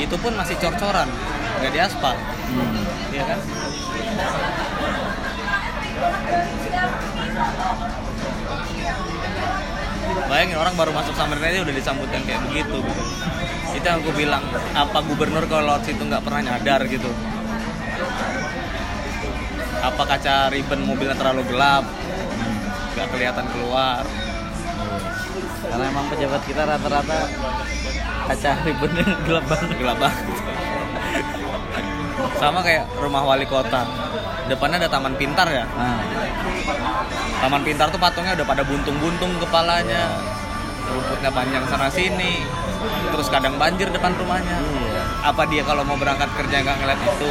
Itu 0.01 0.15
pun 0.17 0.33
masih 0.33 0.57
cor-coran 0.57 1.09
nggak 1.61 1.71
di 1.73 1.79
aspal. 1.81 2.15
Hmm. 2.17 3.13
iya 3.13 3.23
kan? 3.25 3.39
Bayangin 10.27 10.57
orang 10.57 10.73
baru 10.79 10.91
masuk 10.95 11.13
Samarinda 11.13 11.47
aja 11.51 11.59
udah 11.63 11.75
disambutkan 11.75 12.21
kayak 12.23 12.41
begitu 12.47 12.77
gitu. 12.79 13.03
Itu 13.71 13.85
yang 13.85 14.01
aku 14.01 14.11
bilang, 14.17 14.43
apa 14.73 14.97
gubernur 15.05 15.45
kalau 15.45 15.73
lewat 15.73 15.85
situ 15.85 16.01
nggak 16.01 16.23
pernah 16.25 16.41
nyadar 16.41 16.81
gitu? 16.89 17.09
Apa 19.81 20.03
kaca 20.05 20.53
ribbon 20.53 20.85
mobilnya 20.85 21.17
terlalu 21.17 21.41
gelap? 21.49 21.85
Nggak 22.97 23.07
kelihatan 23.13 23.45
keluar. 23.53 24.03
karena 25.61 25.87
emang 25.87 26.03
pejabat 26.11 26.41
kita 26.43 26.67
rata-rata 26.67 27.31
kaca 28.27 28.51
ribbonnya 28.67 29.05
gelap 29.23 29.45
banget 29.47 29.69
Gelap 29.79 29.97
banget. 30.03 30.25
Sama 32.37 32.59
kayak 32.59 32.85
rumah 32.99 33.23
wali 33.23 33.45
kota. 33.47 33.87
Depannya 34.49 34.83
ada 34.83 34.89
taman 34.91 35.15
pintar 35.15 35.47
ya. 35.47 35.63
nah 35.79 36.01
Taman 37.41 37.65
Pintar 37.65 37.89
tuh 37.89 37.97
patungnya 37.97 38.37
udah 38.37 38.45
pada 38.45 38.61
buntung-buntung 38.61 39.33
kepalanya. 39.41 40.13
Rumputnya 40.85 41.31
panjang 41.33 41.65
sana 41.65 41.89
sini. 41.89 42.45
Terus 43.11 43.27
kadang 43.27 43.55
banjir 43.55 43.87
depan 43.87 44.11
rumahnya. 44.15 44.57
iya 44.57 45.01
Apa 45.21 45.45
dia 45.45 45.61
kalau 45.61 45.83
mau 45.83 45.95
berangkat 45.95 46.29
kerja 46.33 46.55
nggak 46.61 46.77
ngeliat 46.79 47.01
itu? 47.01 47.29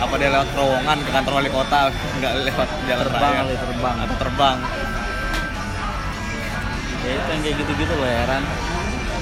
Apa 0.00 0.14
dia 0.16 0.28
lewat 0.32 0.48
terowongan 0.50 0.98
ke 1.04 1.10
kantor 1.12 1.32
wali 1.36 1.50
kota 1.50 1.80
nggak 2.18 2.32
lewat 2.48 2.68
jalan 2.84 3.04
terbang 3.04 3.32
raya? 3.36 3.56
terbang 3.56 3.96
Atau 4.00 4.16
terbang? 4.18 4.56
ya 7.00 7.16
itu 7.16 7.28
yang 7.32 7.40
kayak 7.40 7.56
gitu-gitu 7.64 7.92
loh 7.96 8.04
heran 8.04 8.44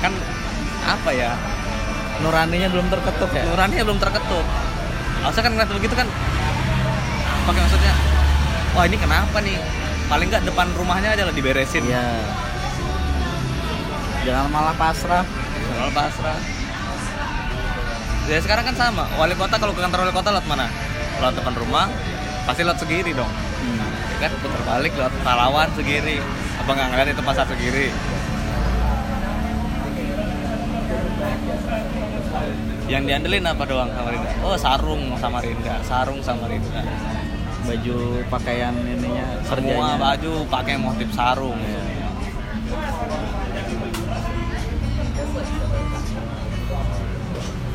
Kan 0.02 0.10
apa 0.82 1.10
ya? 1.14 1.30
nuraninya 2.18 2.66
belum 2.74 2.90
terketuk 2.90 3.30
ya 3.30 3.42
Nuraninya 3.46 3.84
belum 3.86 4.00
terketuk. 4.02 4.44
Harusnya 5.18 5.42
kan 5.46 5.52
ngeliat 5.54 5.70
begitu 5.70 5.94
kan? 5.94 6.08
Pakai 7.46 7.60
maksudnya? 7.62 7.94
Wah 8.74 8.84
ini 8.86 8.96
kenapa 8.98 9.38
nih? 9.38 9.58
Paling 10.06 10.26
nggak 10.26 10.44
depan 10.46 10.66
rumahnya 10.74 11.14
aja 11.14 11.22
lah 11.26 11.34
diberesin. 11.34 11.82
iya 11.84 12.06
jangan 14.28 14.46
malah 14.52 14.76
pasrah 14.76 15.24
Soal 15.68 15.90
pasrah. 15.92 16.38
Ya 18.28 18.38
sekarang 18.44 18.64
kan 18.68 18.76
sama. 18.76 19.04
Wali 19.16 19.32
kota 19.32 19.56
kalau 19.56 19.72
ke 19.72 19.80
kantor 19.80 20.04
wali 20.04 20.12
kota 20.12 20.28
lewat 20.32 20.44
mana? 20.44 20.66
Lewat 21.16 21.32
depan 21.32 21.54
rumah, 21.56 21.86
pasti 22.44 22.60
lewat 22.60 22.80
segiri 22.80 23.12
dong. 23.12 23.28
hmm. 23.28 23.88
Ya 24.18 24.28
kan 24.28 24.32
putar 24.40 24.62
balik 24.64 24.92
lewat 24.96 25.12
pahlawan 25.22 25.68
segiri. 25.72 26.18
Apa 26.60 26.70
nggak 26.72 26.88
ngeliat 26.92 27.08
itu 27.12 27.22
pasar 27.22 27.44
segiri? 27.46 27.88
Yang 32.88 33.02
diandelin 33.04 33.44
apa 33.44 33.62
doang 33.68 33.90
Samarinda? 33.92 34.30
Oh 34.40 34.56
sarung 34.56 35.02
Samarinda, 35.20 35.74
sarung 35.84 36.20
Samarinda. 36.24 36.80
baju 37.68 38.24
pakaian 38.32 38.72
ininya 38.72 39.44
Semua 39.44 39.92
kerjanya. 39.92 40.00
baju 40.00 40.32
pakai 40.48 40.74
motif 40.80 41.08
sarung. 41.12 41.60
Iya. 41.60 41.84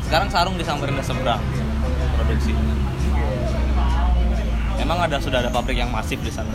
Sekarang 0.04 0.28
sarung 0.30 0.56
di 0.56 0.64
Samarinda 0.64 1.02
seberang 1.02 1.40
produksi. 2.14 2.52
Emang 4.76 4.98
ada 5.00 5.16
sudah 5.16 5.40
ada 5.40 5.48
pabrik 5.48 5.80
yang 5.80 5.88
masif 5.88 6.20
di 6.20 6.28
sana. 6.28 6.52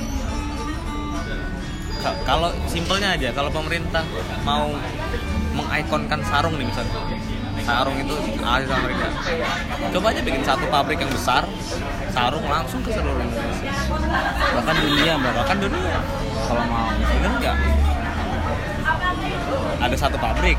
Ka- 2.00 2.20
Kalau 2.24 2.54
simpelnya 2.66 3.18
aja, 3.18 3.34
kalau 3.34 3.50
pemerintah 3.50 4.06
mau 4.42 4.70
mengikonkan 5.52 6.22
sarung 6.24 6.56
nih 6.56 6.64
misalnya, 6.64 6.96
sarung 7.60 7.98
itu 7.98 8.14
asli 8.40 8.66
Samarinda. 8.70 9.10
Coba 9.90 10.06
aja 10.14 10.22
bikin 10.22 10.44
satu 10.46 10.66
pabrik 10.70 11.02
yang 11.02 11.12
besar, 11.12 11.44
sarung 12.14 12.46
langsung 12.46 12.80
ke 12.80 12.94
seluruh 12.94 13.20
Indonesia, 13.20 13.72
bahkan 14.56 14.76
dunia 14.78 15.14
bahkan 15.20 15.58
dunia. 15.58 16.00
kalau 16.48 16.64
mau 16.66 16.88
Bener 16.96 17.32
nggak? 17.36 17.56
Ada 19.80 19.96
satu 19.96 20.18
pabrik, 20.18 20.58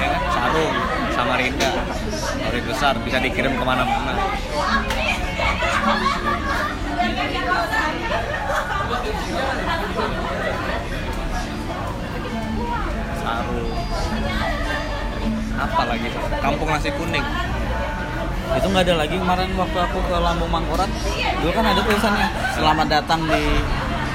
ya 0.00 0.08
kan? 0.12 0.22
Sarung, 0.32 0.74
Samarinda, 1.14 1.70
pabrik 2.44 2.64
besar 2.68 2.94
bisa 3.02 3.18
dikirim 3.20 3.52
ke 3.56 3.64
mana-mana. 3.64 4.14
Sarung. 13.20 13.70
Apa 15.56 15.82
lagi? 15.88 16.08
Kampung 16.42 16.68
nasi 16.70 16.90
kuning. 16.94 17.26
itu 18.46 18.72
nggak 18.72 18.88
ada 18.88 18.94
lagi 19.04 19.16
kemarin 19.20 19.52
waktu 19.58 19.78
aku 19.84 19.98
ke 20.06 20.16
Lambung 20.16 20.48
Mangkurat 20.48 20.88
dulu 21.42 21.50
kan 21.52 21.66
ada 21.66 21.82
tulisannya 21.82 22.28
selamat 22.56 22.86
datang 22.88 23.20
di 23.28 23.42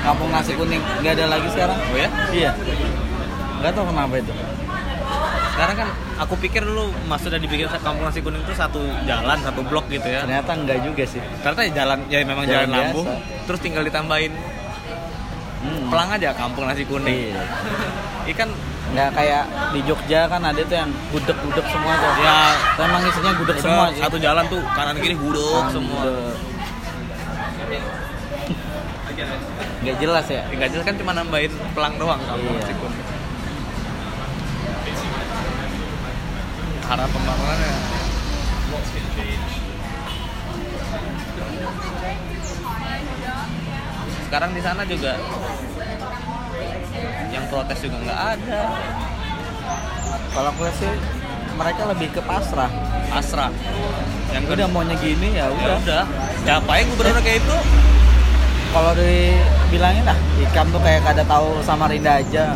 kampung 0.02 0.34
nasi 0.34 0.58
kuning 0.58 0.82
nggak 1.04 1.14
ada 1.20 1.26
lagi 1.36 1.45
sekarang 1.54 1.78
Oh 1.78 1.97
ya? 1.99 2.10
iya 2.34 2.52
nggak 3.62 3.70
tahu 3.76 3.91
kenapa 3.91 4.18
itu 4.18 4.34
Sekarang 5.62 5.78
kan 5.78 5.89
aku 6.18 6.34
pikir 6.41 6.66
dulu 6.66 6.89
maksudnya 7.05 7.38
dibikin 7.38 7.70
kampung 7.70 8.01
nasi 8.01 8.18
kuning 8.18 8.41
itu 8.41 8.49
satu 8.57 8.82
jalan, 9.05 9.38
satu 9.45 9.62
blok 9.62 9.86
gitu 9.93 10.03
ya. 10.03 10.26
ternyata 10.26 10.57
nggak 10.57 10.80
juga 10.82 11.05
sih 11.05 11.22
Ternyata 11.45 11.62
ya 11.62 11.72
jalan 11.78 11.99
ya 12.09 12.18
memang 12.26 12.45
Jalan 12.49 12.66
jalan, 12.66 12.70
lambung, 12.74 13.05
biasa. 13.05 13.45
terus 13.45 13.59
tinggal 13.62 13.84
ditambahin 13.86 14.34
hmm. 15.62 15.86
pelang 15.93 16.09
aja 16.09 16.34
kampung 16.34 16.66
nasi 16.66 16.82
kuning. 16.82 17.30
Iya. 17.30 17.45
Ikan 18.34 18.49
nggak 18.91 19.09
kayak 19.14 19.43
di 19.72 19.80
Jogja 19.86 20.26
kan 20.26 20.41
ada 20.41 20.62
tuh 20.66 20.76
yang 20.76 20.89
gudeg-gudeg 21.14 21.66
semua 21.70 21.93
tuh 21.95 22.12
ya 22.20 22.38
Tuh 22.74 22.82
emang 22.82 23.01
isinya 23.05 23.32
gudeg 23.38 23.55
udah 23.55 23.64
semua 23.64 23.86
sih 23.93 24.01
satu 24.01 24.18
jalan 24.18 24.43
tuh 24.49 24.62
kanan 24.74 24.95
kiri 24.97 25.16
Ah, 25.16 25.70
semua. 25.70 26.01
gudeg. 26.01 26.34
nggak 29.82 29.95
jelas 29.97 30.26
ya 30.28 30.41
Enggak 30.49 30.70
jelas 30.74 30.84
kan 30.84 30.95
cuma 30.97 31.12
nambahin 31.14 31.53
pelang 31.72 31.95
doang 31.95 32.20
kampung 32.20 32.51
Iya. 32.51 32.59
nasi 32.66 32.74
kuning. 32.76 32.91
Harap 36.92 37.08
pembangunannya 37.08 38.02
sekarang 44.32 44.52
di 44.56 44.64
sana 44.64 44.88
juga 44.88 45.20
yang 47.36 47.44
protes 47.52 47.84
juga 47.84 48.00
nggak 48.00 48.20
ada. 48.36 48.62
Kalau 50.32 50.50
aku 50.56 50.64
lihat 50.64 50.76
sih 50.80 50.94
mereka 51.60 51.82
lebih 51.92 52.08
ke 52.16 52.22
pasrah. 52.24 52.72
Asrah 53.12 53.52
yang 54.32 54.48
udah 54.48 54.68
maunya 54.72 54.96
gini 55.00 55.36
ya 55.36 55.48
ya 55.48 55.52
udah. 55.52 55.78
udah. 55.84 56.04
Ngapain 56.48 56.88
gubernur 56.96 57.20
kayak 57.20 57.44
itu? 57.44 57.58
Kalau 58.72 58.92
dibilangin 58.96 60.04
lah 60.08 60.18
ikam 60.39 60.68
tuh 60.72 60.80
kayak 60.80 61.04
kada 61.04 61.24
tahu 61.28 61.60
sama 61.64 61.92
Rinda 61.92 62.24
aja 62.24 62.56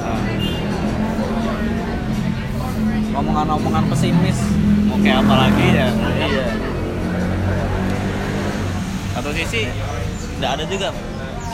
omongan-omongan 3.16 3.84
pesimis. 3.88 4.40
Mau 4.92 5.00
kayak 5.00 5.24
apa 5.24 5.34
lagi 5.48 5.66
ya? 5.72 5.88
Iya. 6.20 6.46
Satu 9.16 9.30
sisi 9.32 9.72
nggak 10.38 10.52
ada 10.60 10.64
juga 10.68 10.92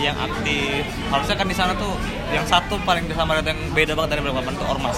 yang 0.01 0.17
aktif. 0.17 0.81
Harusnya 1.13 1.35
kan 1.37 1.47
di 1.47 1.55
sana 1.55 1.71
tuh 1.77 1.93
yang 2.33 2.45
satu 2.49 2.81
paling 2.81 3.05
sama 3.13 3.37
yang 3.39 3.59
beda 3.77 3.93
banget 3.93 4.17
dari 4.17 4.21
Balikpapan 4.25 4.53
tuh 4.57 4.67
ormas. 4.67 4.97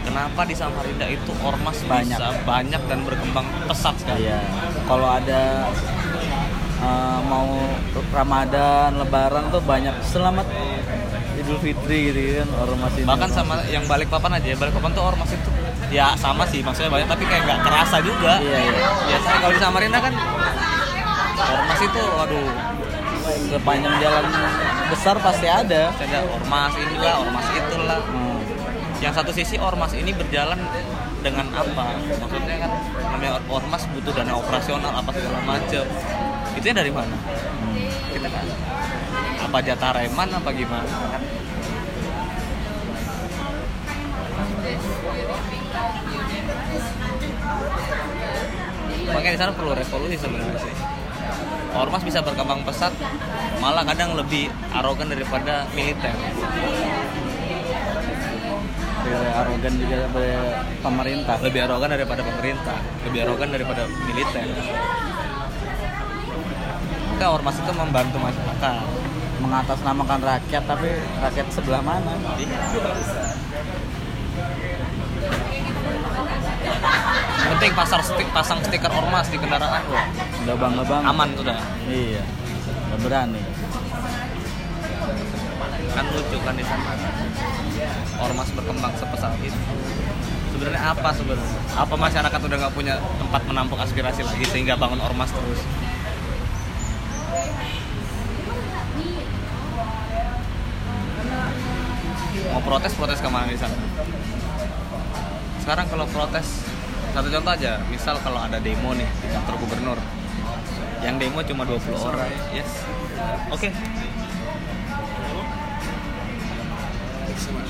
Kenapa 0.00 0.42
di 0.42 0.54
Samarinda 0.58 1.06
itu 1.06 1.30
ormas 1.46 1.78
Banyak. 1.86 2.18
bisa 2.18 2.34
banyak 2.42 2.82
dan 2.90 2.98
berkembang 3.06 3.46
pesat 3.70 3.94
sekali? 4.02 4.26
Iya. 4.26 4.42
Kalau 4.90 5.06
ada 5.06 5.70
eh, 6.82 7.20
mau 7.30 7.46
Ramadan 8.10 8.98
Lebaran 8.98 9.54
tuh 9.54 9.62
banyak. 9.62 9.94
Selamat 10.02 10.50
Idul 11.50 11.66
Fitri 11.66 12.14
gitu 12.14 12.20
kan 12.38 12.48
ormas 12.62 12.94
ini. 12.94 13.06
Bahkan 13.10 13.28
sama 13.34 13.54
yang 13.66 13.82
Balikpapan 13.90 14.38
aja 14.38 14.54
Balikpapan 14.54 14.90
tuh 14.94 15.02
ormas 15.02 15.30
itu 15.34 15.50
ya 15.90 16.14
sama 16.14 16.46
sih 16.46 16.62
maksudnya 16.62 16.86
banyak 16.86 17.10
tapi 17.10 17.26
kayak 17.26 17.42
nggak 17.42 17.60
kerasa 17.66 17.98
juga. 18.06 18.38
Iya 18.38 18.58
iya. 18.70 18.72
Biasanya 19.10 19.38
kalau 19.42 19.54
di 19.58 19.58
Samarinda 19.58 19.98
kan 19.98 20.14
ormas 21.50 21.80
itu 21.82 22.02
waduh 22.14 22.46
sepanjang 23.50 23.94
jalan 23.98 24.24
besar 24.94 25.16
pasti 25.18 25.46
ada. 25.50 25.90
Ada 25.90 26.18
ormas 26.30 26.72
inilah 26.78 27.14
ormas 27.18 27.46
itulah. 27.50 27.98
Hmm. 28.06 28.38
yang 29.00 29.16
satu 29.16 29.32
sisi 29.32 29.56
ormas 29.56 29.96
ini 29.96 30.12
berjalan 30.12 30.60
dengan 31.24 31.48
apa? 31.56 31.96
Maksudnya 32.20 32.68
kan 32.68 32.70
namanya 33.08 33.40
or- 33.40 33.48
ormas 33.48 33.88
butuh 33.96 34.12
dana 34.12 34.36
operasional 34.36 34.92
apa 34.92 35.08
segala 35.16 35.40
macam. 35.40 35.88
Itu 36.52 36.68
dari 36.68 36.92
mana? 36.92 37.16
Kita 38.12 38.28
kan 38.28 38.44
apa 39.40 39.58
jatah 39.64 39.90
reman 39.96 40.28
apa 40.36 40.50
gimana? 40.52 40.94
kan 41.16 41.39
makanya 49.10 49.36
di 49.36 49.40
sana 49.40 49.52
perlu 49.52 49.72
revolusi 49.76 50.16
sebenarnya 50.16 50.58
sih. 50.64 50.74
Ormas 51.70 52.02
bisa 52.02 52.18
berkembang 52.24 52.66
pesat 52.66 52.90
malah 53.62 53.86
kadang 53.86 54.16
lebih 54.18 54.50
arogan 54.74 55.12
daripada 55.12 55.68
militer. 55.76 56.14
Lebih 59.00 59.30
arogan 59.32 59.72
juga 59.78 59.96
dari 60.08 60.34
pemerintah. 60.82 61.36
Lebih 61.44 61.60
arogan 61.68 61.90
daripada 61.94 62.22
pemerintah, 62.24 62.78
lebih 63.06 63.20
arogan 63.28 63.48
daripada 63.52 63.82
militer. 64.08 64.44
Maka 67.14 67.26
ormas 67.28 67.56
itu 67.60 67.72
membantu 67.76 68.16
masyarakat. 68.18 68.76
mengatasnamakan 69.40 70.20
rakyat 70.20 70.68
tapi 70.68 71.00
rakyat 71.16 71.48
sebelah 71.48 71.80
mana? 71.80 72.12
Yang 72.36 73.29
penting 77.56 77.72
pasar 77.76 78.00
stik, 78.00 78.28
pasang 78.30 78.58
stiker 78.64 78.92
ormas 78.92 79.26
di 79.28 79.36
kendaraan, 79.36 79.82
wah, 79.90 80.06
udah 80.46 80.56
bangga 80.56 80.82
banget 80.86 81.10
aman 81.10 81.28
sudah. 81.36 81.58
iya 81.90 82.22
udah 82.90 82.98
berani 83.06 83.42
Kan 85.90 86.06
lucu 86.14 86.38
kan 86.46 86.54
di 86.54 86.62
sana. 86.62 86.94
Ormas 88.22 88.48
berkembang 88.54 88.94
sepesat 88.94 89.34
itu. 89.42 89.58
Sebenarnya 90.54 90.94
apa 90.94 91.10
sebenarnya? 91.14 91.60
Apa 91.74 91.94
masyarakat 91.98 92.40
udah 92.46 92.56
nggak 92.62 92.74
punya 92.78 92.94
tempat 93.18 93.42
menampung 93.48 93.80
aspirasi 93.82 94.22
lagi 94.22 94.44
sehingga 94.46 94.78
bangun 94.78 95.02
ormas 95.02 95.34
terus? 95.34 95.60
Mau 102.50 102.62
protes 102.62 102.92
protes 102.94 103.18
ke 103.18 103.28
mana 103.30 103.50
di 103.50 103.58
sana? 103.58 103.74
Sekarang 105.70 105.86
kalau 105.86 106.02
protes 106.10 106.66
satu 107.14 107.30
contoh 107.30 107.54
aja, 107.54 107.78
misal 107.86 108.18
kalau 108.26 108.42
ada 108.42 108.58
demo 108.58 108.90
nih 108.90 109.06
di 109.06 109.30
kantor 109.30 109.54
gubernur, 109.54 109.98
yang 110.98 111.14
demo 111.14 111.46
cuma 111.46 111.62
20 111.62 111.94
orang, 112.10 112.26
yes, 112.50 112.82
oke, 113.54 113.70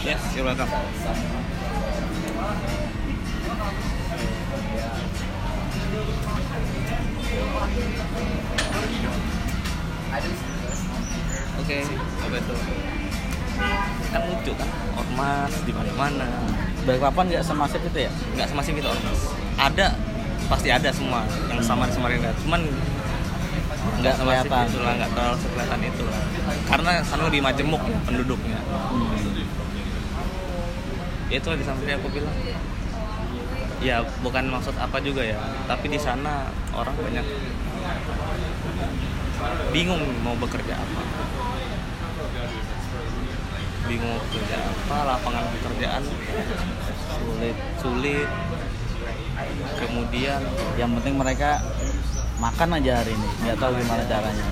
yes, 0.01 0.17
you're 0.33 0.49
welcome. 0.49 0.65
Oke, 11.61 11.79
apa 12.25 12.37
itu? 12.41 12.57
Kan 14.11 14.21
lucu 14.27 14.53
kan, 14.59 14.69
ormas 14.99 15.53
di 15.63 15.73
mana-mana. 15.73 16.27
Balikpapan 16.83 17.25
nggak 17.31 17.45
semasif 17.45 17.81
itu 17.85 17.99
ya? 18.09 18.13
Nggak 18.35 18.49
semasif 18.51 18.73
itu 18.75 18.89
ormas. 18.89 19.21
Ada 19.61 19.87
pasti 20.51 20.67
ada 20.67 20.91
semua 20.91 21.23
yang 21.47 21.63
sama 21.63 21.87
di 21.87 21.95
Samarinda 21.95 22.35
cuman 22.43 22.59
Nggak 24.03 24.19
kelihatan. 24.19 24.67
itu 24.67 24.79
lah 24.83 24.93
nggak 24.99 25.11
terlalu 25.15 25.37
kelihatan 25.47 25.81
itu 25.87 26.03
lah 26.11 26.21
karena 26.67 26.91
sana 27.07 27.23
lebih 27.31 27.41
majemuk 27.45 27.83
ya 27.87 27.99
penduduknya. 28.03 28.59
Ya 31.31 31.37
itu 31.39 31.49
di 31.55 31.63
Samarinda 31.63 31.95
aku 32.03 32.09
bilang. 32.11 32.35
Ya 33.81 34.05
bukan 34.21 34.45
maksud 34.53 34.77
apa 34.77 35.01
juga 35.01 35.25
ya 35.25 35.39
tapi 35.65 35.89
di 35.89 35.97
sana 35.97 36.51
orang 36.77 36.93
banyak 37.01 37.25
bingung 39.73 40.03
mau 40.21 40.37
bekerja 40.37 40.77
apa 40.77 41.01
bingung 43.91 44.07
mau 44.07 44.23
bekerja 44.23 44.57
apa 44.63 44.97
lapangan 45.03 45.45
pekerjaan 45.59 46.03
sulit 47.11 47.57
sulit. 47.83 48.29
Kemudian 49.83 50.41
yang 50.79 50.95
penting 51.01 51.19
mereka 51.19 51.59
makan 52.39 52.79
aja 52.79 53.03
hari 53.03 53.19
ini 53.19 53.29
nggak 53.43 53.59
tahu 53.59 53.75
gimana 53.75 54.03
caranya. 54.07 54.47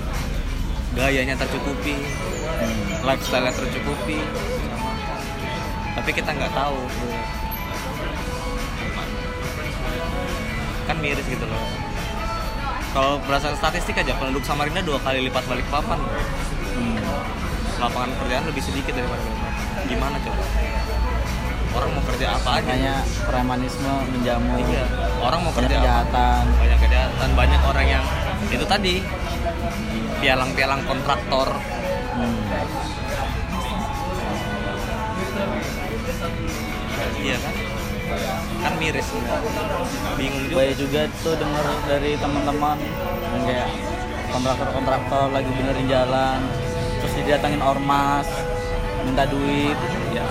Gayanya 0.99 1.35
tercukupi 1.39 1.95
Hmm. 2.59 3.07
lifestyle 3.07 3.47
tercukupi. 3.55 4.19
Tapi 5.95 6.11
kita 6.11 6.31
nggak 6.35 6.51
tahu 6.51 6.79
kan 10.91 10.97
miris 10.99 11.27
gitu 11.31 11.47
loh. 11.47 11.63
Kalau 12.91 13.23
berdasarkan 13.23 13.59
statistik 13.61 14.03
aja 14.03 14.17
penduduk 14.19 14.43
Samarinda 14.43 14.83
dua 14.83 14.99
kali 14.99 15.31
lipat 15.31 15.47
balik 15.47 15.69
papan 15.71 16.03
Hmm. 16.75 17.48
Lapangan 17.79 18.11
pekerjaan 18.19 18.45
lebih 18.51 18.63
sedikit 18.63 18.93
daripada 18.99 19.23
Balikpapan 19.23 19.85
gimana 19.87 20.17
coba? 20.21 20.43
Orang 21.69 21.91
mau 21.95 22.03
kerja 22.11 22.27
apa 22.35 22.51
aja? 22.59 22.65
Makanya 22.65 22.97
premanisme 23.29 23.93
menjamu 24.11 24.53
iya 24.67 24.85
orang 25.23 25.41
mau 25.47 25.53
kerja 25.55 25.77
apa? 25.79 25.79
kejahatan. 25.79 26.43
Banyak 26.59 26.79
kejahatan 26.83 27.29
banyak 27.39 27.61
orang 27.63 27.87
yang 27.87 28.05
itu 28.51 28.65
tadi 28.67 28.95
pialang-pialang 30.19 30.83
kontraktor. 30.91 31.49
Hmm. 32.19 32.39
iya 37.23 37.37
kan? 37.39 37.55
Kan 38.59 38.73
miris. 38.83 39.09
Bingung 40.19 40.45
juga. 40.51 40.57
Banyak 40.59 40.77
juga 40.83 41.01
tuh 41.23 41.35
dengar 41.39 41.65
dari 41.87 42.11
teman-teman 42.19 42.79
yang 43.39 43.43
kayak 43.47 43.69
kontraktor-kontraktor 44.35 45.31
lagi 45.31 45.51
benerin 45.55 45.87
jalan 45.87 46.41
didatangin 47.29 47.61
ormas 47.61 48.25
minta 49.05 49.29
duit 49.29 49.77
ya. 50.17 50.25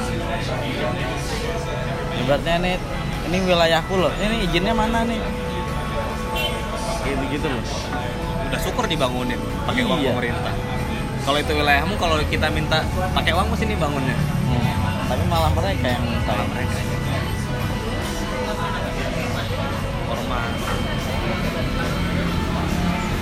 Ibaratnya 2.17 2.53
ini 2.57 2.73
ini 3.29 3.37
wilayahku 3.45 3.93
loh. 3.93 4.09
Ini 4.17 4.49
izinnya 4.49 4.73
mana 4.73 5.05
nih? 5.05 5.21
Gitu 7.05 7.23
gitu 7.37 7.47
loh. 7.53 7.61
Udah 8.49 8.59
syukur 8.65 8.89
dibangunin 8.89 9.37
pakai 9.69 9.85
uang 9.85 10.01
Iya. 10.01 10.17
pemerintah. 10.17 10.53
Kalau 11.21 11.37
itu 11.37 11.53
wilayahmu 11.53 11.93
kalau 12.01 12.17
kita 12.25 12.49
minta 12.49 12.81
pakai 13.13 13.31
uang 13.37 13.45
mesti 13.53 13.69
nih 13.69 13.77
bangunnya 13.77 14.17
Hmm. 14.17 15.05
tapi 15.05 15.23
malah 15.29 15.53
mereka 15.53 15.85
yang 15.85 16.01
minta. 16.01 16.33
Salah 16.33 16.47
mereka 16.49 16.77
ormas. 20.09 20.61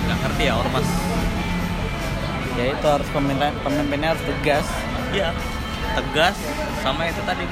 Nggak 0.06 0.18
ngerti 0.24 0.42
ya 0.48 0.54
ormas 0.56 0.88
ya 2.56 2.64
itu 2.72 2.86
harus 2.88 3.08
pemimpin 3.12 3.52
pemimpinnya 3.60 4.08
harus 4.16 4.24
tegas. 4.24 4.66
Iya 5.12 5.30
tegas. 5.96 6.36
Sama 6.82 7.08
itu 7.08 7.20
tadi 7.24 7.44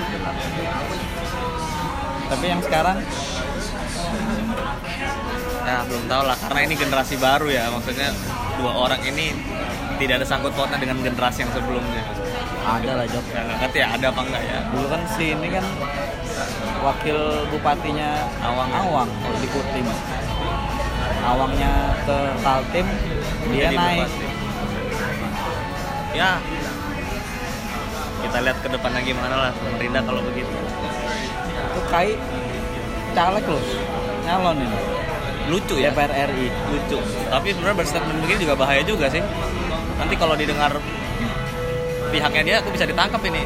tapi 2.25 2.45
yang 2.49 2.63
sekarang? 2.65 2.97
Ya 5.65 5.81
belum 5.89 6.05
tahu 6.09 6.23
lah 6.29 6.37
karena 6.37 6.61
ini 6.65 6.75
generasi 6.77 7.15
baru 7.21 7.49
ya. 7.53 7.69
Maksudnya 7.73 8.11
dua 8.61 8.73
orang 8.75 9.01
ini 9.05 9.33
tidak 10.01 10.25
ada 10.25 10.27
sangkut 10.27 10.53
pautnya 10.57 10.81
dengan 10.81 11.01
generasi 11.05 11.45
yang 11.45 11.53
sebelumnya. 11.53 12.03
Ada 12.65 12.91
lah 12.97 13.07
Jok. 13.09 13.25
Ya 13.29 13.41
nggak 13.45 13.59
ngerti 13.61 13.79
ya 13.81 13.89
ada 13.93 14.07
apa 14.09 14.21
enggak 14.25 14.43
ya? 14.45 14.59
Dulu 14.73 14.87
kan 14.89 15.03
si 15.15 15.25
ini 15.37 15.49
kan 15.53 15.65
wakil 16.85 17.19
bupatinya 17.53 18.11
Awang. 18.45 18.71
Awang 18.73 19.09
kalau 19.21 19.39
di 19.41 19.49
Kutim 19.53 19.87
Awangnya 21.25 21.73
ke 22.05 22.19
Kaltim 22.45 22.87
dia 23.53 23.73
Jadi 23.73 23.77
naik. 23.77 24.01
bupati. 24.05 24.34
Ya. 26.15 26.39
Kita 28.25 28.39
lihat 28.41 28.59
ke 28.65 28.69
depannya 28.73 29.01
gimana 29.05 29.35
lah 29.37 29.53
pemerintah 29.53 30.01
kalau 30.07 30.23
begitu. 30.25 30.55
Itu 31.75 31.81
kai 31.91 32.17
caleg 33.13 33.45
loh 33.45 33.65
nyalon 34.25 34.59
ini. 34.65 34.79
Lucu 35.53 35.75
ya. 35.77 35.93
DPR 35.93 36.31
RI 36.33 36.49
lucu. 36.73 36.99
Tapi 37.29 37.47
sebenarnya 37.53 37.77
berstatement 37.77 38.19
begini 38.25 38.39
juga 38.49 38.55
bahaya 38.57 38.81
juga 38.81 39.07
sih. 39.13 39.21
Nanti 40.01 40.15
kalau 40.17 40.35
didengar 40.35 40.73
pihaknya 42.09 42.43
dia 42.43 42.57
aku 42.65 42.73
bisa 42.73 42.89
ditangkap 42.89 43.21
ini. 43.29 43.43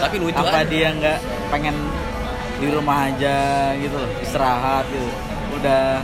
Tapi 0.00 0.16
lucu 0.16 0.40
apa 0.40 0.64
aja. 0.64 0.70
dia 0.70 0.88
nggak 0.96 1.18
pengen 1.52 1.76
di 2.56 2.72
rumah 2.72 3.12
aja 3.12 3.36
gitu 3.76 3.94
loh 4.00 4.10
istirahat 4.24 4.88
gitu. 4.88 5.08
Udah 5.60 6.00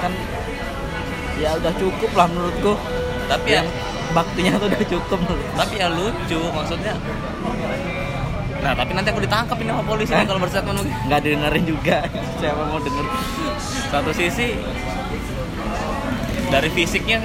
kan 0.00 0.12
ya 1.38 1.54
udah 1.60 1.72
cukup 1.76 2.10
lah 2.16 2.26
menurutku 2.32 2.74
tapi 3.32 3.48
ya 3.48 3.64
yang 3.64 3.68
baktinya 4.12 4.52
tuh 4.60 4.66
udah 4.68 4.84
cukup 4.84 5.20
tapi 5.56 5.74
ya 5.80 5.88
lucu 5.88 6.40
maksudnya. 6.52 6.94
Nah 8.62 8.72
tapi 8.76 8.90
nanti 8.94 9.08
aku 9.10 9.20
ditangkap 9.24 9.56
ini 9.58 9.70
sama 9.72 9.84
polisi 9.88 10.12
nih 10.12 10.26
kalau 10.28 10.40
berstatement 10.44 10.78
nggak 11.08 11.20
dengerin 11.24 11.64
juga. 11.64 11.98
Siapa 12.40 12.62
mau 12.68 12.78
denger? 12.78 13.06
Satu 13.88 14.10
sisi 14.12 14.52
dari 16.52 16.68
fisiknya 16.68 17.24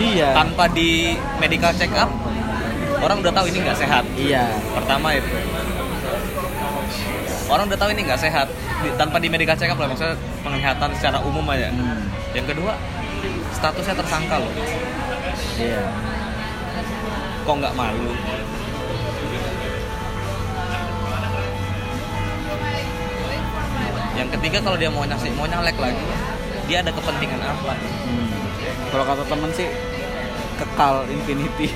iya. 0.00 0.32
tanpa 0.32 0.72
di 0.72 1.12
medical 1.36 1.68
check 1.76 1.92
up 1.92 2.08
orang 3.04 3.20
udah 3.20 3.32
tahu 3.36 3.46
ini 3.52 3.58
nggak 3.60 3.78
sehat. 3.78 4.04
Iya. 4.16 4.48
Pertama 4.72 5.12
itu. 5.12 5.28
Orang 7.48 7.64
udah 7.68 7.80
tahu 7.80 7.92
ini 7.96 8.04
nggak 8.04 8.20
sehat 8.20 8.48
Di- 8.84 8.92
tanpa 8.96 9.20
di 9.20 9.28
medical 9.28 9.56
check 9.56 9.72
up 9.72 9.76
lah 9.80 9.88
maksudnya 9.92 10.16
penglihatan 10.40 10.88
secara 10.96 11.20
umum 11.20 11.44
aja. 11.52 11.68
Hmm, 11.68 12.08
yang 12.32 12.48
kedua 12.48 12.72
statusnya 13.58 13.94
tersangka 13.98 14.38
loh 14.38 14.52
iya. 15.58 15.82
Kok 17.42 17.54
nggak 17.58 17.74
malu? 17.74 18.12
Yang 24.18 24.28
ketiga 24.34 24.58
kalau 24.66 24.74
dia 24.74 24.90
mau 24.90 25.06
ngasih 25.06 25.30
mau 25.38 25.46
nyalek 25.46 25.78
lagi 25.78 26.06
dia 26.68 26.84
ada 26.84 26.92
kepentingan 26.92 27.40
apa? 27.40 27.72
Hmm. 27.72 28.28
kalau 28.92 29.04
kata 29.08 29.24
temen 29.24 29.50
sih 29.56 29.72
kekal 30.60 31.08
infinity. 31.08 31.72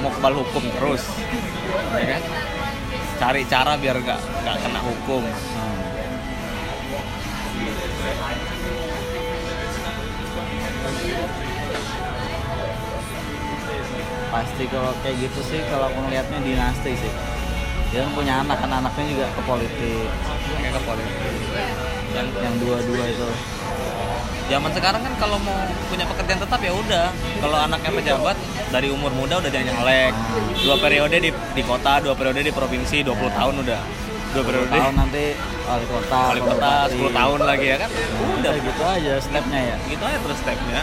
Mau 0.00 0.08
kebal 0.08 0.40
hukum 0.40 0.64
terus. 0.80 1.04
Ya 2.00 2.16
kan? 2.16 2.22
Cari 3.20 3.44
cara 3.44 3.76
biar 3.76 4.00
nggak 4.00 4.20
nggak 4.40 4.56
kena 4.64 4.80
hukum. 4.80 5.20
Hmm. 5.20 5.76
Pasti 14.36 14.68
kalau 14.68 14.92
kayak 15.00 15.16
gitu 15.16 15.40
sih 15.48 15.60
kalau 15.72 15.88
aku 15.88 15.98
ngelihatnya 16.04 16.38
dinasti 16.44 16.92
sih. 16.92 17.12
Dia 17.88 18.04
kan 18.04 18.12
punya 18.12 18.34
anak 18.44 18.60
kan 18.60 18.68
anaknya 18.68 19.04
juga 19.08 19.26
ke 19.32 19.42
politik. 19.48 20.08
Kayak 20.60 20.72
ke 20.76 20.80
politik. 20.84 21.16
Yang 22.12 22.28
yang 22.44 22.54
dua-dua 22.60 23.04
itu. 23.08 23.28
Zaman 24.46 24.70
sekarang 24.76 25.02
kan 25.02 25.14
kalau 25.18 25.38
mau 25.40 25.56
punya 25.88 26.04
pekerjaan 26.04 26.40
tetap 26.44 26.60
ya 26.60 26.72
udah. 26.76 27.06
Kalau 27.16 27.56
anaknya 27.56 27.90
pejabat 27.96 28.36
dari 28.68 28.88
umur 28.92 29.10
muda 29.16 29.40
udah 29.40 29.48
jadi 29.48 29.72
nyalek 29.72 30.12
dua 30.60 30.76
periode 30.84 31.16
di, 31.16 31.30
di 31.32 31.62
kota 31.64 32.04
dua 32.04 32.12
periode 32.12 32.44
di 32.44 32.52
provinsi 32.52 33.00
20 33.08 33.38
tahun 33.40 33.54
udah. 33.64 33.82
Dua 34.36 34.44
periode. 34.44 34.68
tahun 34.68 34.94
nanti 35.00 35.32
wali 35.64 35.86
kota 35.88 36.20
wali 36.28 36.42
kota 36.44 36.72
bupati. 36.92 37.08
10 37.08 37.18
tahun 37.24 37.38
lagi 37.40 37.66
ya 37.72 37.76
kan? 37.80 37.90
Udah. 38.36 38.52
Gitu 38.52 38.82
aja 38.84 39.12
stepnya 39.16 39.60
ya? 39.72 39.76
Gitu 39.88 40.02
aja 40.04 40.18
terus 40.20 40.38
stepnya 40.44 40.80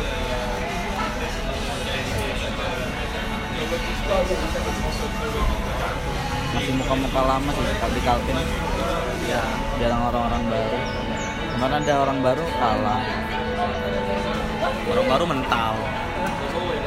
masih 6.53 6.73
muka-muka 6.77 7.21
lama 7.25 7.49
sih 7.49 7.65
di 7.97 8.01
Kaltim. 8.05 8.37
Ya 9.25 9.43
jarang 9.81 10.01
orang-orang 10.13 10.43
baru. 10.47 10.79
Kemarin 11.53 11.75
ada 11.81 11.93
orang 12.03 12.17
baru 12.21 12.43
kalah. 12.61 13.01
Baru-baru 14.85 15.25
mental. 15.27 15.73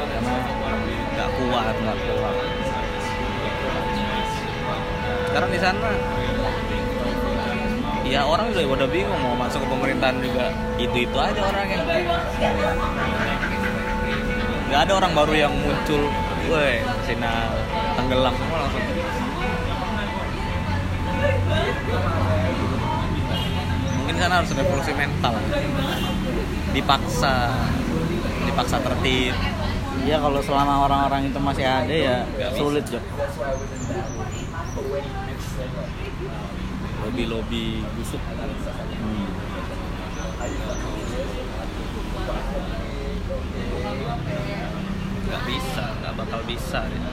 Karena 0.07 0.35
nggak 1.17 1.29
kuat 1.35 1.75
nggak 1.81 1.97
keluar 2.05 2.35
sekarang 5.27 5.53
di 5.53 5.61
sana 5.61 5.89
ya 8.07 8.25
orang 8.25 8.49
udah 8.49 8.65
udah 8.73 8.87
bingung 8.89 9.21
mau 9.21 9.37
masuk 9.37 9.61
ke 9.61 9.67
pemerintahan 9.69 10.17
juga. 10.17 10.49
Itu 10.81 10.97
itu 10.97 11.13
aja 11.13 11.41
orangnya 11.45 11.77
nggak 14.65 14.81
ada 14.81 14.93
orang 14.97 15.11
baru 15.13 15.33
yang 15.37 15.53
muncul 15.53 16.09
weh 16.47 16.75
sinar 17.05 17.51
tenggelam 17.95 18.33
semua 18.35 18.57
langsung 18.63 18.83
mungkin 23.97 24.15
sana 24.15 24.33
harus 24.39 24.51
revolusi 24.53 24.91
mental 24.95 25.35
dipaksa 26.71 27.35
dipaksa 28.45 28.77
tertib 28.81 29.35
Iya 29.97 30.23
kalau 30.23 30.39
selama 30.39 30.87
orang-orang 30.87 31.27
itu 31.27 31.35
masih 31.35 31.67
ada 31.67 31.91
ya 31.91 32.17
bisa. 32.23 32.55
sulit 32.55 32.85
Jok. 32.87 33.03
lobby 37.03 37.23
lobby 37.27 37.65
busuk 37.97 38.21
Hmm. 38.97 39.27
Nggak 45.27 45.43
bisa 45.43 45.83
nggak 45.99 46.13
bakal 46.15 46.39
bisa 46.47 46.79
dia. 46.87 47.11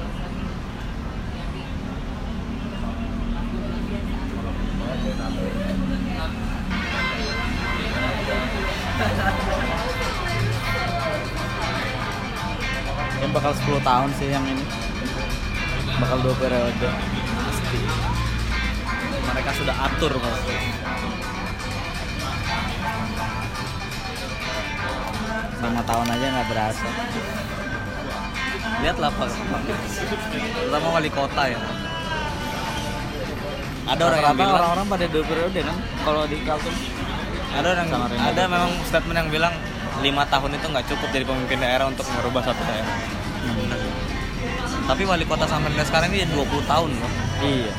Yang 13.18 13.32
bakal 13.34 13.52
10 13.52 13.82
tahun 13.82 14.10
sih 14.14 14.28
yang 14.30 14.44
ini. 14.46 14.64
Bakal 15.98 16.18
dua 16.22 16.34
periode. 16.38 16.90
pasti 17.44 17.80
mereka 19.24 19.50
sudah 19.58 19.76
atur 19.90 20.12
mas 20.18 20.42
Lima 25.64 25.82
tahun 25.82 26.06
aja 26.12 26.26
nggak 26.30 26.48
berasa. 26.52 26.88
Lihatlah 28.82 29.10
pak. 29.12 29.28
Terutama 30.54 30.88
wali 30.94 31.10
kota 31.12 31.42
ya. 31.48 31.58
Ada 33.84 34.00
orang 34.00 34.20
yang 34.24 34.36
bilang 34.36 34.56
orang-orang 34.56 34.86
pada 34.88 35.04
dua 35.12 35.24
periode 35.28 35.60
kan? 35.60 35.76
Kalau 36.04 36.22
di 36.24 36.36
Kaltim. 36.42 36.74
ada 37.54 37.68
orang 37.70 37.86
ada 38.18 38.42
memang 38.50 38.72
statement 38.82 39.14
yang 39.14 39.30
bilang 39.30 39.54
lima 40.02 40.26
tahun 40.26 40.58
itu 40.58 40.66
nggak 40.74 40.86
cukup 40.90 41.08
jadi 41.14 41.22
pemimpin 41.22 41.58
daerah 41.62 41.86
untuk 41.86 42.02
merubah 42.18 42.42
satu 42.42 42.58
daerah. 42.66 42.96
Hmm. 43.44 43.70
tapi 44.90 45.04
wali 45.06 45.22
kota 45.28 45.44
Samarinda 45.46 45.84
sekarang 45.86 46.10
ini 46.16 46.24
20 46.32 46.64
tahun 46.64 46.90
loh 46.96 47.12
Iya. 47.44 47.72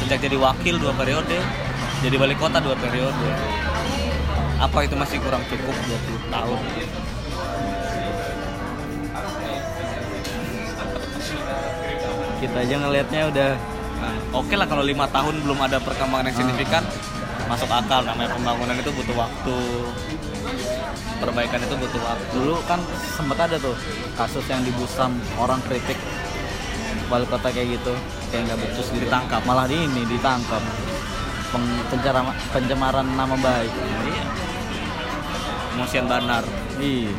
sejak 0.00 0.22
jadi 0.22 0.38
wakil 0.38 0.78
dua 0.80 0.94
periode 0.96 1.38
jadi 2.00 2.16
wali 2.20 2.36
kota 2.36 2.60
dua 2.60 2.76
periode. 2.76 3.28
Apa 4.56 4.84
itu 4.84 4.96
masih 4.96 5.20
kurang 5.20 5.44
cukup 5.48 5.74
20 5.74 6.32
tahun 6.32 6.60
Kita 12.46 12.58
aja 12.62 12.74
ngelihatnya 12.78 13.22
udah 13.34 13.50
Nah, 13.96 14.12
oke 14.36 14.52
lah 14.52 14.68
kalau 14.68 14.84
lima 14.84 15.08
tahun 15.08 15.40
belum 15.40 15.56
ada 15.56 15.80
perkembangan 15.80 16.28
yang 16.28 16.36
signifikan 16.36 16.84
masuk 17.48 17.68
akal. 17.72 18.04
Namanya 18.04 18.36
pembangunan 18.36 18.76
itu 18.76 18.92
butuh 18.92 19.16
waktu. 19.16 19.58
Perbaikan 21.16 21.60
itu 21.64 21.74
butuh 21.80 22.00
waktu. 22.04 22.28
Dulu 22.36 22.54
kan 22.68 22.80
sempat 23.16 23.48
ada 23.48 23.56
tuh 23.56 23.72
kasus 24.12 24.44
yang 24.52 24.60
di 24.60 24.72
Busam 24.76 25.16
orang 25.40 25.64
kritik 25.64 25.96
wali 27.06 27.22
kota 27.30 27.54
kayak 27.54 27.78
gitu 27.78 27.94
kayak 28.34 28.50
nggak 28.50 28.58
becus 28.66 28.90
gitu 28.90 29.06
Ditangkap. 29.06 29.40
malah 29.48 29.64
di 29.64 29.80
ini 29.80 30.02
ditangkap. 30.04 30.60
Pencemaran 31.88 32.36
pencemaran 32.52 33.06
nama 33.16 33.32
baik. 33.32 33.72
Iya. 34.12 34.24
Mosian 35.80 36.04
Banar. 36.04 36.44
Iya 36.76 37.16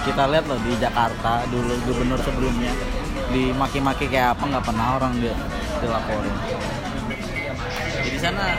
kita 0.00 0.22
lihat 0.32 0.44
loh 0.48 0.58
di 0.64 0.72
Jakarta 0.80 1.44
dulu 1.52 1.76
gubernur 1.84 2.20
sebelumnya 2.24 2.72
dimaki-maki 3.30 4.10
kayak 4.10 4.34
apa 4.34 4.44
nggak 4.48 4.64
pernah 4.64 4.86
orang 4.96 5.12
dia 5.20 5.34
dilaporin. 5.80 6.34
Jadi 8.00 8.18
sana 8.18 8.58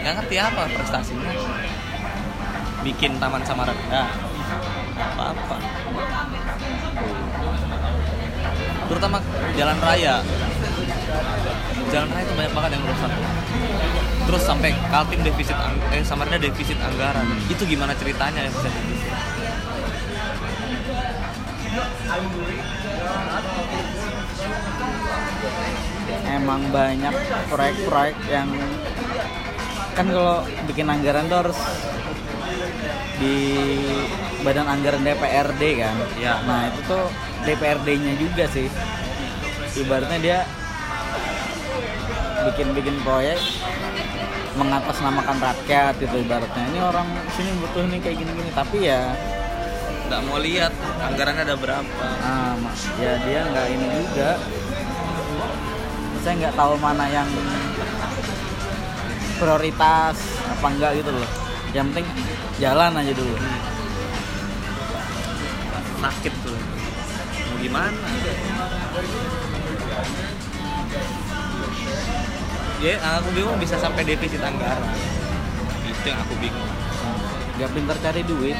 nggak 0.00 0.14
ngerti 0.20 0.36
apa 0.40 0.62
prestasinya. 0.72 1.30
Bikin 2.84 3.16
taman 3.16 3.40
Samarinda 3.48 4.12
apa-apa. 4.96 5.56
Terutama 8.84 9.18
jalan 9.56 9.78
raya. 9.80 10.20
Jalan 11.88 12.08
raya 12.12 12.24
itu 12.24 12.34
banyak 12.36 12.52
banget 12.52 12.70
yang 12.76 12.84
rusak. 12.84 13.12
Terus 14.24 14.42
sampai 14.44 14.70
Kaltim 14.88 15.20
defisit 15.24 15.56
eh 15.92 16.04
Samarinda 16.04 16.40
defisit 16.40 16.76
anggaran. 16.80 17.24
Itu 17.48 17.64
gimana 17.64 17.96
ceritanya 17.96 18.44
ya 18.44 18.50
bisa? 18.52 18.68
Emang 26.34 26.60
banyak 26.70 27.14
proyek-proyek 27.50 28.16
yang 28.30 28.48
kan 29.94 30.06
kalau 30.10 30.42
bikin 30.66 30.90
anggaran 30.90 31.30
tuh 31.30 31.38
harus 31.46 31.58
di 33.22 33.36
badan 34.42 34.66
anggaran 34.66 35.06
DPRD 35.06 35.62
kan? 35.80 35.96
Ya. 36.18 36.42
nah 36.44 36.66
itu 36.68 36.80
tuh 36.90 37.04
DPRD-nya 37.46 38.12
juga 38.18 38.44
sih. 38.50 38.66
Ibaratnya 39.74 40.18
dia 40.18 40.38
bikin-bikin 42.50 42.98
proyek 43.06 43.38
mengatasnamakan 44.54 45.38
rakyat 45.42 45.94
gitu 45.98 46.16
ibaratnya. 46.22 46.64
Ini 46.74 46.80
orang 46.82 47.08
sini 47.34 47.50
butuh 47.62 47.84
nih 47.90 47.98
kayak 48.02 48.16
gini-gini. 48.22 48.50
Tapi 48.54 48.78
ya 48.86 49.14
nggak 50.04 50.20
mau 50.28 50.38
lihat 50.38 50.72
anggarannya 51.00 51.42
ada 51.48 51.56
berapa. 51.56 52.04
Ah, 52.20 52.54
ma- 52.60 52.76
ya 53.00 53.16
dia 53.24 53.40
nggak 53.48 53.66
ini 53.72 53.86
juga. 54.04 54.30
Saya 56.20 56.34
nggak 56.40 56.56
tahu 56.56 56.72
mana 56.80 57.04
yang 57.08 57.28
prioritas 59.40 60.16
apa 60.48 60.66
enggak 60.68 60.92
gitu 61.00 61.10
loh. 61.12 61.28
Yang 61.72 61.86
penting 61.92 62.06
jalan 62.60 62.92
aja 63.00 63.12
dulu. 63.12 63.36
Sakit 66.04 66.34
tuh. 66.44 66.58
Mau 67.48 67.56
gimana? 67.60 68.08
Ya 72.84 73.00
aku 73.00 73.28
bingung 73.32 73.56
bisa 73.56 73.80
sampai 73.80 74.04
defisit 74.04 74.44
anggaran. 74.44 74.92
Itu 75.88 76.04
yang 76.04 76.20
aku 76.20 76.36
bingung. 76.36 76.70
Nggak 77.56 77.70
pintar 77.72 77.96
cari 78.04 78.22
duit 78.28 78.58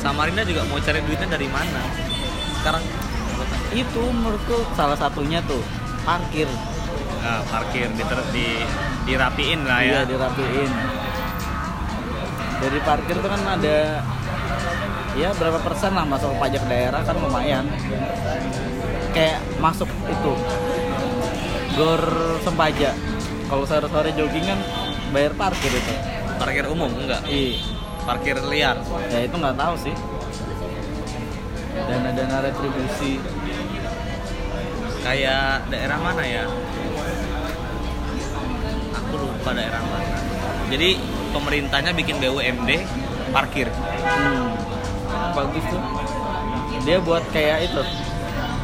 Samarinda 0.00 0.42
juga 0.46 0.62
mau 0.68 0.78
cari 0.78 1.00
duitnya 1.02 1.28
dari 1.28 1.48
mana? 1.48 1.82
Sekarang 2.60 2.82
itu 3.74 4.02
menurutku 4.08 4.56
salah 4.72 4.96
satunya 4.96 5.42
tuh 5.44 5.60
parkir. 6.06 6.48
Nah, 7.20 7.42
parkir 7.50 7.90
di, 7.90 8.02
di 8.32 8.46
dirapiin 9.06 9.66
lah 9.66 9.80
ya. 9.82 9.90
Iya 9.90 10.00
dirapiin. 10.06 10.70
Dari 12.56 12.78
parkir 12.80 13.16
tuh 13.20 13.30
kan 13.30 13.42
ada 13.44 14.00
ya 15.16 15.32
berapa 15.36 15.58
persen 15.60 15.92
lah 15.96 16.04
masuk 16.04 16.32
pajak 16.40 16.62
daerah 16.70 17.02
kan 17.02 17.16
lumayan. 17.18 17.64
Kayak 19.12 19.40
masuk 19.58 19.88
itu 20.08 20.32
gor 21.76 22.02
sempaja. 22.44 22.94
Kalau 23.46 23.62
sore-sore 23.62 24.10
jogging 24.14 24.46
kan 24.46 24.60
bayar 25.14 25.32
parkir 25.34 25.70
itu. 25.70 25.94
Parkir 26.36 26.66
umum 26.68 26.90
enggak? 26.92 27.24
Iya 27.26 27.75
parkir 28.06 28.38
liar. 28.46 28.78
Ya 29.10 29.20
itu 29.20 29.34
nggak 29.34 29.58
tahu 29.58 29.74
sih. 29.82 29.94
Dana-dana 31.76 32.38
retribusi. 32.40 33.18
Kayak 35.02 35.66
daerah 35.70 35.98
mana 36.00 36.22
ya? 36.22 36.44
Aku 38.96 39.14
lupa 39.18 39.50
daerah 39.52 39.82
mana. 39.82 40.06
Jadi 40.66 40.98
pemerintahnya 41.30 41.92
bikin 41.94 42.16
BUMD 42.18 42.70
parkir. 43.30 43.68
Hmm, 43.70 44.50
bagus 45.34 45.64
tuh. 45.68 45.82
Dia 46.82 46.98
buat 47.02 47.22
kayak 47.30 47.70
itu 47.70 47.82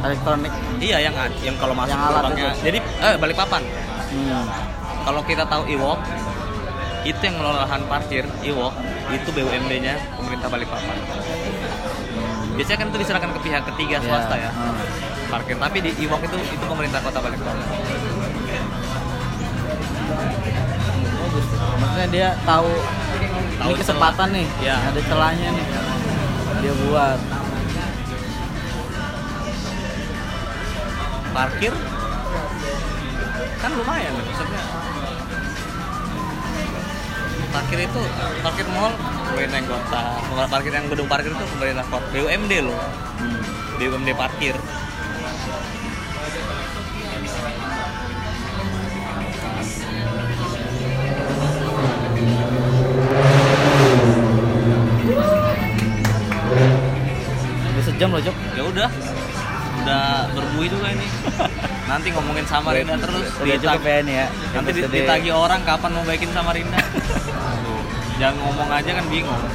elektronik. 0.03 0.51
Iya 0.79 0.97
yang 0.99 1.15
yang 1.43 1.55
kalau 1.55 1.71
masuk 1.71 1.95
Yang 1.95 2.03
alat 2.03 2.15
gerbangnya. 2.27 2.51
itu. 2.51 2.61
jadi 2.67 2.77
eh 3.03 3.15
balik 3.19 3.35
papan. 3.39 3.63
Hmm. 4.13 4.45
kalau 5.03 5.25
kita 5.25 5.41
tahu 5.49 5.65
Iwok 5.65 5.97
itu 7.01 7.17
yang 7.17 7.33
ngelola 7.33 7.65
lahan 7.65 7.81
parkir 7.89 8.29
Iwok 8.45 8.69
itu 9.11 9.29
BUMD-nya 9.35 9.95
pemerintah 10.15 10.47
Balikpapan. 10.47 10.95
Biasanya 12.55 12.77
kan 12.79 12.87
itu 12.93 12.97
diserahkan 13.01 13.31
ke 13.35 13.39
pihak 13.43 13.63
ketiga 13.73 13.97
swasta 13.99 14.35
ya? 14.39 14.51
Hmm. 14.53 14.77
parkir. 15.27 15.57
Tapi 15.57 15.77
di 15.81 15.91
Iwok 16.05 16.21
itu 16.29 16.37
itu 16.37 16.65
pemerintah 16.69 17.01
kota 17.01 17.19
Balikpapan. 17.19 17.65
Maksudnya 21.81 22.07
dia 22.13 22.27
tahu, 22.45 22.69
Tahu 23.57 23.69
ini 23.69 23.73
kesempatan 23.81 24.27
nih. 24.31 24.47
Ya. 24.61 24.77
ada 24.77 25.01
celahnya 25.01 25.49
nih. 25.51 25.65
Dia 26.61 26.73
buat. 26.87 27.19
Parkir? 31.33 31.73
Kan 33.57 33.71
lumayan 33.73 34.13
ya, 34.13 34.21
maksudnya 34.21 34.63
parkir 37.53 37.79
itu 37.85 38.01
parkir 38.41 38.65
mall 38.73 38.93
pemerintah 39.29 39.61
kota. 39.69 40.01
Parkir 40.49 40.73
yang 40.73 40.85
gedung 40.89 41.05
parkir 41.05 41.31
itu 41.31 41.45
pemerintah 41.53 41.85
kota. 41.85 42.05
BUMD 42.09 42.53
loh. 42.65 42.77
Hmm. 43.21 43.39
BUMD 43.77 44.09
parkir. 44.17 44.55
Udah 57.73 57.83
sejam 57.83 58.09
loh 58.13 58.21
Jok. 58.21 58.35
Ya 58.57 58.63
udah. 58.63 58.89
Udah 59.83 60.03
berbuih 60.31 60.69
juga 60.69 60.87
ini. 60.93 61.07
Nanti 61.91 62.07
ngomongin 62.15 62.45
Samarinda 62.47 62.95
terus. 62.97 63.27
udah 63.41 63.57
cukup 63.59 63.81
ditag- 63.83 64.07
ya 64.07 64.25
ya. 64.25 64.27
Nanti 64.55 64.69
ditagi 64.81 65.29
orang 65.33 65.61
kapan 65.67 65.89
mau 65.93 66.03
baikin 66.05 66.31
Samarinda 66.31 66.79
jangan 68.23 68.39
ngomong 68.39 68.69
aja 68.71 68.91
kan 68.95 69.05
bingung. 69.11 69.43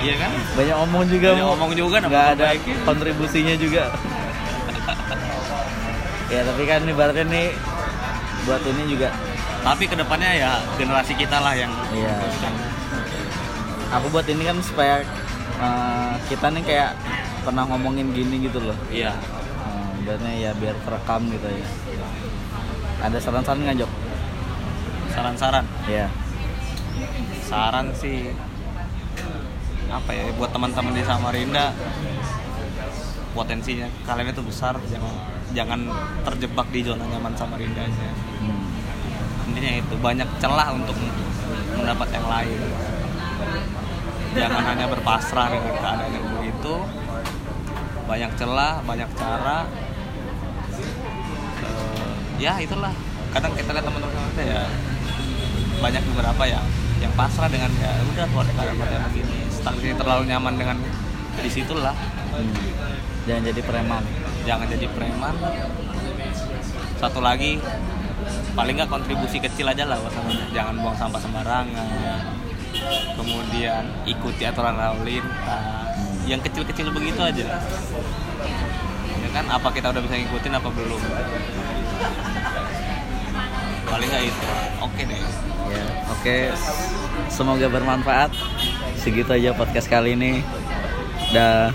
Iya 0.00 0.16
kan? 0.16 0.32
Banyak 0.56 0.76
omong 0.80 1.04
juga 1.06 1.28
Banyak 1.36 1.44
mau. 1.44 1.52
omong 1.52 1.72
juga, 1.76 2.00
nggak 2.00 2.26
ada 2.32 2.56
perbaikin. 2.56 2.76
kontribusinya 2.88 3.52
juga. 3.54 3.84
Ya 6.30 6.40
tapi 6.40 6.62
kan 6.62 6.82
ibaratnya 6.82 7.26
nih 7.26 7.46
buat 8.46 8.62
ini 8.64 8.82
juga. 8.88 9.12
Tapi 9.60 9.84
ke 9.84 9.92
depannya 9.92 10.32
ya 10.32 10.56
generasi 10.78 11.12
kita 11.12 11.36
lah 11.36 11.52
yang 11.52 11.68
Iya. 11.90 12.16
aku 13.90 14.06
buat 14.08 14.24
ini 14.24 14.40
kan 14.40 14.56
supaya 14.62 15.02
eh, 15.58 16.12
kita 16.30 16.46
nih 16.48 16.62
kayak 16.62 16.90
pernah 17.42 17.66
ngomongin 17.66 18.10
gini 18.10 18.40
gitu 18.40 18.62
loh. 18.62 18.78
Iya. 18.88 19.10
Hmm, 19.10 20.00
ibaratnya 20.00 20.32
ya 20.38 20.50
biar 20.54 20.74
terekam 20.80 21.28
gitu 21.28 21.44
ya. 21.44 21.66
Ada 23.02 23.18
saran-saran 23.18 23.60
nggak 23.60 23.76
Jok? 23.76 23.90
saran-saran? 25.10 25.66
Iya. 25.84 26.06
saran 26.06 26.29
sih 28.00 28.32
apa 29.90 30.10
ya 30.14 30.30
buat 30.38 30.54
teman-teman 30.54 30.94
di 30.94 31.02
Samarinda 31.02 31.74
potensinya 33.34 33.86
kalian 34.06 34.30
itu 34.30 34.42
besar 34.42 34.78
jangan 34.86 35.14
jangan 35.50 35.80
terjebak 36.22 36.66
di 36.70 36.80
zona 36.86 37.04
nyaman 37.10 37.34
Samarinda 37.34 37.82
aja. 37.82 38.10
Hmm. 38.40 39.50
intinya 39.50 39.82
itu 39.82 39.94
banyak 39.98 40.28
celah 40.38 40.70
untuk 40.70 40.94
mendapat 41.74 42.08
yang 42.14 42.26
lain. 42.30 42.60
Jangan 44.30 44.62
hanya 44.62 44.86
berpasrah 44.86 45.50
dengan 45.50 45.74
keadaan 45.74 46.10
yang 46.14 46.26
begitu 46.38 46.74
banyak 48.06 48.30
celah 48.38 48.78
banyak 48.86 49.10
cara. 49.18 49.66
Eh, 51.66 52.14
ya 52.38 52.62
itulah 52.62 52.94
kadang 53.34 53.54
kita 53.58 53.74
lihat 53.74 53.86
teman-teman 53.86 54.22
kita 54.34 54.42
ya 54.46 54.62
banyak 55.82 56.02
beberapa 56.14 56.44
yang 56.46 56.66
yang 57.00 57.12
pasrah 57.16 57.48
dengan 57.48 57.72
ya 57.80 57.90
udah 58.12 58.26
kalau 58.28 58.44
ada 58.44 58.52
keadaan 58.52 59.02
begini. 59.08 59.48
Stuck 59.48 59.74
di 59.80 59.88
sini 59.88 59.94
terlalu 59.96 60.22
nyaman 60.28 60.54
dengan 60.60 60.76
di 61.40 61.50
situlah. 61.50 61.96
Hmm. 62.30 62.52
jangan 63.24 63.42
jadi 63.52 63.60
preman. 63.64 64.02
Jangan 64.44 64.66
jadi 64.68 64.86
preman. 64.92 65.34
Satu 67.00 67.20
lagi 67.24 67.56
paling 68.52 68.76
nggak 68.76 68.90
kontribusi 68.92 69.40
kecil 69.40 69.72
aja 69.72 69.88
lah 69.88 69.96
masalahnya 69.96 70.44
jangan 70.52 70.76
buang 70.76 70.96
sampah 70.96 71.20
sembarangan. 71.20 72.20
Kemudian 73.16 73.84
ikuti 74.04 74.44
aturan 74.44 74.76
lalu 74.76 75.16
lintas. 75.16 75.96
Yang 76.28 76.52
kecil-kecil 76.52 76.92
begitu 76.92 77.20
aja. 77.24 77.58
Ya 79.20 79.28
kan? 79.32 79.44
Apa 79.48 79.72
kita 79.72 79.90
udah 79.90 80.02
bisa 80.04 80.14
ngikutin 80.20 80.52
apa 80.52 80.68
belum 80.68 81.00
paling 83.90 84.08
nggak 84.08 84.24
itu. 84.30 84.46
Oke 84.80 85.02
deh. 85.04 85.20
Ya 85.70 85.84
oke. 86.08 86.36
Semoga 87.28 87.66
bermanfaat. 87.66 88.30
Segitu 88.96 89.30
aja 89.34 89.50
podcast 89.52 89.90
kali 89.90 90.14
ini. 90.14 90.46
Dah 91.34 91.74